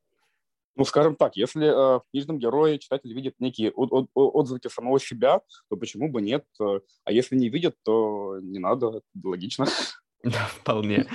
Ну, 0.76 0.86
скажем 0.86 1.16
так, 1.16 1.36
если 1.36 1.68
э, 1.68 2.00
в 2.00 2.04
книжном 2.12 2.40
герое 2.40 2.78
читатель 2.78 3.14
видит 3.14 3.36
некие 3.40 3.72
от, 3.72 3.92
от, 3.92 4.10
отзвуки 4.14 4.70
самого 4.70 5.00
себя, 5.00 5.42
то 5.70 5.78
почему 5.78 6.10
бы 6.10 6.22
нет? 6.22 6.46
Э, 6.60 6.80
а 7.04 7.12
если 7.12 7.36
не 7.36 7.50
видит, 7.50 7.76
то 7.84 8.40
не 8.42 8.60
надо, 8.60 9.02
логично. 9.24 9.66
Да, 10.24 10.46
вполне. 10.46 11.08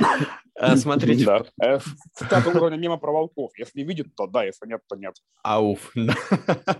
А, 0.59 0.77
смотрите. 0.77 1.25
Да. 1.25 1.45
Э, 1.63 1.79
цитата 2.15 2.49
уровня 2.49 2.77
мема 2.77 2.97
про 2.97 3.13
волков. 3.13 3.53
Если 3.59 3.83
видит, 3.83 4.15
то 4.17 4.27
да, 4.27 4.45
если 4.45 4.67
нет, 4.67 4.81
то 4.89 4.97
нет. 4.97 5.15
Ауф. 5.43 5.93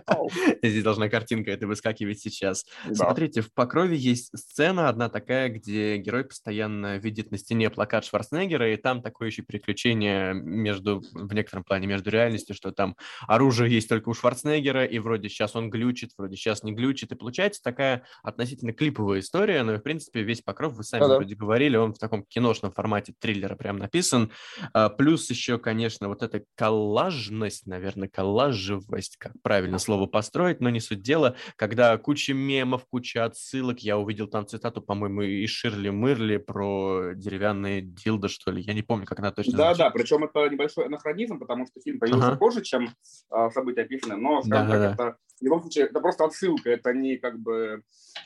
Ауф. 0.05 0.33
Здесь 0.63 0.83
должна 0.83 1.09
картинка 1.09 1.51
это 1.51 1.67
выскакивать 1.67 2.19
сейчас. 2.19 2.65
Да. 2.85 2.95
Смотрите, 2.95 3.41
в 3.41 3.53
«Покрове» 3.53 3.95
есть 3.95 4.35
сцена 4.37 4.89
одна 4.89 5.09
такая, 5.09 5.49
где 5.49 5.97
герой 5.97 6.23
постоянно 6.23 6.97
видит 6.97 7.31
на 7.31 7.37
стене 7.37 7.69
плакат 7.69 8.05
Шварценеггера, 8.05 8.73
и 8.73 8.77
там 8.77 9.01
такое 9.01 9.29
еще 9.29 9.43
приключение 9.43 10.33
между, 10.33 11.03
в 11.13 11.33
некотором 11.33 11.63
плане 11.63 11.87
между 11.87 12.09
реальностью, 12.09 12.55
что 12.55 12.71
там 12.71 12.95
оружие 13.27 13.71
есть 13.71 13.89
только 13.89 14.09
у 14.09 14.13
Шварценеггера, 14.13 14.85
и 14.85 14.97
вроде 14.99 15.29
сейчас 15.29 15.55
он 15.55 15.69
глючит, 15.69 16.11
вроде 16.17 16.35
сейчас 16.35 16.63
не 16.63 16.73
глючит, 16.73 17.11
и 17.11 17.15
получается 17.15 17.61
такая 17.61 18.03
относительно 18.23 18.73
клиповая 18.73 19.19
история, 19.19 19.61
но, 19.63 19.75
в 19.75 19.81
принципе, 19.81 20.23
весь 20.23 20.41
«Покров», 20.41 20.73
вы 20.73 20.83
сами 20.83 21.01
да, 21.01 21.15
вроде 21.15 21.35
говорили, 21.35 21.77
он 21.77 21.93
в 21.93 21.99
таком 21.99 22.23
киношном 22.23 22.71
формате 22.71 23.13
триллера 23.19 23.55
прям 23.67 23.79
написан. 23.79 24.31
А, 24.71 24.87
плюс 24.87 25.29
еще, 25.29 25.57
конечно, 25.57 26.07
вот 26.07 26.23
эта 26.23 26.41
коллажность, 26.55 27.67
наверное, 27.67 28.07
коллажевость, 28.07 29.17
как 29.17 29.33
правильно 29.43 29.77
слово 29.77 30.05
построить, 30.05 30.61
но 30.61 30.69
не 30.69 30.79
суть 30.79 31.01
дела, 31.01 31.35
когда 31.57 31.97
куча 31.97 32.33
мемов, 32.33 32.85
куча 32.89 33.25
отсылок, 33.25 33.79
я 33.79 33.97
увидел 33.97 34.27
там 34.27 34.47
цитату, 34.47 34.81
по-моему, 34.81 35.23
из 35.23 35.49
Ширли 35.49 35.89
Мырли 35.89 36.37
про 36.37 37.11
деревянные 37.13 37.81
дилды, 37.81 38.29
что 38.29 38.51
ли, 38.51 38.61
я 38.61 38.73
не 38.73 38.83
помню, 38.83 39.05
как 39.05 39.19
она 39.19 39.31
точно 39.31 39.57
Да, 39.57 39.75
да, 39.75 39.89
причем 39.89 40.23
это 40.23 40.47
небольшой 40.47 40.85
анахронизм, 40.85 41.37
потому 41.37 41.67
что 41.67 41.81
фильм 41.81 41.99
появился 41.99 42.29
ага. 42.29 42.37
позже, 42.37 42.61
чем 42.61 42.89
а, 43.29 43.49
события 43.49 43.81
описаны, 43.81 44.15
но, 44.15 44.43
скажем 44.43 44.67
да, 44.67 44.73
так, 44.73 44.79
да. 44.79 44.93
это 44.93 45.17
в 45.39 45.43
любом 45.43 45.61
случае, 45.61 45.85
это 45.85 45.99
просто 45.99 46.25
отсылка, 46.25 46.69
это 46.69 46.93
не 46.93 47.17
как 47.17 47.37
бы, 47.39 47.83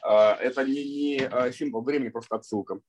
э, 0.08 0.32
это 0.40 0.64
не, 0.64 0.84
не 0.84 1.18
э, 1.18 1.52
символ 1.52 1.84
времени, 1.84 2.10
просто 2.10 2.36
отсылка. 2.36 2.80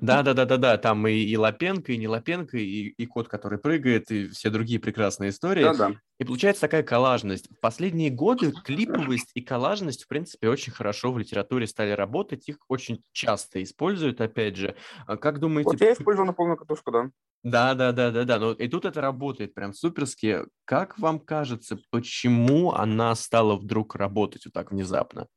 Да, 0.00 0.22
да, 0.22 0.34
да, 0.34 0.44
да, 0.44 0.56
да. 0.56 0.78
Там 0.78 1.06
и, 1.06 1.12
и 1.12 1.36
Лапенко, 1.36 1.92
и 1.92 1.96
не 1.96 2.08
Лапенко, 2.08 2.56
и, 2.56 2.88
и 2.88 3.06
кот, 3.06 3.28
который 3.28 3.58
прыгает, 3.58 4.10
и 4.10 4.28
все 4.28 4.50
другие 4.50 4.80
прекрасные 4.80 5.30
истории. 5.30 5.62
Да, 5.62 5.74
да. 5.74 5.92
И 6.18 6.24
получается 6.24 6.62
такая 6.62 6.82
коллажность. 6.82 7.48
В 7.50 7.60
последние 7.60 8.10
годы 8.10 8.52
клиповость 8.64 9.30
и 9.34 9.40
коллажность, 9.40 10.04
в 10.04 10.08
принципе, 10.08 10.48
очень 10.48 10.72
хорошо 10.72 11.12
в 11.12 11.18
литературе 11.18 11.66
стали 11.66 11.90
работать. 11.92 12.48
Их 12.48 12.58
очень 12.68 13.02
часто 13.12 13.62
используют, 13.62 14.20
опять 14.20 14.56
же. 14.56 14.76
А 15.06 15.16
как 15.16 15.38
думаете... 15.40 15.70
Вот 15.70 15.80
я 15.80 15.92
использую 15.92 16.26
на 16.26 16.32
полную 16.32 16.56
катушку, 16.56 16.90
да. 16.90 17.10
Да, 17.42 17.74
да, 17.74 17.92
да, 17.92 18.10
да, 18.10 18.24
да. 18.24 18.38
Но 18.38 18.52
и 18.52 18.68
тут 18.68 18.84
это 18.84 19.00
работает 19.00 19.54
прям 19.54 19.72
суперски. 19.72 20.40
Как 20.64 20.98
вам 20.98 21.20
кажется, 21.20 21.78
почему 21.90 22.72
она 22.72 23.14
стала 23.14 23.56
вдруг 23.56 23.94
работать 23.94 24.44
вот 24.44 24.54
так 24.54 24.72
внезапно? 24.72 25.28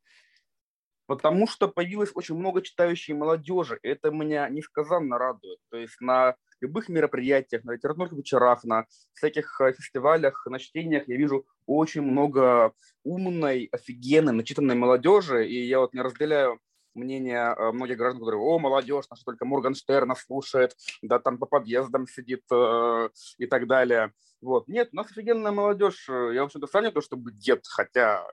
Потому 1.11 1.45
что 1.45 1.67
появилось 1.67 2.11
очень 2.15 2.35
много 2.35 2.61
читающей 2.61 3.13
молодежи. 3.13 3.77
Это 3.83 4.11
меня 4.11 4.47
несказанно 4.47 5.17
радует. 5.17 5.59
То 5.69 5.75
есть 5.75 5.99
на 5.99 6.35
любых 6.61 6.87
мероприятиях, 6.87 7.65
на 7.65 7.71
литературных 7.71 8.13
вечерах, 8.13 8.63
на 8.63 8.85
всяких 9.13 9.59
э, 9.59 9.73
фестивалях, 9.73 10.45
на 10.45 10.57
чтениях 10.57 11.09
я 11.09 11.17
вижу 11.17 11.45
очень 11.65 12.01
много 12.01 12.71
умной, 13.03 13.67
офигенной, 13.73 14.31
начитанной 14.31 14.75
молодежи, 14.75 15.45
и 15.45 15.67
я 15.67 15.79
вот 15.79 15.93
не 15.93 15.99
разделяю 15.99 16.61
мнение 16.93 17.55
э, 17.57 17.71
многих 17.73 17.97
граждан, 17.97 18.21
которые, 18.21 18.41
о, 18.41 18.57
молодежь, 18.57 19.09
наша 19.09 19.25
только 19.25 19.43
Моргенштерна 19.43 20.15
слушает, 20.15 20.77
да, 21.01 21.19
там 21.19 21.39
по 21.39 21.45
подъездам 21.45 22.07
сидит 22.07 22.43
э, 22.53 23.09
и 23.37 23.47
так 23.47 23.67
далее. 23.67 24.13
Вот. 24.41 24.67
Нет, 24.67 24.89
у 24.91 24.95
нас 24.95 25.11
офигенная 25.11 25.51
молодежь. 25.51 26.07
Я, 26.09 26.41
в 26.41 26.45
общем-то, 26.45 26.67
сам 26.67 26.83
не 26.83 26.91
то 26.91 27.01
чтобы 27.01 27.31
дед, 27.31 27.65
хотя 27.67 28.25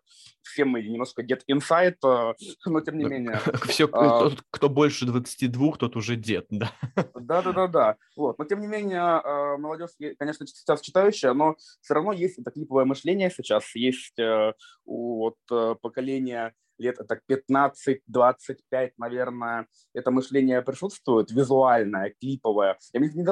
все 0.43 0.65
мы 0.65 0.83
немножко 0.83 1.23
дед 1.23 1.43
инсайт, 1.47 1.99
э, 2.05 2.35
но 2.67 2.81
тем 2.81 2.99
не 2.99 3.05
менее. 3.05 3.41
Все, 3.69 3.89
а, 3.93 4.31
тот, 4.31 4.43
кто 4.51 4.69
больше 4.69 5.07
22, 5.07 5.77
тот 5.77 5.97
уже 5.97 6.17
дед, 6.17 6.47
да. 6.51 6.73
Да-да-да-да. 7.15 7.97
Вот. 8.17 8.39
Но 8.39 8.45
тем 8.45 8.61
не 8.61 8.67
менее, 8.67 9.21
э, 9.23 9.57
молодежь, 9.59 9.91
конечно, 10.19 10.47
сейчас 10.47 10.81
читающая, 10.81 11.33
но 11.35 11.57
все 11.81 11.95
равно 11.95 12.13
есть 12.13 12.39
это 12.39 12.51
клиповое 12.51 12.85
мышление 12.87 13.31
сейчас, 13.31 13.75
есть 13.75 14.19
у 14.85 15.19
вот, 15.19 15.81
поколения 15.81 16.55
лет 16.79 16.99
это 16.99 17.21
15-25, 17.29 18.93
наверное, 18.97 19.67
это 19.95 20.11
мышление 20.11 20.63
присутствует, 20.63 21.31
визуальное, 21.31 22.15
клиповое. 22.21 22.79
Я 22.93 23.01
не, 23.01 23.23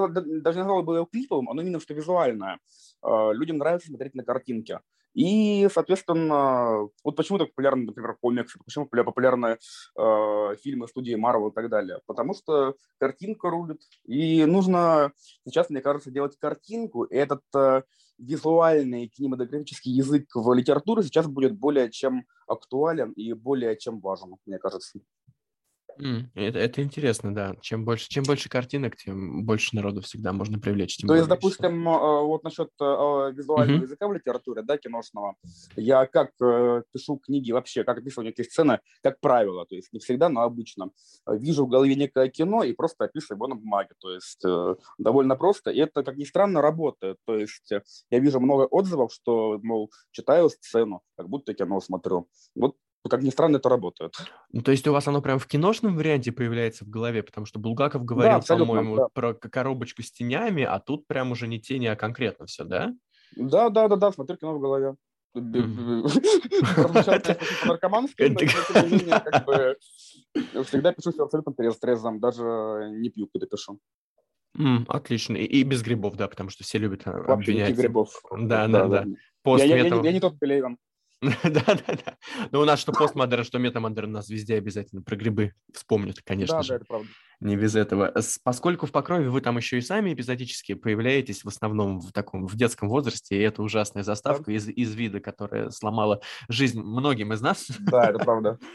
даже 0.40 0.58
не 0.58 0.62
назвал 0.62 0.82
бы 0.82 0.96
его 0.96 1.06
клиповым, 1.06 1.50
оно 1.50 1.62
именно 1.62 1.80
что 1.80 1.94
визуальное. 1.94 2.58
А, 3.02 3.32
людям 3.32 3.58
нравится 3.58 3.88
смотреть 3.88 4.14
на 4.14 4.24
картинки. 4.24 4.80
И, 5.16 5.66
соответственно, 5.72 6.88
вот 7.02 7.16
почему 7.16 7.38
так 7.38 7.48
популярны, 7.48 7.86
например, 7.86 8.18
комиксы, 8.20 8.58
почему 8.62 8.86
популярны 8.86 9.56
э, 9.98 10.56
фильмы 10.62 10.88
студии 10.88 11.16
Marvel 11.16 11.50
и 11.50 11.54
так 11.54 11.70
далее. 11.70 12.00
Потому 12.04 12.34
что 12.34 12.74
картинка 12.98 13.48
рулит. 13.48 13.80
И 14.04 14.44
нужно 14.44 15.12
сейчас, 15.46 15.70
мне 15.70 15.80
кажется, 15.80 16.10
делать 16.10 16.36
картинку. 16.38 17.04
И 17.04 17.16
этот 17.16 17.40
э, 17.54 17.82
визуальный 18.18 19.08
кинематографический 19.08 19.92
язык 19.92 20.26
в 20.34 20.52
литературе 20.52 21.02
сейчас 21.02 21.26
будет 21.26 21.58
более 21.58 21.90
чем 21.90 22.26
актуален 22.46 23.12
и 23.12 23.32
более 23.32 23.74
чем 23.78 24.00
важен, 24.00 24.36
мне 24.44 24.58
кажется. 24.58 25.00
Mm, 25.98 26.26
это, 26.34 26.58
это 26.58 26.82
интересно, 26.82 27.34
да. 27.34 27.56
Чем 27.60 27.84
больше, 27.84 28.08
чем 28.08 28.24
больше 28.24 28.48
картинок, 28.48 28.96
тем 28.96 29.44
больше 29.44 29.74
народу 29.74 30.00
всегда 30.02 30.32
можно 30.32 30.58
привлечь. 30.58 30.96
То 30.98 31.14
есть, 31.14 31.28
допустим, 31.28 31.88
э, 31.88 32.22
вот 32.22 32.44
насчет 32.44 32.70
э, 32.80 32.84
визуального 33.34 33.78
mm-hmm. 33.78 33.82
языка 33.82 34.08
в 34.08 34.12
литературе, 34.12 34.62
да, 34.62 34.76
киношного, 34.78 35.36
я 35.76 36.06
как 36.06 36.30
э, 36.42 36.82
пишу 36.92 37.16
книги 37.16 37.52
вообще, 37.52 37.84
как 37.84 37.98
описываю 37.98 38.26
некие 38.26 38.44
сцены, 38.44 38.80
как 39.02 39.20
правило, 39.20 39.66
то 39.66 39.74
есть 39.74 39.92
не 39.92 39.98
всегда, 39.98 40.28
но 40.28 40.42
обычно. 40.42 40.90
Вижу 41.26 41.66
в 41.66 41.68
голове 41.68 41.94
некое 41.94 42.28
кино 42.28 42.62
и 42.62 42.72
просто 42.72 43.04
описываю 43.04 43.38
его 43.38 43.48
на 43.48 43.54
бумаге, 43.56 43.90
то 43.98 44.12
есть 44.12 44.42
довольно 44.98 45.36
просто. 45.36 45.70
И 45.70 45.78
это, 45.78 46.02
как 46.02 46.16
ни 46.16 46.24
странно, 46.24 46.60
работает. 46.60 47.18
То 47.24 47.36
есть 47.36 47.70
я 48.10 48.18
вижу 48.18 48.40
много 48.40 48.62
отзывов, 48.62 49.12
что, 49.12 49.58
мол, 49.62 49.90
читаю 50.10 50.48
сцену, 50.50 51.02
как 51.16 51.28
будто 51.28 51.54
кино 51.54 51.80
смотрю. 51.80 52.28
Вот 52.54 52.76
как 53.08 53.22
ни 53.22 53.30
странно, 53.30 53.56
это 53.56 53.68
работает. 53.68 54.14
Ну, 54.52 54.62
то 54.62 54.70
есть 54.70 54.86
у 54.86 54.92
вас 54.92 55.06
оно 55.08 55.20
прям 55.22 55.38
в 55.38 55.46
киношном 55.46 55.96
варианте 55.96 56.32
появляется 56.32 56.84
в 56.84 56.88
голове, 56.88 57.22
потому 57.22 57.46
что 57.46 57.58
Булгаков 57.58 58.04
говорил, 58.04 58.40
да, 58.46 58.56
по-моему, 58.56 58.96
да. 58.96 59.08
про 59.12 59.34
коробочку 59.34 60.02
с 60.02 60.10
тенями, 60.10 60.62
а 60.62 60.78
тут 60.80 61.06
прям 61.06 61.32
уже 61.32 61.46
не 61.48 61.60
тени, 61.60 61.86
а 61.86 61.96
конкретно 61.96 62.46
все, 62.46 62.64
да? 62.64 62.94
Да, 63.36 63.70
да, 63.70 63.88
да, 63.88 63.96
да, 63.96 64.12
смотрю 64.12 64.36
кино 64.36 64.54
в 64.54 64.60
голове. 64.60 64.94
Наркоманский, 67.66 68.34
всегда 70.64 70.92
пишу 70.92 71.12
все 71.12 71.24
абсолютно 71.24 71.52
трезвым, 71.52 72.20
даже 72.20 72.88
не 72.92 73.10
пью, 73.10 73.26
когда 73.26 73.46
пишу. 73.46 73.78
Mm, 74.58 74.84
отлично. 74.88 75.36
И, 75.36 75.44
и 75.44 75.62
без 75.64 75.82
грибов, 75.82 76.16
да, 76.16 76.28
потому 76.28 76.48
что 76.48 76.64
все 76.64 76.78
любят 76.78 77.02
а, 77.04 77.12
Вообще 77.12 77.52
обвинять. 77.52 77.76
грибов. 77.76 78.22
Да, 78.30 78.66
да, 78.66 78.86
да. 78.86 79.04
да. 79.04 79.10
Пост 79.42 79.62
я, 79.64 79.76
я, 79.76 79.86
я, 79.86 80.00
я 80.02 80.12
не 80.12 80.20
тот 80.20 80.38
Пелевин. 80.38 80.78
Да-да-да. 81.22 82.16
Но 82.50 82.60
у 82.60 82.64
нас 82.64 82.78
что 82.78 82.92
постмодерн, 82.92 83.44
что 83.44 83.58
метамодерн, 83.58 84.12
нас 84.12 84.28
везде 84.28 84.56
обязательно 84.56 85.02
про 85.02 85.16
грибы 85.16 85.52
вспомнят, 85.72 86.20
конечно 86.22 86.62
же. 86.62 86.70
Да, 86.70 86.76
это 86.76 86.84
правда. 86.84 87.08
Не 87.40 87.56
без 87.56 87.74
этого. 87.74 88.14
Поскольку 88.44 88.86
в 88.86 88.92
«Покрове» 88.92 89.28
вы 89.28 89.40
там 89.42 89.58
еще 89.58 89.76
и 89.76 89.82
сами 89.82 90.12
эпизодически 90.14 90.74
появляетесь, 90.74 91.44
в 91.44 91.48
основном 91.48 92.00
в 92.00 92.12
таком, 92.12 92.46
в 92.46 92.56
детском 92.56 92.88
возрасте, 92.88 93.36
и 93.36 93.42
это 93.42 93.62
ужасная 93.62 94.02
заставка 94.02 94.52
из, 94.52 94.68
из 94.68 94.94
вида, 94.94 95.20
которая 95.20 95.70
сломала 95.70 96.20
жизнь 96.48 96.80
многим 96.80 97.32
из 97.32 97.40
нас. 97.42 97.66
Да, 97.78 98.08
это 98.08 98.18
правда. 98.18 98.58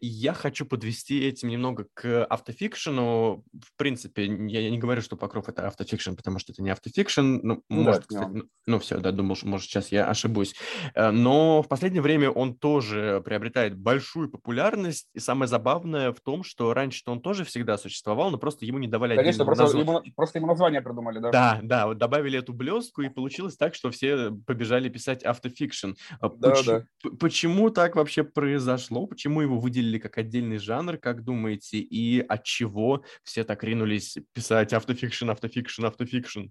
Я 0.00 0.34
хочу 0.34 0.66
подвести 0.66 1.20
этим 1.20 1.48
немного 1.48 1.86
к 1.94 2.24
автофикшену. 2.24 3.44
В 3.52 3.76
принципе, 3.76 4.24
я 4.24 4.70
не 4.70 4.78
говорю, 4.78 5.02
что 5.02 5.16
Покров 5.16 5.48
это 5.48 5.66
автофикшн, 5.66 6.14
потому 6.14 6.38
что 6.38 6.52
это 6.52 6.62
не 6.62 6.70
автофикшн. 6.70 7.20
Ну, 7.20 7.62
ну 7.68 7.82
может, 7.82 8.06
кстати, 8.06 8.30
ну, 8.30 8.44
ну 8.66 8.78
все, 8.78 8.98
да, 8.98 9.12
думал, 9.12 9.36
что, 9.36 9.46
может, 9.48 9.68
сейчас 9.68 9.92
я 9.92 10.06
ошибусь. 10.06 10.54
Э, 10.94 11.10
но 11.10 11.62
в 11.62 11.68
последнее 11.68 12.02
время 12.02 12.30
он 12.30 12.54
тоже 12.54 13.22
приобретает 13.24 13.76
большую 13.76 14.30
популярность. 14.30 15.08
И 15.14 15.18
самое 15.18 15.48
забавное 15.48 16.12
в 16.12 16.20
том, 16.20 16.44
что 16.44 16.72
раньше 16.74 17.02
он 17.06 17.20
тоже 17.20 17.44
всегда 17.44 17.78
существовал, 17.78 18.30
но 18.30 18.38
просто 18.38 18.64
ему 18.64 18.78
не 18.78 18.88
давали 18.88 19.16
Конечно, 19.16 19.44
просто, 19.44 19.78
ему, 19.78 20.02
просто 20.16 20.38
ему 20.38 20.48
название 20.48 20.80
придумали, 20.80 21.18
да? 21.18 21.30
Да, 21.30 21.60
да, 21.62 21.86
вот 21.86 21.98
добавили 21.98 22.38
эту 22.38 22.52
блестку, 22.52 23.02
и 23.02 23.08
получилось 23.08 23.56
так, 23.56 23.74
что 23.74 23.90
все 23.90 24.30
побежали 24.46 24.88
писать 24.88 25.22
автофикшн. 25.22 25.92
А 26.20 26.28
да, 26.28 26.50
Поч... 26.50 26.66
да. 26.66 26.84
Почему 27.18 27.70
так 27.70 27.96
вообще 27.96 28.24
произошло? 28.24 29.06
Почему 29.06 29.41
его 29.42 29.58
выделили 29.58 29.98
как 29.98 30.18
отдельный 30.18 30.58
жанр, 30.58 30.98
как 30.98 31.24
думаете, 31.24 31.78
и 31.78 32.20
от 32.20 32.44
чего 32.44 33.04
все 33.22 33.44
так 33.44 33.62
ринулись 33.64 34.18
писать 34.32 34.72
автофикшн, 34.72 35.30
автофикшн, 35.30 35.86
автофикшн? 35.86 36.46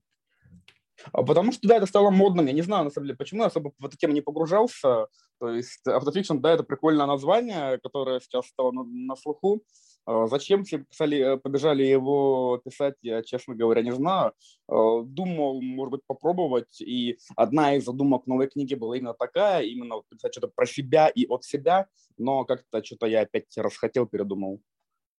А 1.12 1.24
потому 1.24 1.52
что, 1.52 1.68
да, 1.68 1.78
это 1.78 1.86
стало 1.86 2.10
модным. 2.12 2.46
Я 2.46 2.54
не 2.54 2.62
знаю, 2.62 2.84
на 2.84 2.92
самом 2.92 3.08
деле, 3.08 3.18
почему 3.18 3.42
я 3.42 3.48
особо 3.48 3.74
в 3.78 3.86
эту 3.86 3.98
тему 3.98 4.14
не 4.14 4.22
погружался. 4.22 5.08
То 5.40 5.50
есть 5.50 5.86
автофикшн, 5.86 6.38
да, 6.38 6.54
это 6.54 6.64
прикольное 6.64 7.06
название, 7.06 7.80
которое 7.80 8.20
сейчас 8.20 8.48
стало 8.48 8.72
на, 8.72 8.84
на 8.84 9.16
слуху. 9.16 9.64
А 10.06 10.28
зачем 10.28 10.64
все 10.64 10.80
писали, 10.80 11.36
э, 11.36 11.38
побежали 11.38 11.84
его 11.84 12.60
писать, 12.66 12.96
я, 13.02 13.22
честно 13.24 13.56
говоря, 13.56 13.82
не 13.84 13.92
знаю. 13.92 14.34
А, 14.68 15.02
думал, 15.04 15.62
может 15.62 15.92
быть, 15.92 16.02
попробовать. 16.08 16.82
И 16.82 17.18
одна 17.36 17.76
из 17.76 17.86
задумок 17.86 18.26
новой 18.28 18.48
книги 18.48 18.74
была 18.76 18.98
именно 18.98 19.14
такая, 19.14 19.64
именно 19.64 20.02
писать 20.10 20.34
что-то 20.34 20.48
про 20.48 20.66
себя 20.66 21.08
и 21.08 21.28
от 21.28 21.44
себя. 21.44 21.88
Но 22.18 22.46
как-то 22.46 22.84
что-то 22.84 23.06
я 23.06 23.22
опять 23.22 23.56
расхотел, 23.58 24.08
передумал. 24.08 24.60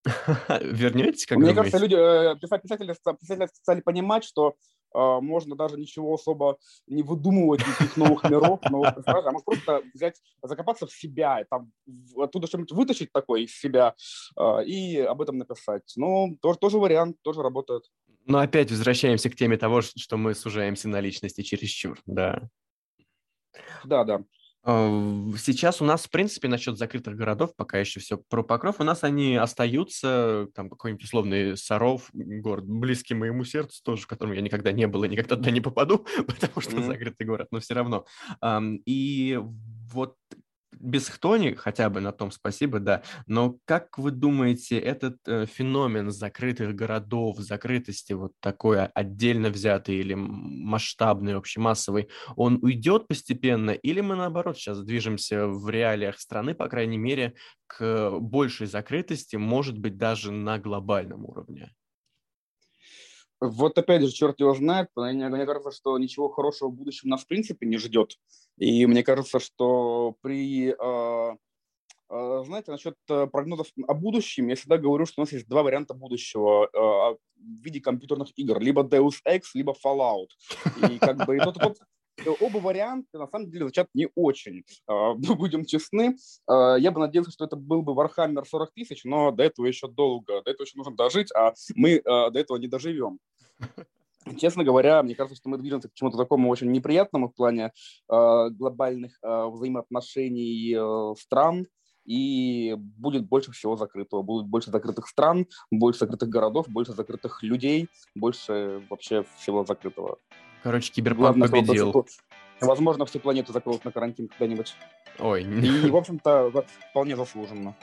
Вернетесь, 0.60 1.26
как 1.26 1.38
Мне 1.38 1.54
кажется, 1.54 1.78
люди, 1.78 1.94
э, 1.94 2.36
писатели, 2.36 2.94
писатели 3.20 3.48
стали 3.52 3.80
понимать, 3.80 4.24
что 4.24 4.54
э, 4.94 5.18
можно 5.20 5.54
даже 5.54 5.78
ничего 5.78 6.14
особо 6.14 6.58
не 6.88 7.02
выдумывать, 7.02 7.60
никаких 7.60 7.96
новых 7.96 8.24
миров, 8.24 8.60
новых 8.68 8.96
персонажей, 8.96 9.28
а 9.28 9.32
можно 9.32 9.44
просто 9.44 9.82
взять, 9.94 10.20
закопаться 10.42 10.86
в 10.86 10.92
себя, 10.92 11.44
там, 11.48 11.70
оттуда 12.16 12.48
что-нибудь 12.48 12.72
вытащить 12.72 13.12
такое 13.12 13.42
из 13.42 13.56
себя 13.56 13.94
э, 14.36 14.64
и 14.64 14.98
об 14.98 15.22
этом 15.22 15.38
написать. 15.38 15.92
Ну, 15.96 16.36
тоже, 16.42 16.58
тоже 16.58 16.78
вариант, 16.78 17.18
тоже 17.22 17.42
работает. 17.42 17.84
Но 18.24 18.38
опять 18.38 18.70
возвращаемся 18.70 19.30
к 19.30 19.36
теме 19.36 19.56
того, 19.56 19.82
что 19.82 20.16
мы 20.16 20.34
сужаемся 20.34 20.88
на 20.88 21.00
личности 21.00 21.42
чересчур, 21.42 22.00
да. 22.06 22.48
Да, 23.84 24.04
да. 24.04 24.24
А, 24.64 25.32
сейчас 25.38 25.82
у 25.82 25.84
нас, 25.84 26.04
в 26.04 26.10
принципе, 26.10 26.48
насчет 26.48 26.78
закрытых 26.78 27.16
городов, 27.16 27.54
пока 27.56 27.78
еще 27.78 28.00
все 28.00 28.16
про 28.16 28.42
покров, 28.42 28.76
у 28.78 28.84
нас 28.84 29.02
они 29.02 29.36
остаются, 29.36 30.48
там 30.54 30.70
какой-нибудь 30.70 31.04
условный 31.04 31.56
Саров, 31.56 32.10
город 32.12 32.64
близкий 32.66 33.14
моему 33.14 33.44
сердцу 33.44 33.82
тоже, 33.84 34.02
в 34.02 34.06
котором 34.06 34.32
я 34.32 34.40
никогда 34.40 34.72
не 34.72 34.86
был 34.86 35.04
и 35.04 35.08
никогда 35.08 35.36
туда 35.36 35.50
не 35.50 35.60
попаду, 35.60 36.06
потому 36.26 36.60
что 36.60 36.76
mm-hmm. 36.76 36.86
закрытый 36.86 37.26
город, 37.26 37.48
но 37.50 37.60
все 37.60 37.74
равно. 37.74 38.06
И 38.86 39.40
вот 39.92 40.16
без 40.82 41.08
хтони 41.08 41.54
хотя 41.54 41.88
бы 41.88 42.00
на 42.00 42.12
том 42.12 42.30
спасибо, 42.30 42.80
да. 42.80 43.02
Но 43.26 43.58
как 43.64 43.98
вы 43.98 44.10
думаете, 44.10 44.78
этот 44.78 45.16
э, 45.26 45.46
феномен 45.46 46.10
закрытых 46.10 46.74
городов, 46.74 47.38
закрытости 47.38 48.12
вот 48.12 48.32
такой 48.40 48.84
отдельно 48.86 49.48
взятый 49.50 49.96
или 49.96 50.14
масштабный, 50.14 51.36
общемассовый, 51.36 52.08
он 52.36 52.58
уйдет 52.62 53.08
постепенно 53.08 53.70
или 53.70 54.00
мы 54.00 54.16
наоборот 54.16 54.56
сейчас 54.56 54.82
движемся 54.82 55.46
в 55.46 55.68
реалиях 55.70 56.18
страны, 56.18 56.54
по 56.54 56.68
крайней 56.68 56.98
мере, 56.98 57.34
к 57.66 58.10
большей 58.18 58.66
закрытости, 58.66 59.36
может 59.36 59.78
быть, 59.78 59.96
даже 59.96 60.32
на 60.32 60.58
глобальном 60.58 61.24
уровне? 61.24 61.70
Вот 63.44 63.76
опять 63.76 64.02
же, 64.02 64.12
черт 64.12 64.38
его 64.38 64.54
знает, 64.54 64.88
мне, 64.94 65.46
кажется, 65.46 65.72
что 65.72 65.98
ничего 65.98 66.28
хорошего 66.28 66.68
в 66.68 66.74
будущем 66.74 67.08
нас 67.08 67.24
в 67.24 67.26
принципе 67.26 67.66
не 67.66 67.76
ждет. 67.76 68.12
И 68.56 68.86
мне 68.86 69.02
кажется, 69.02 69.40
что 69.40 70.14
при, 70.20 70.68
э, 70.68 71.36
э, 72.08 72.42
знаете, 72.44 72.70
насчет 72.70 72.94
э, 73.10 73.26
прогнозов 73.26 73.66
о 73.88 73.94
будущем, 73.94 74.46
я 74.46 74.54
всегда 74.54 74.78
говорю, 74.78 75.06
что 75.06 75.22
у 75.22 75.24
нас 75.24 75.32
есть 75.32 75.48
два 75.48 75.64
варианта 75.64 75.92
будущего 75.92 76.66
э, 76.66 77.16
в 77.34 77.64
виде 77.64 77.80
компьютерных 77.80 78.28
игр. 78.36 78.60
Либо 78.60 78.84
Deus 78.84 79.16
Ex, 79.26 79.40
либо 79.54 79.74
Fallout. 79.84 80.28
И 80.88 80.98
как 81.00 81.26
бы 81.26 81.36
и 81.36 81.40
тот, 81.40 81.58
тот, 81.58 81.78
оба 82.40 82.58
варианта 82.58 83.18
на 83.18 83.26
самом 83.26 83.50
деле 83.50 83.64
звучат 83.64 83.88
не 83.94 84.08
очень. 84.14 84.64
А, 84.86 85.14
будем 85.14 85.64
честны. 85.64 86.16
А, 86.46 86.76
я 86.76 86.90
бы 86.90 87.00
надеялся, 87.00 87.32
что 87.32 87.44
это 87.44 87.56
был 87.56 87.82
бы 87.82 87.92
Warhammer 87.92 88.44
40 88.44 88.72
тысяч, 88.72 89.04
но 89.04 89.30
до 89.30 89.44
этого 89.44 89.66
еще 89.66 89.88
долго. 89.88 90.42
До 90.42 90.50
этого 90.50 90.64
еще 90.64 90.78
нужно 90.78 90.94
дожить, 90.94 91.32
а 91.34 91.54
мы 91.74 92.00
а, 92.04 92.30
до 92.30 92.38
этого 92.38 92.58
не 92.58 92.68
доживем. 92.68 93.18
Честно 94.38 94.64
говоря, 94.64 95.02
мне 95.02 95.14
кажется, 95.14 95.36
что 95.36 95.48
мы 95.48 95.58
движемся 95.58 95.88
к 95.88 95.94
чему-то 95.94 96.16
такому 96.16 96.48
очень 96.48 96.70
неприятному 96.70 97.28
в 97.28 97.34
плане 97.34 97.72
э, 98.10 98.48
глобальных 98.50 99.18
э, 99.22 99.46
взаимоотношений 99.46 100.76
э, 100.76 101.14
стран, 101.20 101.66
и 102.04 102.74
будет 102.78 103.26
больше 103.28 103.52
всего 103.52 103.76
закрытого. 103.76 104.22
Будет 104.22 104.46
больше 104.46 104.70
закрытых 104.70 105.06
стран, 105.08 105.46
больше 105.70 106.00
закрытых 106.00 106.28
городов, 106.28 106.68
больше 106.68 106.92
закрытых 106.92 107.42
людей, 107.42 107.88
больше 108.14 108.82
вообще 108.90 109.24
всего 109.36 109.64
закрытого. 109.64 110.18
Короче, 110.62 110.92
киберпанк 110.92 111.36
Главное, 111.36 111.48
победил. 111.48 112.06
Возможно, 112.60 113.06
всю 113.06 113.18
планету 113.18 113.52
закроют 113.52 113.84
на 113.84 113.90
карантин 113.90 114.28
когда-нибудь. 114.28 114.74
Ой. 115.18 115.42
И, 115.42 115.90
в 115.90 115.96
общем-то, 115.96 116.64
вполне 116.90 117.16
заслуженно. 117.16 117.76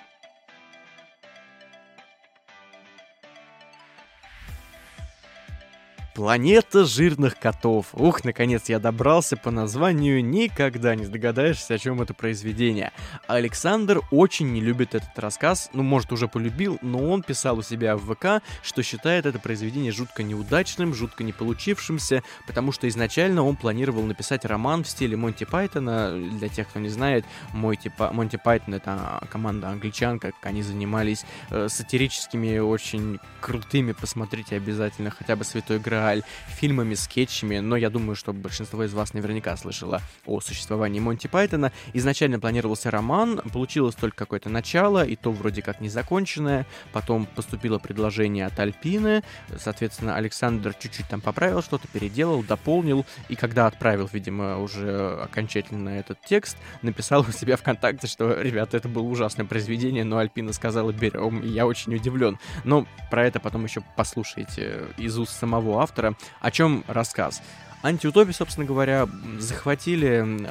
Планета 6.19 6.83
жирных 6.83 7.39
котов. 7.39 7.85
Ух, 7.93 8.25
наконец 8.25 8.67
я 8.67 8.79
добрался 8.79 9.37
по 9.37 9.51
названию, 9.51 10.21
никогда 10.21 10.93
не 10.93 11.05
догадаешься, 11.05 11.75
о 11.75 11.77
чем 11.77 12.01
это 12.01 12.13
произведение. 12.13 12.91
Александр 13.27 14.01
очень 14.11 14.51
не 14.51 14.59
любит 14.59 14.95
этот 14.95 15.17
рассказ, 15.17 15.69
ну, 15.71 15.81
может, 15.81 16.11
уже 16.11 16.27
полюбил, 16.27 16.77
но 16.81 17.09
он 17.09 17.23
писал 17.23 17.59
у 17.59 17.61
себя 17.61 17.95
в 17.95 18.13
ВК, 18.13 18.43
что 18.61 18.83
считает 18.83 19.27
это 19.27 19.39
произведение 19.39 19.93
жутко 19.93 20.21
неудачным, 20.21 20.93
жутко 20.93 21.23
не 21.23 21.31
получившимся, 21.31 22.21
потому 22.45 22.73
что 22.73 22.89
изначально 22.89 23.45
он 23.45 23.55
планировал 23.55 24.03
написать 24.03 24.43
роман 24.43 24.83
в 24.83 24.89
стиле 24.89 25.15
Монти 25.15 25.45
Пайтона. 25.45 26.19
Для 26.37 26.49
тех, 26.49 26.67
кто 26.67 26.81
не 26.81 26.89
знает, 26.89 27.23
Монти, 27.53 27.93
Монти 27.97 28.35
Пайтон— 28.35 28.73
это 28.75 29.25
команда 29.31 29.69
англичан, 29.69 30.19
как 30.19 30.35
они 30.41 30.63
занимались 30.63 31.23
э, 31.49 31.69
сатирическими, 31.69 32.57
очень 32.57 33.19
крутыми, 33.39 33.93
посмотрите 33.93 34.57
обязательно, 34.57 35.11
хотя 35.11 35.37
бы 35.37 35.45
«Святой 35.45 35.79
Грааль», 35.79 36.08
Грааль, 36.09 36.23
фильмами, 36.47 36.95
скетчами, 36.95 37.59
но 37.59 37.77
я 37.77 37.91
думаю, 37.91 38.15
что 38.15 38.33
большинство 38.33 38.83
из 38.83 38.93
вас 38.93 39.13
наверняка 39.13 39.55
слышало 39.57 40.01
о 40.25 40.41
существовании 40.41 40.99
Монти 40.99 41.27
Пайтона. 41.27 41.71
Изначально 41.93 42.39
планировался 42.39 42.89
роман, 42.89 43.41
получилось 43.53 43.93
только 43.93 44.17
какое-то 44.17 44.49
начало, 44.49 45.05
и 45.05 45.15
то 45.15 45.31
вроде 45.31 45.61
как 45.61 45.81
незаконченное. 45.81 46.65
Потом 46.93 47.27
поступило 47.27 47.77
предложение 47.77 48.47
от 48.47 48.59
Альпины, 48.59 49.23
соответственно, 49.57 50.15
Александр 50.15 50.73
чуть-чуть 50.73 51.07
там 51.07 51.21
поправил 51.21 51.61
что-то, 51.61 51.87
переделал, 51.87 52.41
дополнил, 52.41 53.05
и 53.27 53.35
когда 53.35 53.67
отправил, 53.67 54.09
видимо, 54.11 54.57
уже 54.57 55.19
окончательно 55.21 55.89
этот 55.89 56.19
текст, 56.21 56.57
написал 56.81 57.21
у 57.21 57.31
себя 57.31 57.55
ВКонтакте, 57.55 58.07
что, 58.07 58.41
ребята, 58.41 58.77
это 58.77 58.87
было 58.89 59.03
ужасное 59.03 59.45
произведение, 59.45 60.03
но 60.03 60.17
Альпина 60.17 60.53
сказала, 60.53 60.91
берем, 60.91 61.41
и 61.41 61.47
я 61.49 61.67
очень 61.67 61.93
удивлен. 61.93 62.39
Но 62.63 62.87
про 63.11 63.27
это 63.27 63.39
потом 63.39 63.63
еще 63.65 63.83
послушайте 63.95 64.87
из 64.97 65.17
уст 65.19 65.37
самого 65.39 65.81
автора, 65.81 65.98
автора. 65.99 66.15
О 66.39 66.51
чем 66.51 66.83
рассказ? 66.87 67.41
Антиутопии, 67.81 68.31
собственно 68.31 68.65
говоря, 68.65 69.07
захватили 69.37 70.41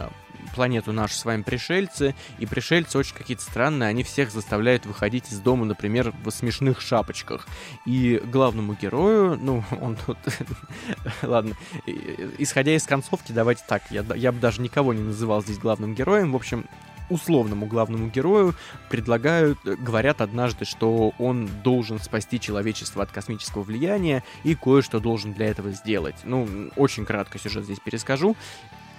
планету 0.54 0.92
нашу 0.92 1.14
с 1.14 1.24
вами 1.24 1.42
пришельцы, 1.42 2.14
и 2.38 2.46
пришельцы 2.46 2.96
очень 2.96 3.14
какие-то 3.14 3.42
странные, 3.42 3.90
они 3.90 4.02
всех 4.02 4.30
заставляют 4.30 4.86
выходить 4.86 5.30
из 5.30 5.40
дома, 5.40 5.66
например, 5.66 6.14
в 6.24 6.30
смешных 6.30 6.80
шапочках. 6.80 7.46
И 7.84 8.22
главному 8.24 8.74
герою, 8.74 9.36
ну, 9.38 9.62
он 9.80 9.96
тут... 9.96 10.16
Ладно, 11.22 11.54
исходя 12.38 12.74
из 12.74 12.84
концовки, 12.84 13.32
давайте 13.32 13.62
так, 13.68 13.82
я, 13.90 14.04
я 14.14 14.32
бы 14.32 14.40
даже 14.40 14.62
никого 14.62 14.94
не 14.94 15.02
называл 15.02 15.42
здесь 15.42 15.58
главным 15.58 15.94
героем, 15.94 16.32
в 16.32 16.36
общем, 16.36 16.64
условному 17.10 17.66
главному 17.66 18.08
герою 18.08 18.54
предлагают, 18.88 19.58
говорят 19.64 20.20
однажды, 20.20 20.64
что 20.64 21.12
он 21.18 21.48
должен 21.62 21.98
спасти 21.98 22.40
человечество 22.40 23.02
от 23.02 23.10
космического 23.10 23.62
влияния 23.62 24.22
и 24.44 24.54
кое-что 24.54 25.00
должен 25.00 25.32
для 25.32 25.46
этого 25.46 25.70
сделать. 25.70 26.16
Ну, 26.24 26.70
очень 26.76 27.04
кратко 27.04 27.38
сюжет 27.38 27.64
здесь 27.64 27.80
перескажу 27.80 28.36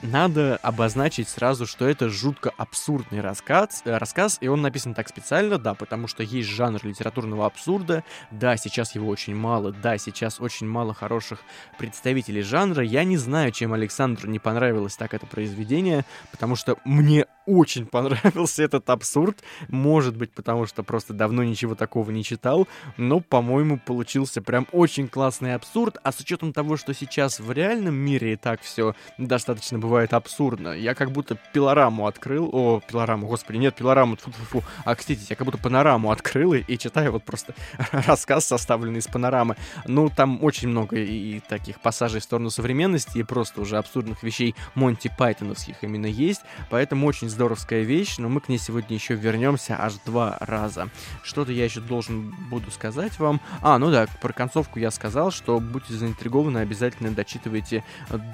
надо 0.01 0.57
обозначить 0.57 1.29
сразу, 1.29 1.65
что 1.65 1.87
это 1.87 2.09
жутко 2.09 2.51
абсурдный 2.57 3.21
рассказ, 3.21 3.81
э, 3.85 3.97
рассказ, 3.97 4.37
и 4.41 4.47
он 4.47 4.61
написан 4.61 4.93
так 4.93 5.09
специально, 5.09 5.57
да, 5.57 5.73
потому 5.73 6.07
что 6.07 6.23
есть 6.23 6.49
жанр 6.49 6.79
литературного 6.83 7.45
абсурда, 7.45 8.03
да, 8.31 8.57
сейчас 8.57 8.95
его 8.95 9.09
очень 9.09 9.35
мало, 9.35 9.71
да, 9.71 9.97
сейчас 9.97 10.39
очень 10.39 10.67
мало 10.67 10.93
хороших 10.93 11.39
представителей 11.77 12.41
жанра. 12.41 12.83
Я 12.83 13.03
не 13.03 13.17
знаю, 13.17 13.51
чем 13.51 13.73
Александру 13.73 14.29
не 14.29 14.39
понравилось 14.39 14.95
так 14.95 15.13
это 15.13 15.25
произведение, 15.25 16.05
потому 16.31 16.55
что 16.55 16.77
мне 16.85 17.25
очень 17.49 17.85
понравился 17.85 18.63
этот 18.63 18.89
абсурд, 18.89 19.43
может 19.67 20.15
быть, 20.15 20.31
потому 20.31 20.65
что 20.65 20.83
просто 20.83 21.13
давно 21.13 21.43
ничего 21.43 21.75
такого 21.75 22.11
не 22.11 22.23
читал, 22.23 22.67
но, 22.97 23.19
по-моему, 23.19 23.79
получился 23.79 24.41
прям 24.41 24.67
очень 24.71 25.07
классный 25.07 25.55
абсурд, 25.55 25.97
а 26.03 26.11
с 26.11 26.19
учетом 26.19 26.53
того, 26.53 26.77
что 26.77 26.93
сейчас 26.93 27.39
в 27.39 27.51
реальном 27.51 27.95
мире 27.95 28.33
и 28.33 28.35
так 28.35 28.61
все 28.61 28.95
достаточно 29.17 29.79
бывает 29.79 30.13
абсурдно. 30.13 30.69
Я 30.69 30.93
как 30.93 31.11
будто 31.11 31.37
пилораму 31.53 32.07
открыл. 32.07 32.49
О, 32.51 32.81
пилораму, 32.87 33.27
господи, 33.27 33.57
нет, 33.57 33.75
пилораму, 33.75 34.15
фу 34.15 34.29
-фу 34.29 34.59
-фу. 34.59 34.63
А, 34.85 34.95
кстати, 34.95 35.21
я 35.29 35.35
как 35.35 35.45
будто 35.45 35.57
панораму 35.57 36.11
открыл 36.11 36.53
и, 36.53 36.59
и 36.59 36.77
читаю 36.77 37.11
вот 37.11 37.23
просто 37.23 37.53
рассказ, 37.91 38.45
составленный 38.45 38.99
из 38.99 39.07
панорамы. 39.07 39.55
Ну, 39.85 40.09
там 40.09 40.43
очень 40.43 40.67
много 40.67 40.97
и, 40.97 41.37
и 41.37 41.39
таких 41.39 41.79
пассажей 41.79 42.19
в 42.19 42.23
сторону 42.23 42.49
современности, 42.49 43.17
и 43.17 43.23
просто 43.23 43.61
уже 43.61 43.77
абсурдных 43.77 44.23
вещей 44.23 44.55
Монти 44.75 45.11
Пайтоновских 45.17 45.83
именно 45.83 46.05
есть. 46.05 46.41
Поэтому 46.69 47.07
очень 47.07 47.29
здоровская 47.39 47.83
вещь, 47.83 48.17
но 48.17 48.27
мы 48.27 48.41
к 48.41 48.49
ней 48.49 48.57
сегодня 48.57 48.97
еще 48.97 49.15
вернемся 49.15 49.77
аж 49.79 49.93
два 50.05 50.35
раза. 50.41 50.89
Что-то 51.23 51.53
я 51.53 51.63
еще 51.63 51.79
должен 51.79 52.35
буду 52.49 52.69
сказать 52.69 53.17
вам. 53.17 53.39
А, 53.61 53.79
ну 53.79 53.91
да, 53.91 54.07
про 54.21 54.33
концовку 54.33 54.77
я 54.77 54.91
сказал, 54.91 55.31
что 55.31 55.61
будьте 55.61 55.93
заинтригованы, 55.93 56.57
обязательно 56.57 57.11
дочитывайте 57.11 57.85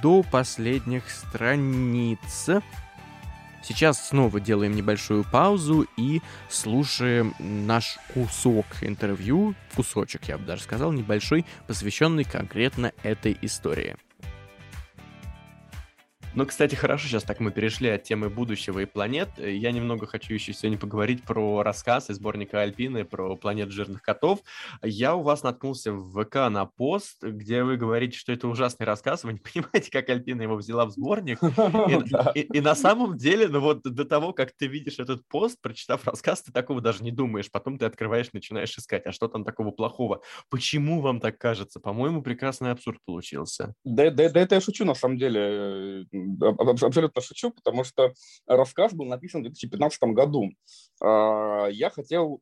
до 0.01 0.23
последних 0.23 1.07
страниц. 1.11 2.49
Сейчас 3.61 4.09
снова 4.09 4.39
делаем 4.39 4.75
небольшую 4.75 5.23
паузу 5.23 5.85
и 5.97 6.23
слушаем 6.49 7.35
наш 7.37 7.99
кусок 8.11 8.65
интервью, 8.81 9.53
кусочек, 9.75 10.23
я 10.29 10.39
бы 10.39 10.45
даже 10.45 10.63
сказал, 10.63 10.91
небольшой, 10.91 11.45
посвященный 11.67 12.23
конкретно 12.23 12.91
этой 13.03 13.37
истории. 13.43 13.97
Ну, 16.37 16.45
кстати, 16.45 16.75
хорошо, 16.75 17.07
сейчас 17.07 17.23
так 17.23 17.39
мы 17.39 17.49
перешли 17.49 17.87
от 17.87 18.03
темы 18.03 18.29
будущего 18.29 18.79
и 18.79 18.85
планет. 18.85 19.29
Я 19.37 19.71
немного 19.71 20.05
хочу 20.05 20.33
еще 20.33 20.51
сегодня 20.51 20.77
поговорить 20.77 21.23
про 21.23 21.63
рассказ 21.63 22.09
из 22.09 22.17
сборника 22.17 22.61
Альпины 22.61 23.05
про 23.05 23.37
планет 23.37 23.71
жирных 23.71 24.01
котов. 24.01 24.39
Я 24.83 25.15
у 25.15 25.21
вас 25.21 25.43
наткнулся 25.43 25.93
в 25.93 26.11
ВК 26.11 26.49
на 26.49 26.65
пост, 26.65 27.23
где 27.23 27.63
вы 27.63 27.77
говорите, 27.77 28.17
что 28.17 28.33
это 28.33 28.49
ужасный 28.49 28.85
рассказ, 28.85 29.23
вы 29.23 29.33
не 29.33 29.39
понимаете, 29.53 29.89
как 29.89 30.09
Альпина 30.09 30.41
его 30.41 30.57
взяла 30.57 30.85
в 30.85 30.91
сборник. 30.91 31.39
И 32.35 32.59
на 32.59 32.75
самом 32.75 33.17
деле, 33.17 33.47
ну 33.47 33.61
вот 33.61 33.83
до 33.83 34.03
того, 34.03 34.33
как 34.33 34.51
ты 34.57 34.67
видишь 34.67 34.99
этот 34.99 35.25
пост, 35.29 35.61
прочитав 35.61 36.05
рассказ, 36.05 36.41
ты 36.41 36.51
такого 36.51 36.81
даже 36.81 37.01
не 37.01 37.11
думаешь. 37.11 37.49
Потом 37.49 37.77
ты 37.77 37.85
открываешь, 37.85 38.33
начинаешь 38.33 38.77
искать, 38.77 39.05
а 39.05 39.13
что 39.13 39.29
там 39.29 39.45
такого 39.45 39.71
плохого? 39.71 40.21
Почему 40.49 40.99
вам 40.99 41.21
так 41.21 41.37
кажется? 41.37 41.79
По-моему, 41.79 42.21
прекрасный 42.21 42.71
абсурд 42.71 42.99
получился. 43.05 43.73
Да, 43.85 44.11
да, 44.11 44.27
да, 44.27 44.41
это 44.41 44.55
я 44.55 44.61
шучу, 44.61 44.83
на 44.83 44.95
самом 44.95 45.17
деле 45.17 46.05
абсолютно 46.41 47.21
шучу, 47.21 47.51
потому 47.51 47.83
что 47.83 48.13
рассказ 48.47 48.93
был 48.93 49.05
написан 49.05 49.41
в 49.41 49.45
2015 49.45 50.03
году. 50.03 50.51
А, 51.01 51.67
я 51.67 51.89
хотел 51.89 52.41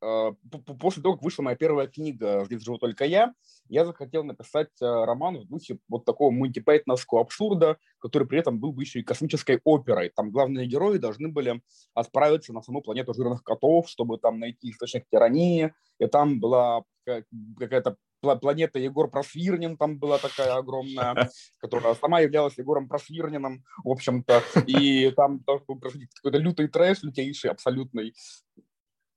а, 0.00 0.32
после 0.80 1.02
того, 1.02 1.14
как 1.14 1.24
вышла 1.24 1.42
моя 1.42 1.56
первая 1.56 1.86
книга 1.86 2.44
«Здесь 2.44 2.62
живу 2.62 2.78
только 2.78 3.04
я», 3.04 3.34
я 3.68 3.84
захотел 3.84 4.24
написать 4.24 4.70
а, 4.80 5.06
роман 5.06 5.38
в 5.38 5.46
духе 5.46 5.78
вот 5.88 6.04
такого 6.04 6.30
мультипайтновского 6.30 7.20
абсурда, 7.20 7.78
который 7.98 8.26
при 8.26 8.38
этом 8.38 8.58
был 8.58 8.72
бы 8.72 8.82
еще 8.82 9.00
и 9.00 9.04
космической 9.04 9.60
оперой. 9.64 10.10
Там 10.14 10.30
главные 10.30 10.66
герои 10.66 10.98
должны 10.98 11.28
были 11.28 11.62
отправиться 11.94 12.52
на 12.52 12.62
саму 12.62 12.82
планету 12.82 13.14
жирных 13.14 13.42
котов, 13.42 13.88
чтобы 13.88 14.18
там 14.18 14.38
найти 14.38 14.70
источник 14.70 15.04
тирании, 15.10 15.72
и 15.98 16.06
там 16.06 16.40
была 16.40 16.82
какая-то 17.04 17.96
планета 18.20 18.78
Егор 18.78 19.10
Просвирнин 19.10 19.76
там 19.76 19.98
была 19.98 20.18
такая 20.18 20.54
огромная, 20.54 21.30
которая 21.58 21.94
сама 21.94 22.20
являлась 22.20 22.58
Егором 22.58 22.88
Просвирниным, 22.88 23.64
в 23.84 23.90
общем-то, 23.90 24.42
и 24.66 25.10
там 25.12 25.40
происходить 25.40 26.10
какой-то 26.14 26.38
лютый 26.38 26.68
трэш, 26.68 27.02
лютейший, 27.02 27.50
абсолютный. 27.50 28.14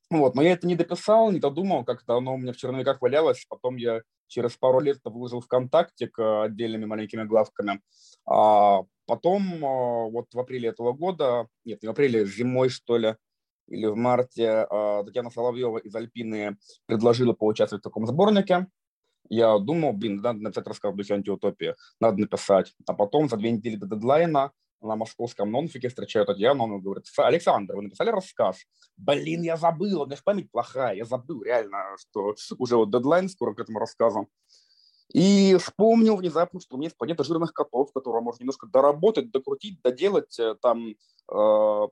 Вот, 0.09 0.35
но 0.35 0.41
я 0.41 0.51
это 0.51 0.67
не 0.67 0.75
дописал, 0.75 1.31
не 1.31 1.39
додумал, 1.39 1.85
как-то 1.85 2.17
оно 2.17 2.33
у 2.33 2.37
меня 2.37 2.51
в 2.51 2.57
черновиках 2.57 3.01
валялось, 3.01 3.45
потом 3.47 3.77
я 3.77 4.01
через 4.27 4.57
пару 4.57 4.81
лет 4.81 4.97
это 4.97 5.09
выложил 5.09 5.39
ВКонтакте 5.39 6.07
к 6.07 6.43
отдельными 6.43 6.85
маленькими 6.85 7.23
главками, 7.23 7.81
а 8.25 8.81
потом 9.05 9.63
а, 9.63 10.09
вот 10.09 10.27
в 10.33 10.39
апреле 10.39 10.69
этого 10.69 10.91
года, 10.91 11.47
нет, 11.63 11.81
не 11.81 11.87
в 11.87 11.91
апреле, 11.91 12.25
зимой, 12.25 12.67
что 12.69 12.97
ли, 12.97 13.15
или 13.67 13.85
в 13.85 13.95
марте 13.95 14.65
а, 14.69 15.03
Татьяна 15.05 15.29
Соловьева 15.29 15.77
из 15.77 15.95
Альпины 15.95 16.57
предложила 16.87 17.31
поучаствовать 17.31 17.81
в 17.81 17.87
таком 17.87 18.05
сборнике, 18.05 18.67
я 19.29 19.57
думал, 19.59 19.93
блин, 19.93 20.17
надо 20.17 20.39
написать 20.39 20.67
рассказ 20.67 20.93
в 20.93 20.97
духе 20.97 21.15
антиутопии, 21.15 21.75
надо 21.99 22.19
написать. 22.19 22.73
А 22.87 22.93
потом 22.93 23.29
за 23.29 23.37
две 23.37 23.51
недели 23.51 23.75
до 23.75 23.87
дедлайна 23.87 24.51
на 24.81 24.95
московском 24.95 25.51
нонфике 25.51 25.89
встречаю 25.89 26.25
Татьяну, 26.25 26.63
он 26.63 26.81
говорит, 26.81 27.05
Александр, 27.17 27.75
вы 27.75 27.83
написали 27.83 28.09
рассказ? 28.09 28.57
Блин, 28.97 29.43
я 29.43 29.55
забыл, 29.57 30.01
у 30.01 30.05
меня 30.05 30.15
же 30.15 30.23
память 30.23 30.51
плохая, 30.51 30.95
я 30.95 31.05
забыл 31.05 31.43
реально, 31.43 31.95
что 31.97 32.35
уже 32.57 32.77
вот 32.77 32.91
дедлайн 32.91 33.29
скоро 33.29 33.53
к 33.53 33.59
этому 33.59 33.79
рассказу. 33.79 34.27
И 35.13 35.57
вспомнил 35.59 36.15
внезапно, 36.15 36.61
что 36.61 36.75
у 36.75 36.77
меня 36.77 36.87
есть 36.87 36.97
планета 36.97 37.23
жирных 37.23 37.53
котов, 37.53 37.91
которую 37.93 38.23
можно 38.23 38.43
немножко 38.43 38.67
доработать, 38.67 39.29
докрутить, 39.29 39.81
доделать, 39.81 40.39
э, 40.39 40.55
там 40.61 40.95
э, 41.31 41.87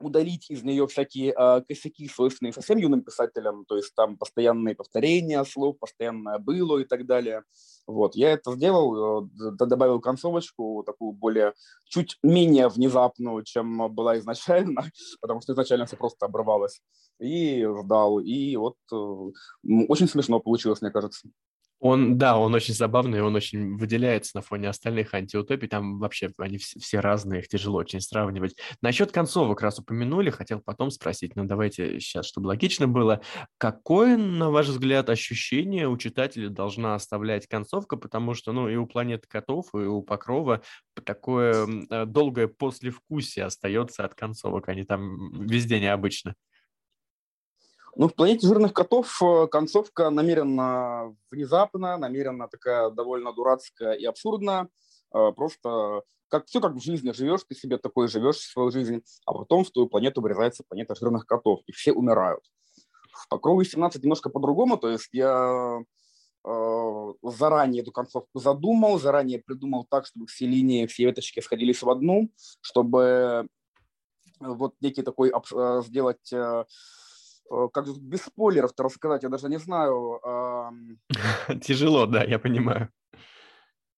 удалить 0.00 0.50
из 0.50 0.62
нее 0.62 0.86
всякие 0.86 1.34
э, 1.36 1.62
косяки, 1.62 2.08
свойственные 2.08 2.52
совсем 2.52 2.78
юным 2.78 3.02
писателям, 3.02 3.64
то 3.66 3.76
есть 3.76 3.94
там 3.94 4.16
постоянные 4.16 4.74
повторения 4.74 5.44
слов, 5.44 5.78
постоянное 5.78 6.38
было 6.38 6.78
и 6.78 6.84
так 6.84 7.06
далее. 7.06 7.42
Вот, 7.86 8.16
я 8.16 8.32
это 8.32 8.52
сделал, 8.52 9.26
э, 9.26 9.28
добавил 9.58 10.00
концовочку, 10.00 10.82
такую 10.84 11.12
более, 11.12 11.54
чуть 11.86 12.18
менее 12.22 12.68
внезапную, 12.68 13.44
чем 13.44 13.94
была 13.94 14.18
изначально, 14.18 14.82
потому 15.20 15.40
что 15.40 15.52
изначально 15.52 15.86
все 15.86 15.96
просто 15.96 16.26
обрывалось, 16.26 16.80
и 17.18 17.64
ждал, 17.64 18.20
и 18.20 18.56
вот 18.56 18.76
э, 18.92 18.96
очень 19.88 20.08
смешно 20.08 20.40
получилось, 20.40 20.82
мне 20.82 20.90
кажется. 20.90 21.28
Он, 21.84 22.16
да, 22.16 22.38
он 22.38 22.54
очень 22.54 22.72
забавный, 22.72 23.20
он 23.20 23.36
очень 23.36 23.76
выделяется 23.76 24.32
на 24.36 24.40
фоне 24.40 24.70
остальных 24.70 25.12
антиутопий. 25.12 25.68
Там 25.68 25.98
вообще 25.98 26.30
они 26.38 26.56
все, 26.56 26.80
все 26.80 27.00
разные, 27.00 27.40
их 27.40 27.48
тяжело 27.48 27.76
очень 27.76 28.00
сравнивать. 28.00 28.56
Насчет 28.80 29.12
концовок 29.12 29.60
раз 29.60 29.78
упомянули, 29.80 30.30
хотел 30.30 30.62
потом 30.62 30.90
спросить, 30.90 31.36
но 31.36 31.44
давайте 31.44 32.00
сейчас, 32.00 32.24
чтобы 32.24 32.46
логично 32.46 32.88
было. 32.88 33.20
Какое, 33.58 34.16
на 34.16 34.50
ваш 34.50 34.68
взгляд, 34.68 35.10
ощущение 35.10 35.86
у 35.86 35.98
читателя 35.98 36.48
должна 36.48 36.94
оставлять 36.94 37.46
концовка? 37.48 37.98
Потому 37.98 38.32
что, 38.32 38.52
ну, 38.52 38.66
и 38.66 38.76
у 38.76 38.86
«Планеты 38.86 39.28
котов», 39.28 39.66
и 39.74 39.76
у 39.76 40.00
«Покрова» 40.00 40.62
такое 41.04 41.66
э, 41.90 42.06
долгое 42.06 42.48
послевкусие 42.48 43.44
остается 43.44 44.06
от 44.06 44.14
концовок. 44.14 44.70
Они 44.70 44.84
там 44.84 45.44
везде 45.44 45.78
необычно. 45.80 46.34
Ну, 47.96 48.08
в 48.08 48.14
«Планете 48.14 48.48
жирных 48.48 48.72
котов» 48.72 49.22
э, 49.22 49.46
концовка 49.46 50.10
намеренно 50.10 51.16
внезапно, 51.30 51.96
намеренно 51.96 52.48
такая 52.48 52.90
довольно 52.90 53.32
дурацкая 53.32 53.92
и 53.92 54.04
абсурдная. 54.04 54.68
Э, 55.14 55.30
просто 55.30 56.02
как 56.28 56.46
все 56.46 56.60
как 56.60 56.72
в 56.72 56.82
жизни 56.82 57.12
живешь, 57.12 57.44
ты 57.48 57.54
себе 57.54 57.78
такой 57.78 58.08
живешь 58.08 58.38
свою 58.38 58.72
жизнь, 58.72 59.04
а 59.26 59.32
потом 59.32 59.62
в 59.62 59.70
твою 59.70 59.88
планету 59.88 60.20
врезается 60.22 60.64
планета 60.68 60.96
жирных 60.96 61.26
котов, 61.26 61.60
и 61.66 61.72
все 61.72 61.92
умирают. 61.92 62.42
В 63.12 63.28
«Покрове 63.28 63.64
17» 63.64 64.00
немножко 64.02 64.28
по-другому, 64.28 64.76
то 64.76 64.90
есть 64.90 65.10
я 65.12 65.78
э, 66.44 67.12
заранее 67.22 67.82
эту 67.82 67.92
концовку 67.92 68.40
задумал, 68.40 68.98
заранее 68.98 69.38
придумал 69.38 69.86
так, 69.88 70.06
чтобы 70.06 70.26
все 70.26 70.46
линии, 70.46 70.86
все 70.86 71.04
веточки 71.04 71.38
сходились 71.38 71.80
в 71.80 71.88
одну, 71.88 72.28
чтобы 72.60 73.46
вот 74.40 74.74
некий 74.80 75.02
такой 75.02 75.32
сделать 75.84 76.32
как 77.72 77.86
без 77.98 78.22
спойлеров-то 78.22 78.82
рассказать, 78.82 79.22
я 79.22 79.28
даже 79.28 79.48
не 79.48 79.58
знаю. 79.58 80.20
Тяжело, 81.62 82.06
да, 82.06 82.24
я 82.24 82.38
понимаю. 82.38 82.88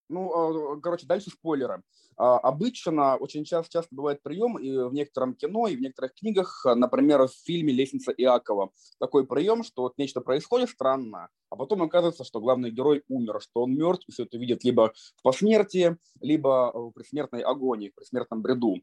Ну, 0.09 0.74
а, 0.74 0.80
короче, 0.80 1.07
дальше 1.07 1.30
спойлеры. 1.30 1.82
А, 2.18 2.38
обычно 2.38 3.16
очень 3.16 3.44
часто, 3.44 3.70
часто 3.72 3.94
бывает 3.94 4.22
прием 4.22 4.58
и 4.58 4.70
в 4.70 4.92
некотором 4.94 5.34
кино, 5.34 5.66
и 5.66 5.76
в 5.76 5.80
некоторых 5.80 6.14
книгах, 6.14 6.64
например, 6.64 7.26
в 7.26 7.32
фильме 7.44 7.72
«Лестница 7.72 8.12
Иакова». 8.12 8.70
Такой 8.98 9.26
прием, 9.26 9.62
что 9.62 9.82
вот 9.82 9.98
нечто 9.98 10.20
происходит 10.20 10.70
странно, 10.70 11.28
а 11.50 11.56
потом 11.56 11.82
оказывается, 11.82 12.24
что 12.24 12.40
главный 12.40 12.70
герой 12.70 13.02
умер, 13.08 13.40
что 13.40 13.62
он 13.62 13.74
мертв, 13.74 14.08
и 14.08 14.12
все 14.12 14.24
это 14.24 14.38
видит 14.38 14.64
либо 14.64 14.92
в 15.16 15.22
посмертии, 15.22 15.96
либо 16.20 16.72
в 16.74 16.92
предсмертной 16.92 17.42
агонии, 17.42 17.90
в 17.90 17.94
предсмертном 17.94 18.40
бреду. 18.40 18.76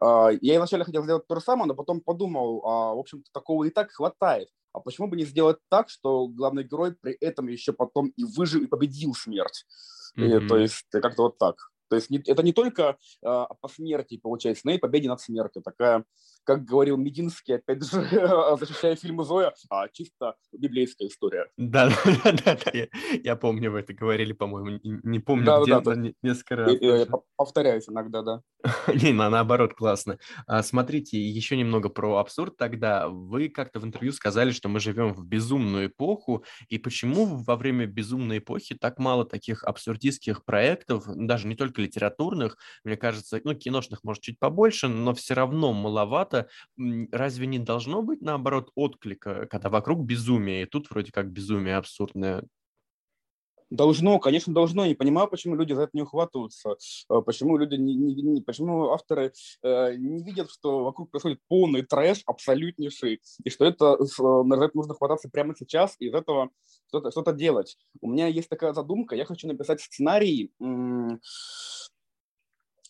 А, 0.00 0.30
я 0.40 0.58
вначале 0.58 0.84
хотел 0.84 1.02
сделать 1.02 1.26
то 1.26 1.34
же 1.34 1.40
самое, 1.40 1.66
но 1.66 1.74
потом 1.74 2.00
подумал, 2.00 2.60
в 2.60 2.98
общем-то, 2.98 3.30
такого 3.32 3.64
и 3.64 3.70
так 3.70 3.90
хватает. 3.90 4.48
А 4.72 4.80
почему 4.80 5.08
бы 5.08 5.16
не 5.16 5.24
сделать 5.24 5.58
так, 5.68 5.88
что 5.88 6.28
главный 6.28 6.62
герой 6.62 6.94
при 6.94 7.14
этом 7.14 7.48
еще 7.48 7.72
потом 7.72 8.08
и 8.16 8.24
выжил, 8.24 8.62
и 8.62 8.66
победил 8.66 9.14
смерть? 9.14 9.64
Mm-hmm. 10.16 10.44
И, 10.44 10.48
то 10.48 10.56
есть 10.58 10.86
как-то 10.90 11.22
вот 11.22 11.38
так. 11.38 11.56
То 11.88 11.96
есть 11.96 12.10
это 12.10 12.42
не 12.42 12.52
только 12.52 12.96
э, 13.22 13.44
по 13.60 13.68
смерти 13.68 14.18
получается, 14.18 14.62
но 14.66 14.72
и 14.72 14.78
победе 14.78 15.08
над 15.08 15.20
смертью. 15.20 15.62
Такая, 15.62 16.04
как 16.44 16.64
говорил 16.64 16.96
Мединский, 16.96 17.56
опять 17.56 17.84
же, 17.84 18.02
защищая 18.58 18.96
фильмы 18.96 19.24
Зоя, 19.24 19.54
а 19.70 19.88
чисто 19.88 20.34
библейская 20.52 21.06
история. 21.06 21.46
Да, 21.68 21.90
да, 22.24 22.32
да, 22.44 22.58
да, 22.64 22.70
я, 22.72 22.88
я 23.22 23.36
помню, 23.36 23.70
вы 23.70 23.80
это 23.80 23.92
говорили, 23.92 24.32
по-моему, 24.32 24.80
не, 24.82 25.00
не 25.02 25.18
помню, 25.18 25.44
да, 25.44 25.62
где, 25.62 25.80
да, 25.80 25.94
да. 25.94 26.12
несколько 26.22 26.56
раз. 26.56 26.72
Я, 26.80 26.96
я 26.96 27.06
повторяюсь 27.36 27.88
иногда, 27.88 28.22
да. 28.22 28.42
не, 28.94 29.12
на, 29.12 29.30
наоборот, 29.30 29.74
классно. 29.74 30.18
А, 30.46 30.62
смотрите, 30.62 31.20
еще 31.20 31.56
немного 31.56 31.88
про 31.88 32.16
абсурд 32.16 32.56
тогда. 32.56 33.08
Вы 33.08 33.48
как-то 33.48 33.80
в 33.80 33.84
интервью 33.84 34.12
сказали, 34.12 34.50
что 34.50 34.68
мы 34.68 34.80
живем 34.80 35.12
в 35.12 35.24
безумную 35.24 35.86
эпоху, 35.88 36.44
и 36.68 36.78
почему 36.78 37.26
во 37.26 37.56
время 37.56 37.86
безумной 37.86 38.38
эпохи 38.38 38.74
так 38.74 38.98
мало 38.98 39.24
таких 39.24 39.62
абсурдистских 39.64 40.44
проектов, 40.44 41.04
даже 41.06 41.46
не 41.46 41.54
только 41.54 41.77
литературных, 41.78 42.56
мне 42.84 42.96
кажется, 42.96 43.40
ну, 43.44 43.54
киношных, 43.54 44.04
может, 44.04 44.22
чуть 44.22 44.38
побольше, 44.38 44.88
но 44.88 45.14
все 45.14 45.34
равно 45.34 45.72
маловато. 45.72 46.48
Разве 47.12 47.46
не 47.46 47.58
должно 47.58 48.02
быть, 48.02 48.20
наоборот, 48.22 48.70
отклика, 48.74 49.46
когда 49.46 49.68
вокруг 49.70 50.04
безумие, 50.04 50.62
и 50.62 50.66
тут 50.66 50.90
вроде 50.90 51.12
как 51.12 51.30
безумие 51.32 51.76
абсурдное? 51.76 52.44
Должно, 53.70 54.18
конечно, 54.18 54.54
должно. 54.54 54.86
Не 54.86 54.94
понимаю, 54.94 55.28
почему 55.28 55.54
люди 55.54 55.74
за 55.74 55.82
это 55.82 55.90
не 55.92 56.02
ухватываются, 56.02 56.76
э, 57.10 57.20
почему 57.20 57.58
люди 57.58 57.74
не, 57.74 57.94
не, 57.94 58.14
не 58.14 58.40
почему 58.40 58.90
авторы 58.90 59.32
э, 59.62 59.94
не 59.96 60.22
видят, 60.22 60.50
что 60.50 60.84
вокруг 60.84 61.10
происходит 61.10 61.40
полный 61.48 61.82
трэш, 61.82 62.22
абсолютнейший, 62.24 63.20
и 63.44 63.50
что 63.50 63.66
это, 63.66 63.98
э, 64.00 64.22
на 64.22 64.54
это 64.54 64.70
нужно 64.74 64.94
хвататься 64.94 65.28
прямо 65.28 65.54
сейчас 65.54 65.96
и 65.98 66.06
из 66.06 66.14
этого 66.14 66.50
что-то 66.88 67.10
что 67.10 67.30
делать. 67.32 67.76
У 68.00 68.10
меня 68.10 68.26
есть 68.26 68.48
такая 68.48 68.72
задумка, 68.72 69.14
я 69.14 69.26
хочу 69.26 69.46
написать 69.46 69.82
сценарий, 69.82 70.50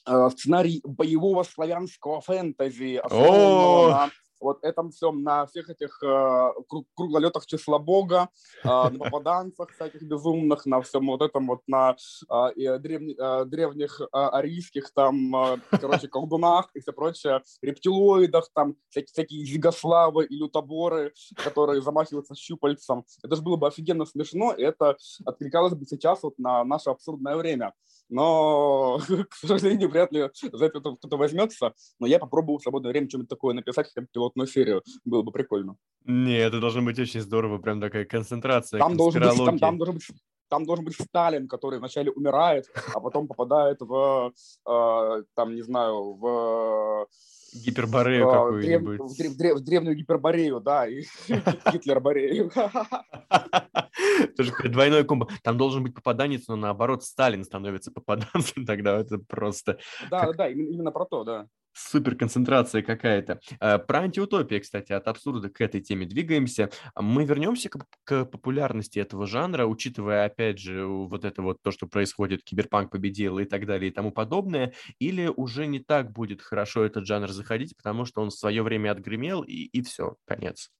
э, 0.06 0.30
сценарий 0.30 0.80
боевого 0.84 1.42
славянского 1.42 2.20
фэнтези, 2.20 3.00
основанного 3.02 3.90
на 3.90 4.10
вот 4.40 4.64
этом 4.64 4.90
всем, 4.90 5.22
на 5.22 5.46
всех 5.46 5.70
этих 5.70 6.02
э, 6.02 6.52
круглолетах 6.94 7.46
числа 7.46 7.78
Бога, 7.78 8.28
э, 8.64 8.68
на 8.68 8.98
попаданцах 8.98 9.70
всяких 9.70 10.02
безумных, 10.02 10.66
на 10.66 10.80
всем 10.82 11.06
вот 11.06 11.22
этом 11.22 11.46
вот, 11.46 11.60
на 11.66 11.96
э, 12.30 12.78
древне, 12.78 13.14
э, 13.18 13.44
древних 13.44 14.00
э, 14.00 14.06
арийских 14.12 14.92
там, 14.92 15.34
э, 15.34 15.56
короче, 15.70 16.08
колдунах 16.08 16.70
и 16.74 16.80
все 16.80 16.92
прочее, 16.92 17.42
рептилоидах, 17.62 18.50
там 18.54 18.76
всякие, 18.90 19.12
всякие 19.12 19.44
зигославы 19.44 20.26
и 20.26 20.36
лютоборы, 20.36 21.12
которые 21.36 21.82
замахиваются 21.82 22.34
щупальцем. 22.34 23.04
Это 23.22 23.36
же 23.36 23.42
было 23.42 23.56
бы 23.56 23.66
офигенно 23.66 24.04
смешно, 24.04 24.52
и 24.52 24.62
это 24.62 24.96
откликалось 25.24 25.74
бы 25.74 25.84
сейчас 25.86 26.22
вот 26.22 26.38
на 26.38 26.64
наше 26.64 26.90
абсурдное 26.90 27.36
время 27.36 27.72
но, 28.08 28.98
к 29.30 29.34
сожалению, 29.34 29.88
вряд 29.88 30.12
ли 30.12 30.28
за 30.52 30.66
это 30.66 30.80
кто-то 30.80 31.16
возьмется. 31.16 31.74
Но 31.98 32.06
я 32.06 32.18
попробую 32.18 32.58
в 32.58 32.62
свободное 32.62 32.90
время 32.90 33.08
что-нибудь 33.08 33.28
такое 33.28 33.54
написать, 33.54 33.92
как 33.92 34.10
пилотную 34.10 34.46
серию. 34.46 34.82
Было 35.04 35.22
бы 35.22 35.32
прикольно. 35.32 35.76
Не, 36.04 36.38
это 36.38 36.60
должно 36.60 36.82
быть 36.82 36.98
очень 36.98 37.20
здорово, 37.20 37.58
прям 37.58 37.80
такая 37.80 38.04
концентрация, 38.04 38.78
там 38.78 38.96
должен 38.96 39.22
быть, 39.22 39.36
там, 39.36 39.58
там 39.58 39.78
должен 39.78 39.94
быть 39.94 40.06
там 40.48 40.64
должен 40.64 40.84
быть 40.84 40.94
Сталин, 40.94 41.46
который 41.46 41.78
вначале 41.78 42.10
умирает, 42.10 42.66
а 42.94 43.00
потом 43.00 43.28
попадает 43.28 43.80
в, 43.80 44.32
э, 44.66 45.22
там, 45.34 45.54
не 45.54 45.60
знаю, 45.60 46.14
в 46.14 47.06
Гиперборею 47.52 48.28
а, 48.28 48.32
какую-нибудь. 48.32 49.00
В, 49.00 49.16
древ, 49.16 49.36
древ, 49.36 49.60
древнюю 49.60 49.96
гиперборею, 49.96 50.60
да, 50.60 50.86
и 50.86 51.04
Гитлер-борею. 51.72 52.50
Тоже 54.36 54.52
двойной 54.64 55.04
комбо. 55.04 55.28
Там 55.42 55.56
должен 55.56 55.82
быть 55.82 55.94
попаданец, 55.94 56.46
но 56.48 56.56
наоборот 56.56 57.04
Сталин 57.04 57.44
становится 57.44 57.90
попаданцем, 57.90 58.64
тогда 58.66 58.98
это 58.98 59.18
просто... 59.18 59.78
Да, 60.10 60.32
да, 60.32 60.48
именно 60.48 60.92
про 60.92 61.04
то, 61.04 61.24
да 61.24 61.46
супер 61.78 62.16
концентрация 62.16 62.82
какая-то. 62.82 63.40
А, 63.60 63.78
про 63.78 64.00
антиутопию, 64.00 64.60
кстати, 64.60 64.92
от 64.92 65.06
абсурда 65.08 65.48
к 65.48 65.60
этой 65.60 65.80
теме 65.80 66.06
двигаемся. 66.06 66.70
Мы 66.96 67.24
вернемся 67.24 67.68
к, 67.68 67.86
к 68.04 68.24
популярности 68.24 68.98
этого 68.98 69.26
жанра, 69.26 69.66
учитывая, 69.66 70.24
опять 70.26 70.58
же, 70.58 70.84
вот 70.86 71.24
это 71.24 71.42
вот 71.42 71.62
то, 71.62 71.70
что 71.70 71.86
происходит, 71.86 72.42
киберпанк 72.44 72.90
победил 72.90 73.38
и 73.38 73.44
так 73.44 73.66
далее 73.66 73.90
и 73.90 73.94
тому 73.94 74.10
подобное, 74.12 74.74
или 74.98 75.26
уже 75.28 75.66
не 75.66 75.78
так 75.80 76.12
будет 76.12 76.42
хорошо 76.42 76.84
этот 76.84 77.06
жанр 77.06 77.28
заходить, 77.30 77.76
потому 77.76 78.04
что 78.04 78.22
он 78.22 78.30
в 78.30 78.34
свое 78.34 78.62
время 78.62 78.92
отгремел, 78.92 79.42
и, 79.42 79.52
и 79.72 79.82
все, 79.82 80.16
конец. 80.26 80.70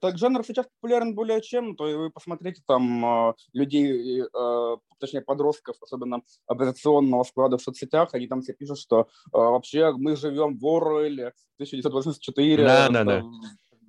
Так 0.00 0.16
жанр 0.16 0.42
сейчас 0.44 0.66
популярен 0.80 1.14
более 1.14 1.42
чем, 1.42 1.76
то 1.76 1.84
вы 1.84 2.10
посмотрите 2.10 2.62
там 2.66 3.04
а, 3.04 3.34
людей, 3.52 4.22
а, 4.34 4.78
точнее 4.98 5.20
подростков, 5.20 5.76
особенно 5.82 6.22
оппозиционного 6.46 7.22
склада 7.24 7.58
в 7.58 7.62
соцсетях, 7.62 8.14
они 8.14 8.26
там 8.26 8.40
все 8.40 8.54
пишут, 8.54 8.78
что 8.78 9.08
а, 9.32 9.38
вообще 9.38 9.92
мы 9.92 10.16
живем 10.16 10.58
в 10.58 10.66
Оруэлле 10.66 11.34
1984. 11.56 12.64
Да, 12.64 12.88
да, 12.88 13.04
да. 13.04 13.22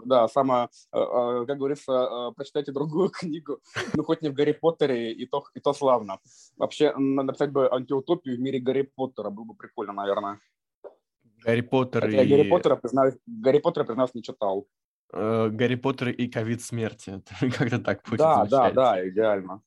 Да, 0.04 0.28
самое, 0.28 0.68
как 0.92 1.58
говорится, 1.60 2.32
прочитайте 2.36 2.72
другую 2.72 3.10
книгу, 3.14 3.60
ну 3.94 4.04
хоть 4.04 4.24
не 4.24 4.30
в 4.30 4.34
Гарри 4.34 4.54
Поттере, 4.54 5.14
и 5.14 5.28
то, 5.28 5.44
и 5.54 5.60
то 5.60 5.74
славно. 5.74 6.18
Вообще, 6.58 6.92
написать 6.98 7.52
бы 7.52 7.72
антиутопию 7.72 8.36
в 8.36 8.40
мире 8.40 8.60
Гарри 8.60 8.82
Поттера, 8.96 9.30
было 9.30 9.46
бы 9.46 9.54
прикольно, 9.54 9.94
наверное. 9.94 10.40
Гарри 11.46 11.62
Поттер 11.62 12.02
Хотя 12.02 12.24
и... 12.24 12.28
Гарри 12.28 12.50
Поттера, 12.50 12.76
признаюсь, 12.78 13.14
Гарри 13.28 13.60
Поттера, 13.60 13.84
признаюсь, 13.84 14.16
не 14.16 14.24
читал. 14.24 14.66
Э, 15.14 15.50
Гарри 15.52 15.76
Поттер 15.76 16.10
и 16.10 16.28
ковид 16.28 16.62
смерти. 16.62 17.22
Как-то 17.58 17.80
так 17.80 18.02
будет. 18.08 18.20
Да, 18.20 18.46
да, 18.46 18.72
да, 18.72 19.08
идеально. 19.08 19.62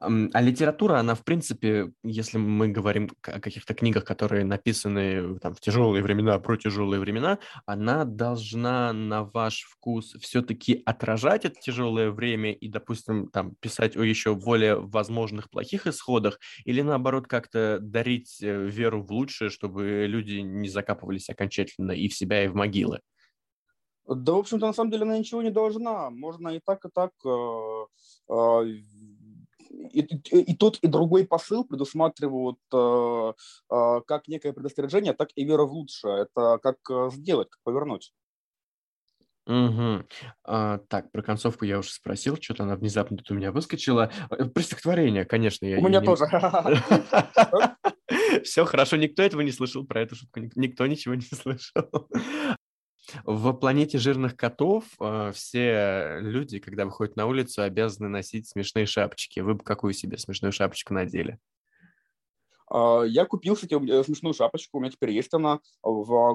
А 0.00 0.40
литература, 0.40 0.98
она, 0.98 1.14
в 1.14 1.22
принципе, 1.22 1.92
если 2.02 2.38
мы 2.38 2.68
говорим 2.68 3.10
о 3.22 3.40
каких-то 3.40 3.74
книгах, 3.74 4.04
которые 4.04 4.44
написаны 4.44 5.38
там, 5.38 5.54
в 5.54 5.60
тяжелые 5.60 6.02
времена, 6.02 6.38
про 6.38 6.56
тяжелые 6.56 7.00
времена, 7.00 7.38
она 7.66 8.04
должна 8.04 8.92
на 8.92 9.24
ваш 9.24 9.62
вкус 9.62 10.16
все-таки 10.20 10.82
отражать 10.86 11.44
это 11.44 11.60
тяжелое 11.60 12.10
время 12.10 12.52
и, 12.52 12.68
допустим, 12.68 13.28
там, 13.28 13.54
писать 13.60 13.96
о 13.96 14.02
еще 14.02 14.34
более 14.34 14.76
возможных 14.76 15.50
плохих 15.50 15.86
исходах, 15.86 16.38
или 16.64 16.82
наоборот 16.82 17.26
как-то 17.26 17.78
дарить 17.80 18.38
э, 18.42 18.66
веру 18.66 19.02
в 19.02 19.12
лучшее, 19.12 19.50
чтобы 19.50 20.06
люди 20.08 20.38
не 20.38 20.68
закапывались 20.68 21.28
окончательно 21.28 21.92
и 21.92 22.08
в 22.08 22.14
себя, 22.14 22.44
и 22.44 22.48
в 22.48 22.54
могилы. 22.54 23.00
Да, 24.08 24.32
в 24.32 24.38
общем-то, 24.38 24.66
на 24.66 24.72
самом 24.72 24.90
деле 24.90 25.02
она 25.02 25.18
ничего 25.18 25.42
не 25.42 25.50
должна. 25.50 26.10
Можно 26.10 26.50
и 26.50 26.60
так, 26.64 26.84
и 26.84 26.88
так 26.88 27.10
э, 27.24 27.86
э, 28.30 28.64
и, 29.92 30.00
и, 30.00 30.52
и 30.52 30.56
тот, 30.56 30.78
и 30.78 30.86
другой 30.86 31.26
посыл 31.26 31.64
предусматривают 31.64 32.58
э, 32.72 33.32
э, 33.72 34.00
как 34.06 34.28
некое 34.28 34.52
предостережение, 34.52 35.12
так 35.12 35.30
и 35.34 35.44
вера 35.44 35.64
в 35.64 35.72
лучшее. 35.72 36.22
Это 36.22 36.58
как 36.62 36.78
сделать, 37.12 37.50
как 37.50 37.60
повернуть. 37.64 38.12
Угу. 39.46 40.04
А, 40.44 40.78
так, 40.88 41.12
про 41.12 41.22
концовку 41.22 41.64
я 41.64 41.78
уже 41.78 41.90
спросил, 41.90 42.36
что-то 42.40 42.64
она 42.64 42.74
внезапно 42.74 43.16
тут 43.16 43.30
у 43.30 43.34
меня 43.34 43.52
выскочила. 43.52 44.10
Про 44.28 44.62
стихотворение, 44.62 45.24
конечно. 45.24 45.66
Я, 45.66 45.78
у 45.78 45.82
меня 45.82 46.00
не... 46.00 46.06
тоже. 46.06 46.26
Все 48.42 48.64
хорошо, 48.64 48.96
никто 48.96 49.22
этого 49.22 49.42
не 49.42 49.52
слышал, 49.52 49.86
про 49.86 50.02
эту 50.02 50.16
шутку 50.16 50.40
никто 50.56 50.86
ничего 50.86 51.14
не 51.14 51.22
слышал. 51.22 52.08
В 53.24 53.52
планете 53.52 53.98
жирных 53.98 54.36
котов 54.36 54.84
э, 55.00 55.32
все 55.32 56.18
люди, 56.20 56.58
когда 56.58 56.84
выходят 56.84 57.16
на 57.16 57.26
улицу, 57.26 57.62
обязаны 57.62 58.08
носить 58.08 58.48
смешные 58.48 58.86
шапочки. 58.86 59.40
Вы 59.40 59.54
бы 59.54 59.64
какую 59.64 59.92
себе 59.92 60.18
смешную 60.18 60.52
шапочку 60.52 60.92
надели? 60.92 61.38
А, 62.68 63.02
я 63.02 63.24
купил, 63.24 63.54
кстати, 63.54 63.74
смешную 64.02 64.34
шапочку, 64.34 64.78
у 64.78 64.80
меня 64.80 64.90
теперь 64.90 65.12
есть 65.12 65.32
она. 65.34 65.60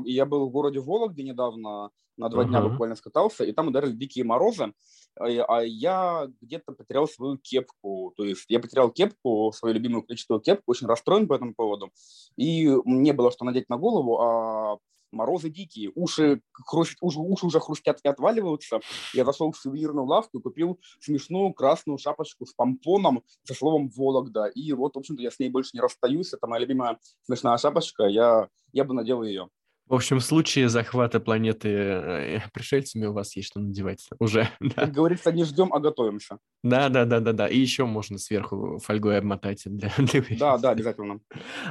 Я 0.06 0.26
был 0.26 0.48
в 0.48 0.52
городе 0.52 0.80
Вологде 0.80 1.24
недавно, 1.24 1.90
на 2.18 2.30
два 2.30 2.44
uh-huh. 2.44 2.48
дня 2.48 2.62
буквально 2.62 2.96
скатался, 2.96 3.44
и 3.44 3.52
там 3.52 3.68
ударили 3.68 3.92
дикие 3.92 4.24
морозы, 4.26 4.74
а, 5.20 5.26
а 5.26 5.62
я 5.64 6.30
где-то 6.42 6.72
потерял 6.72 7.08
свою 7.08 7.38
кепку. 7.38 8.14
То 8.16 8.24
есть 8.24 8.46
я 8.48 8.60
потерял 8.60 8.92
кепку, 8.92 9.52
свою 9.54 9.76
любимую 9.76 10.04
клетчатую 10.04 10.40
кепку, 10.40 10.72
очень 10.72 10.88
расстроен 10.88 11.28
по 11.28 11.34
этому 11.34 11.54
поводу. 11.54 11.92
И 12.38 12.66
не 12.86 13.12
было 13.12 13.32
что 13.32 13.46
надеть 13.46 13.70
на 13.70 13.78
голову, 13.78 14.20
а 14.22 14.78
морозы 15.12 15.50
дикие, 15.50 15.92
уши, 15.96 16.42
хрустят, 16.52 16.98
уши, 17.02 17.20
уши 17.20 17.46
уже 17.46 17.60
хрустят 17.60 18.00
и 18.04 18.08
отваливаются. 18.08 18.80
Я 19.14 19.26
зашел 19.26 19.52
в 19.52 19.58
сувенирную 19.58 20.06
лавку 20.06 20.40
и 20.40 20.42
купил 20.42 20.80
смешную 21.00 21.54
красную 21.54 21.98
шапочку 21.98 22.46
с 22.46 22.54
помпоном 22.54 23.24
со 23.44 23.54
словом 23.54 23.90
«Вологда». 23.90 24.46
И 24.46 24.74
вот, 24.74 24.96
в 24.96 25.00
общем-то, 25.00 25.22
я 25.22 25.32
с 25.32 25.40
ней 25.40 25.50
больше 25.50 25.72
не 25.74 25.82
расстаюсь. 25.82 26.34
Это 26.34 26.48
моя 26.48 26.62
любимая 26.62 27.00
смешная 27.24 27.58
шапочка. 27.58 28.06
Я, 28.06 28.50
я 28.72 28.84
бы 28.84 28.94
надел 28.94 29.24
ее. 29.24 29.50
В 29.92 29.96
общем, 29.96 30.20
в 30.20 30.24
случае 30.24 30.70
захвата 30.70 31.20
планеты 31.20 31.68
э, 31.68 32.40
пришельцами 32.54 33.08
у 33.08 33.12
вас 33.12 33.36
есть 33.36 33.50
что 33.50 33.60
надевать 33.60 34.08
уже. 34.20 34.48
Да. 34.62 34.86
Как 34.86 34.94
говорится, 34.94 35.34
не 35.34 35.44
ждем, 35.44 35.74
а 35.74 35.82
готовимся. 35.82 36.38
Да, 36.64 36.88
да, 36.88 37.04
да, 37.04 37.20
да, 37.20 37.34
да. 37.34 37.48
И 37.50 37.60
еще 37.60 37.84
можно 37.84 38.18
сверху 38.18 38.80
фольгой 38.82 39.18
обмотать 39.18 39.64
для, 39.66 39.92
для 39.98 40.24
Да, 40.40 40.58
да, 40.58 40.70
обязательно. 40.70 41.20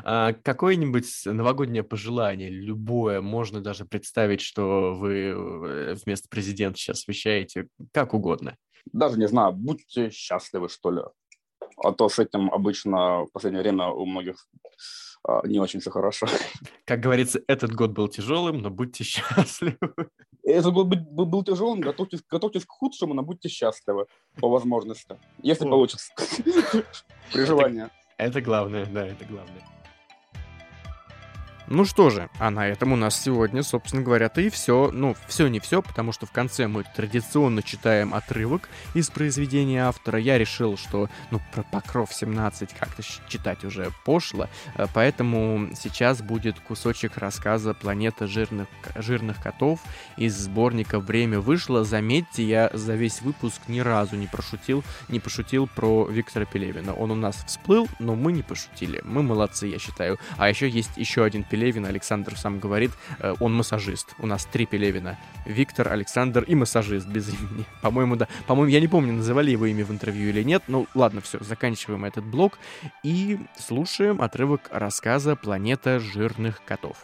А, 0.05 0.35
какое-нибудь 0.35 1.07
новогоднее 1.25 1.83
пожелание, 1.83 2.51
любое, 2.51 3.23
можно 3.23 3.63
даже 3.63 3.87
представить, 3.87 4.43
что 4.43 4.93
вы 4.93 5.15
э, 5.15 5.95
вместо 6.05 6.29
президента 6.29 6.79
сейчас 6.79 7.09
вещаете, 7.09 7.69
как 7.91 8.13
угодно. 8.13 8.55
Даже 8.93 9.19
не 9.19 9.29
знаю, 9.29 9.55
будьте 9.55 10.11
счастливы, 10.11 10.69
что 10.69 10.91
ли. 10.91 11.01
А 11.79 11.93
то 11.93 12.11
с 12.11 12.19
этим 12.19 12.53
обычно 12.53 13.25
в 13.25 13.33
последнее 13.33 13.63
время 13.63 13.87
у 13.87 14.05
многих 14.05 14.47
не 15.45 15.59
очень 15.59 15.81
все 15.81 15.91
хорошо. 15.91 16.27
Как 16.85 17.01
говорится, 17.01 17.41
этот 17.47 17.73
год 17.73 17.91
был 17.91 18.09
тяжелым, 18.09 18.59
но 18.59 18.71
будьте 18.71 19.05
счастливы. 19.05 19.79
Этот 20.43 20.73
год 20.73 20.87
был, 20.89 21.27
был 21.27 21.45
тяжелым, 21.45 21.81
готовьтесь, 21.81 22.23
готовьтесь 22.29 22.65
к 22.65 22.71
худшему, 22.71 23.15
но 23.15 23.23
будьте 23.23 23.49
счастливы 23.49 24.07
по 24.41 24.49
возможности, 24.49 25.19
если 25.43 25.67
О. 25.67 25.71
получится. 25.71 26.13
При 27.33 27.45
желании. 27.45 27.89
Это 28.17 28.41
главное, 28.41 28.87
да, 28.87 29.07
это 29.07 29.25
главное. 29.25 29.63
Ну 31.73 31.85
что 31.85 32.11
же, 32.11 32.29
а 32.41 32.51
на 32.51 32.67
этом 32.67 32.93
у 32.93 32.97
нас 32.97 33.23
сегодня, 33.23 33.63
собственно 33.63 34.03
говоря-то 34.03 34.41
и 34.41 34.51
все. 34.51 34.91
Ну, 34.93 35.15
все 35.29 35.47
не 35.47 35.61
все, 35.61 35.83
потому 35.83 36.11
что 36.11 36.27
в 36.27 36.33
конце 36.33 36.67
мы 36.67 36.83
традиционно 36.83 37.63
читаем 37.63 38.13
отрывок 38.13 38.69
из 38.93 39.09
произведения 39.09 39.87
автора. 39.87 40.19
Я 40.19 40.37
решил, 40.37 40.77
что, 40.77 41.09
ну, 41.31 41.41
про 41.55 41.63
Покров 41.63 42.13
17 42.13 42.75
как-то 42.75 43.05
читать 43.29 43.63
уже 43.63 43.93
пошло, 44.05 44.49
э, 44.75 44.87
поэтому 44.93 45.71
сейчас 45.81 46.23
будет 46.23 46.59
кусочек 46.59 47.17
рассказа 47.19 47.73
«Планета 47.73 48.27
жирных, 48.27 48.67
жирных 48.97 49.41
котов» 49.41 49.79
из 50.17 50.37
сборника 50.37 50.99
«Время 50.99 51.39
вышло». 51.39 51.85
Заметьте, 51.85 52.43
я 52.43 52.71
за 52.75 52.97
весь 52.97 53.23
выпуск 53.23 53.61
ни 53.69 53.79
разу 53.79 54.17
не 54.17 54.27
прошутил, 54.27 54.83
не 55.09 55.21
пошутил 55.21 55.69
про 55.69 56.09
Виктора 56.09 56.47
Пелевина. 56.47 56.95
Он 56.95 57.13
у 57.13 57.15
нас 57.15 57.45
всплыл, 57.47 57.87
но 58.01 58.17
мы 58.17 58.33
не 58.33 58.43
пошутили. 58.43 59.01
Мы 59.05 59.23
молодцы, 59.23 59.69
я 59.69 59.79
считаю. 59.79 60.19
А 60.37 60.49
еще 60.49 60.69
есть 60.69 60.97
еще 60.97 61.23
один 61.23 61.45
Пелевин 61.45 61.60
Пелевина, 61.61 61.89
Александр 61.89 62.39
сам 62.39 62.59
говорит, 62.59 62.91
э, 63.19 63.35
он 63.39 63.55
массажист. 63.55 64.15
У 64.19 64.27
нас 64.27 64.47
три 64.47 64.65
Пелевина. 64.65 65.19
Виктор, 65.45 65.93
Александр 65.93 66.43
и 66.45 66.55
массажист 66.55 67.07
без 67.07 67.29
имени. 67.29 67.67
По-моему, 67.83 68.17
да. 68.17 68.29
По-моему, 68.47 68.71
я 68.73 68.81
не 68.81 68.89
помню, 68.89 69.13
называли 69.13 69.51
его 69.51 69.67
имя 69.67 69.85
в 69.85 69.91
интервью 69.91 70.31
или 70.31 70.43
нет. 70.43 70.63
Ну, 70.69 70.87
ладно, 70.95 71.21
все, 71.21 71.39
заканчиваем 71.45 72.07
этот 72.07 72.25
блок 72.25 72.59
и 73.03 73.39
слушаем 73.59 74.23
отрывок 74.23 74.63
рассказа 74.71 75.37
«Планета 75.37 76.01
жирных 76.01 76.65
котов». 76.65 76.97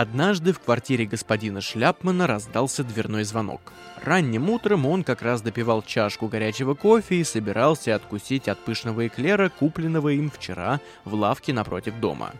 Однажды 0.00 0.52
в 0.52 0.60
квартире 0.60 1.06
господина 1.06 1.60
Шляпмана 1.60 2.28
раздался 2.28 2.84
дверной 2.84 3.24
звонок. 3.24 3.72
Ранним 4.00 4.48
утром 4.48 4.86
он 4.86 5.02
как 5.02 5.22
раз 5.22 5.42
допивал 5.42 5.82
чашку 5.82 6.28
горячего 6.28 6.74
кофе 6.74 7.16
и 7.16 7.24
собирался 7.24 7.96
откусить 7.96 8.46
от 8.46 8.60
пышного 8.60 9.08
эклера, 9.08 9.48
купленного 9.48 10.10
им 10.10 10.30
вчера 10.30 10.80
в 11.04 11.14
лавке 11.14 11.52
напротив 11.52 11.98
дома. 11.98 12.32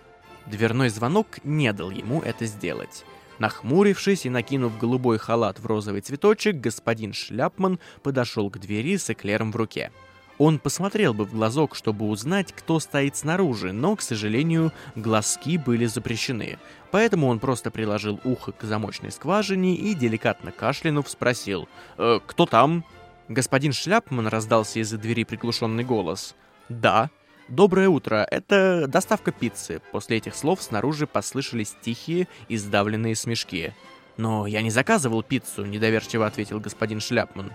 Дверной 0.47 0.89
звонок 0.89 1.41
не 1.43 1.73
дал 1.73 1.91
ему 1.91 2.23
это 2.23 2.47
сделать. 2.47 3.05
Нахмурившись 3.41 4.27
и 4.27 4.31
накинув 4.31 4.79
голубой 4.79 5.19
халат 5.19 5.59
в 5.59 5.67
розовый 5.67 6.01
цветочек, 6.01 6.61
господин 6.61 7.13
Шляпман 7.13 7.81
подошел 8.05 8.51
к 8.51 8.59
двери 8.59 8.97
с 8.97 9.11
эклером 9.11 9.51
в 9.51 9.57
руке. 9.57 9.91
Он 10.39 10.61
посмотрел 10.61 11.15
бы 11.15 11.25
в 11.25 11.33
глазок, 11.33 11.75
чтобы 11.75 12.07
узнать, 12.07 12.53
кто 12.53 12.79
стоит 12.79 13.17
снаружи, 13.17 13.73
но, 13.73 13.97
к 13.97 14.03
сожалению, 14.03 14.73
глазки 14.95 15.59
были 15.59 15.87
запрещены. 15.87 16.59
Поэтому 16.93 17.27
он 17.27 17.41
просто 17.41 17.73
приложил 17.73 18.21
ухо 18.23 18.53
к 18.53 18.63
замочной 18.63 19.11
скважине 19.11 19.75
и, 19.75 19.95
деликатно 19.95 20.53
кашлянув, 20.53 21.09
спросил 21.09 21.69
«Э, 21.97 22.21
«Кто 22.25 22.47
там?» 22.47 22.85
Господин 23.29 23.73
Шляпман 23.73 24.29
раздался 24.29 24.79
из-за 24.79 24.97
двери 24.97 25.25
приглушенный 25.25 25.85
голос. 25.85 26.35
«Да». 26.69 27.11
«Доброе 27.49 27.89
утро, 27.89 28.27
это 28.31 28.87
доставка 28.89 29.33
пиццы». 29.33 29.81
После 29.91 30.19
этих 30.19 30.35
слов 30.35 30.63
снаружи 30.63 31.07
послышались 31.07 31.75
тихие 31.81 32.29
и 32.49 32.59
сдавленные 32.59 33.17
смешки. 33.17 33.73
«Но 34.19 34.47
я 34.47 34.61
не 34.61 34.71
заказывал 34.71 35.23
пиццу»,— 35.23 35.65
недоверчиво 35.67 36.27
ответил 36.27 36.61
господин 36.61 37.01
Шляпман. 37.01 37.53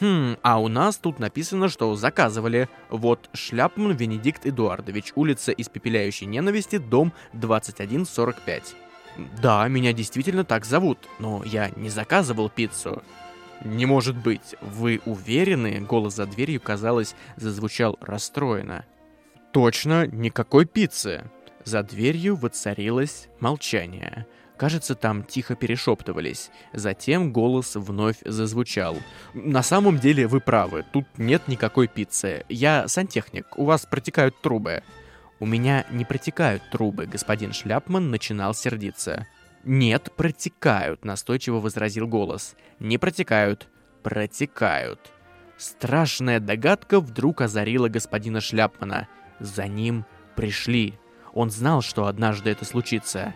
Хм, 0.00 0.36
а 0.42 0.60
у 0.60 0.68
нас 0.68 0.98
тут 0.98 1.18
написано, 1.18 1.68
что 1.68 1.94
заказывали. 1.94 2.68
Вот 2.90 3.30
Шляпман 3.32 3.92
Венедикт 3.92 4.46
Эдуардович, 4.46 5.12
улица 5.14 5.52
Испепеляющей 5.52 6.26
ненависти, 6.26 6.78
дом 6.78 7.12
2145. 7.32 8.74
Да, 9.40 9.66
меня 9.68 9.92
действительно 9.92 10.44
так 10.44 10.66
зовут, 10.66 10.98
но 11.18 11.42
я 11.44 11.70
не 11.76 11.88
заказывал 11.88 12.50
пиццу. 12.50 13.02
Не 13.64 13.86
может 13.86 14.16
быть, 14.16 14.54
вы 14.60 15.00
уверены? 15.06 15.80
Голос 15.80 16.16
за 16.16 16.26
дверью, 16.26 16.60
казалось, 16.60 17.14
зазвучал 17.36 17.96
расстроенно. 18.00 18.84
Точно, 19.52 20.06
никакой 20.06 20.66
пиццы. 20.66 21.30
За 21.64 21.82
дверью 21.82 22.36
воцарилось 22.36 23.28
молчание. 23.40 24.26
Кажется, 24.56 24.94
там 24.94 25.22
тихо 25.22 25.54
перешептывались. 25.54 26.50
Затем 26.72 27.32
голос 27.32 27.76
вновь 27.76 28.16
зазвучал. 28.24 28.96
«На 29.34 29.62
самом 29.62 29.98
деле 29.98 30.26
вы 30.26 30.40
правы, 30.40 30.84
тут 30.92 31.06
нет 31.18 31.46
никакой 31.46 31.88
пиццы. 31.88 32.44
Я 32.48 32.88
сантехник, 32.88 33.58
у 33.58 33.64
вас 33.64 33.86
протекают 33.86 34.40
трубы». 34.40 34.82
«У 35.38 35.44
меня 35.44 35.84
не 35.90 36.06
протекают 36.06 36.62
трубы»,— 36.70 37.06
господин 37.12 37.52
Шляпман 37.52 38.10
начинал 38.10 38.54
сердиться. 38.54 39.26
«Нет, 39.64 40.10
протекают»,— 40.16 41.04
настойчиво 41.04 41.60
возразил 41.60 42.06
голос. 42.06 42.54
«Не 42.78 42.96
протекают, 42.96 43.68
протекают». 44.02 45.12
Страшная 45.58 46.40
догадка 46.40 47.00
вдруг 47.00 47.42
озарила 47.42 47.88
господина 47.88 48.40
Шляпмана. 48.40 49.08
За 49.38 49.66
ним 49.66 50.06
пришли. 50.36 50.94
Он 51.34 51.50
знал, 51.50 51.82
что 51.82 52.06
однажды 52.06 52.48
это 52.48 52.64
случится. 52.64 53.34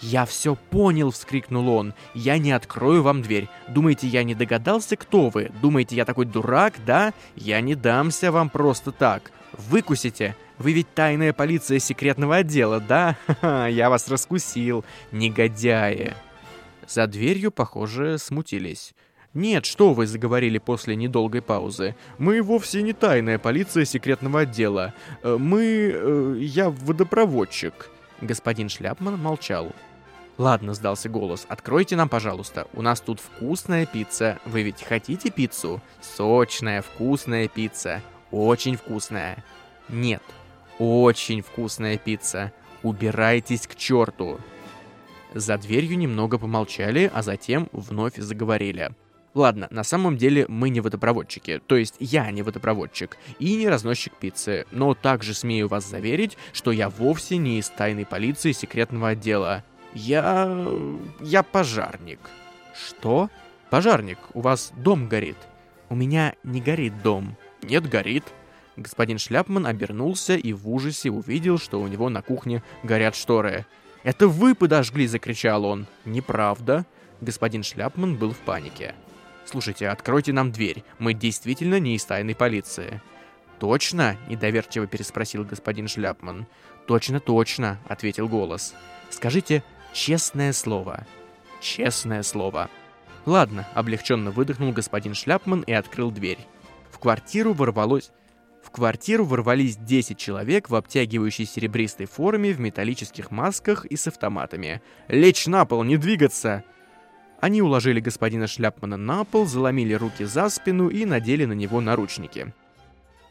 «Я 0.00 0.24
все 0.24 0.56
понял!»— 0.56 1.10
вскрикнул 1.12 1.68
он. 1.68 1.94
«Я 2.14 2.38
не 2.38 2.52
открою 2.52 3.02
вам 3.02 3.20
дверь. 3.22 3.48
Думаете, 3.68 4.06
я 4.06 4.24
не 4.24 4.34
догадался, 4.34 4.96
кто 4.96 5.28
вы? 5.28 5.50
Думаете, 5.60 5.94
я 5.94 6.04
такой 6.04 6.24
дурак, 6.24 6.74
да? 6.86 7.12
Я 7.36 7.60
не 7.60 7.74
дамся 7.74 8.32
вам 8.32 8.48
просто 8.48 8.92
так. 8.92 9.30
Выкусите! 9.52 10.36
Вы 10.58 10.72
ведь 10.72 10.92
тайная 10.94 11.32
полиция 11.32 11.78
секретного 11.78 12.36
отдела, 12.36 12.80
да? 12.80 13.16
Ха-ха, 13.26 13.66
я 13.66 13.90
вас 13.90 14.08
раскусил, 14.08 14.84
негодяи!» 15.12 16.14
За 16.88 17.06
дверью, 17.06 17.50
похоже, 17.50 18.18
смутились. 18.18 18.94
«Нет, 19.32 19.64
что 19.64 19.92
вы 19.92 20.06
заговорили 20.06 20.58
после 20.58 20.96
недолгой 20.96 21.40
паузы. 21.40 21.94
Мы 22.18 22.42
вовсе 22.42 22.82
не 22.82 22.92
тайная 22.92 23.38
полиция 23.38 23.84
секретного 23.84 24.40
отдела. 24.40 24.92
Э, 25.22 25.36
мы... 25.38 25.92
Э, 25.94 26.36
я 26.40 26.70
водопроводчик». 26.70 27.90
Господин 28.20 28.68
Шляпман 28.68 29.18
молчал. 29.18 29.72
«Ладно»,— 30.36 30.72
сдался 30.74 31.08
голос,— 31.08 31.46
«откройте 31.48 31.96
нам, 31.96 32.08
пожалуйста. 32.08 32.66
У 32.72 32.82
нас 32.82 33.00
тут 33.00 33.20
вкусная 33.20 33.86
пицца. 33.86 34.38
Вы 34.44 34.62
ведь 34.62 34.82
хотите 34.82 35.30
пиццу? 35.30 35.82
Сочная, 36.00 36.82
вкусная 36.82 37.48
пицца. 37.48 38.02
Очень 38.30 38.76
вкусная». 38.76 39.44
«Нет, 39.88 40.22
очень 40.78 41.42
вкусная 41.42 41.98
пицца. 41.98 42.52
Убирайтесь 42.82 43.66
к 43.66 43.74
черту». 43.74 44.38
За 45.34 45.58
дверью 45.58 45.98
немного 45.98 46.38
помолчали, 46.38 47.10
а 47.12 47.22
затем 47.22 47.68
вновь 47.72 48.16
заговорили. 48.16 48.92
Ладно, 49.32 49.68
на 49.70 49.84
самом 49.84 50.16
деле 50.16 50.46
мы 50.48 50.70
не 50.70 50.80
водопроводчики, 50.80 51.60
то 51.66 51.76
есть 51.76 51.94
я 52.00 52.30
не 52.32 52.42
водопроводчик 52.42 53.16
и 53.38 53.54
не 53.54 53.68
разносчик 53.68 54.12
пиццы, 54.16 54.66
но 54.72 54.94
также 54.94 55.34
смею 55.34 55.68
вас 55.68 55.88
заверить, 55.88 56.36
что 56.52 56.72
я 56.72 56.88
вовсе 56.88 57.36
не 57.36 57.60
из 57.60 57.68
тайной 57.68 58.06
полиции 58.06 58.50
секретного 58.50 59.10
отдела. 59.10 59.62
Я... 59.94 60.66
я 61.20 61.42
пожарник. 61.44 62.18
Что? 62.74 63.30
Пожарник, 63.70 64.18
у 64.34 64.40
вас 64.40 64.72
дом 64.76 65.08
горит. 65.08 65.36
У 65.88 65.94
меня 65.94 66.34
не 66.42 66.60
горит 66.60 67.00
дом. 67.02 67.36
Нет, 67.62 67.88
горит. 67.88 68.24
Господин 68.76 69.18
Шляпман 69.18 69.66
обернулся 69.66 70.36
и 70.36 70.52
в 70.52 70.68
ужасе 70.68 71.10
увидел, 71.10 71.58
что 71.58 71.80
у 71.80 71.86
него 71.86 72.08
на 72.08 72.22
кухне 72.22 72.62
горят 72.82 73.14
шторы. 73.14 73.66
«Это 74.02 74.28
вы 74.28 74.54
подожгли!»— 74.54 75.06
закричал 75.08 75.66
он. 75.66 75.86
«Неправда!» 76.06 76.86
Господин 77.20 77.62
Шляпман 77.62 78.16
был 78.16 78.32
в 78.32 78.38
панике. 78.38 78.94
«Слушайте, 79.50 79.88
откройте 79.88 80.32
нам 80.32 80.52
дверь. 80.52 80.84
Мы 81.00 81.12
действительно 81.12 81.80
не 81.80 81.96
из 81.96 82.04
тайной 82.04 82.36
полиции». 82.36 83.02
«Точно?»— 83.58 84.16
недоверчиво 84.28 84.86
переспросил 84.86 85.44
господин 85.44 85.88
Шляпман. 85.88 86.46
«Точно, 86.86 87.18
точно»,— 87.18 87.80
ответил 87.88 88.28
голос. 88.28 88.74
«Скажите 89.10 89.64
честное 89.92 90.52
слово». 90.52 91.04
«Честное 91.60 92.22
слово». 92.22 92.70
«Ладно»,— 93.26 93.66
облегченно 93.74 94.30
выдохнул 94.30 94.70
господин 94.70 95.14
Шляпман 95.14 95.62
и 95.62 95.72
открыл 95.72 96.12
дверь. 96.12 96.38
В 96.92 97.00
квартиру 97.00 97.52
ворвалось... 97.52 98.12
В 98.62 98.70
квартиру 98.70 99.24
ворвались 99.24 99.76
10 99.76 100.16
человек 100.16 100.70
в 100.70 100.76
обтягивающей 100.76 101.44
серебристой 101.44 102.06
форме, 102.06 102.52
в 102.52 102.60
металлических 102.60 103.32
масках 103.32 103.84
и 103.84 103.96
с 103.96 104.06
автоматами. 104.06 104.80
«Лечь 105.08 105.48
на 105.48 105.64
пол, 105.64 105.82
не 105.82 105.96
двигаться!» 105.96 106.62
Они 107.40 107.62
уложили 107.62 108.00
господина 108.00 108.46
Шляпмана 108.46 108.96
на 108.96 109.24
пол, 109.24 109.46
заломили 109.46 109.94
руки 109.94 110.24
за 110.24 110.50
спину 110.50 110.88
и 110.88 111.04
надели 111.06 111.46
на 111.46 111.54
него 111.54 111.80
наручники. 111.80 112.52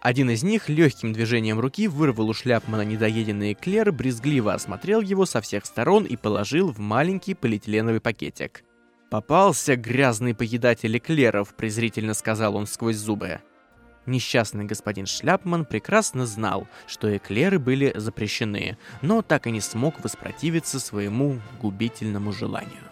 Один 0.02 0.30
из 0.30 0.44
них 0.44 0.70
легким 0.70 1.14
движением 1.14 1.60
руки 1.60 1.88
вырвал 1.88 2.30
у 2.30 2.34
Шляпмана 2.34 2.84
недоеденный 2.84 3.54
эклер, 3.54 3.92
брезгливо 3.92 4.54
осмотрел 4.54 5.02
его 5.02 5.26
со 5.26 5.42
всех 5.42 5.66
сторон 5.66 6.06
и 6.06 6.16
положил 6.16 6.72
в 6.72 6.80
маленький 6.80 7.36
полиэтиленовый 7.36 8.00
пакетик. 8.00 8.64
«Попался 9.12 9.76
грязный 9.76 10.34
поедатель 10.34 10.98
эклеров»,— 10.98 11.56
презрительно 11.58 12.14
сказал 12.14 12.56
он 12.56 12.66
сквозь 12.66 12.96
зубы. 12.96 13.42
Несчастный 14.06 14.66
господин 14.66 15.06
Шляпман 15.06 15.66
прекрасно 15.66 16.26
знал, 16.26 16.68
что 16.88 17.16
эклеры 17.16 17.60
были 17.60 17.92
запрещены, 17.96 18.78
но 19.02 19.22
так 19.22 19.46
и 19.48 19.52
не 19.52 19.62
смог 19.62 20.04
воспротивиться 20.04 20.80
своему 20.80 21.40
губительному 21.62 22.32
желанию. 22.32 22.89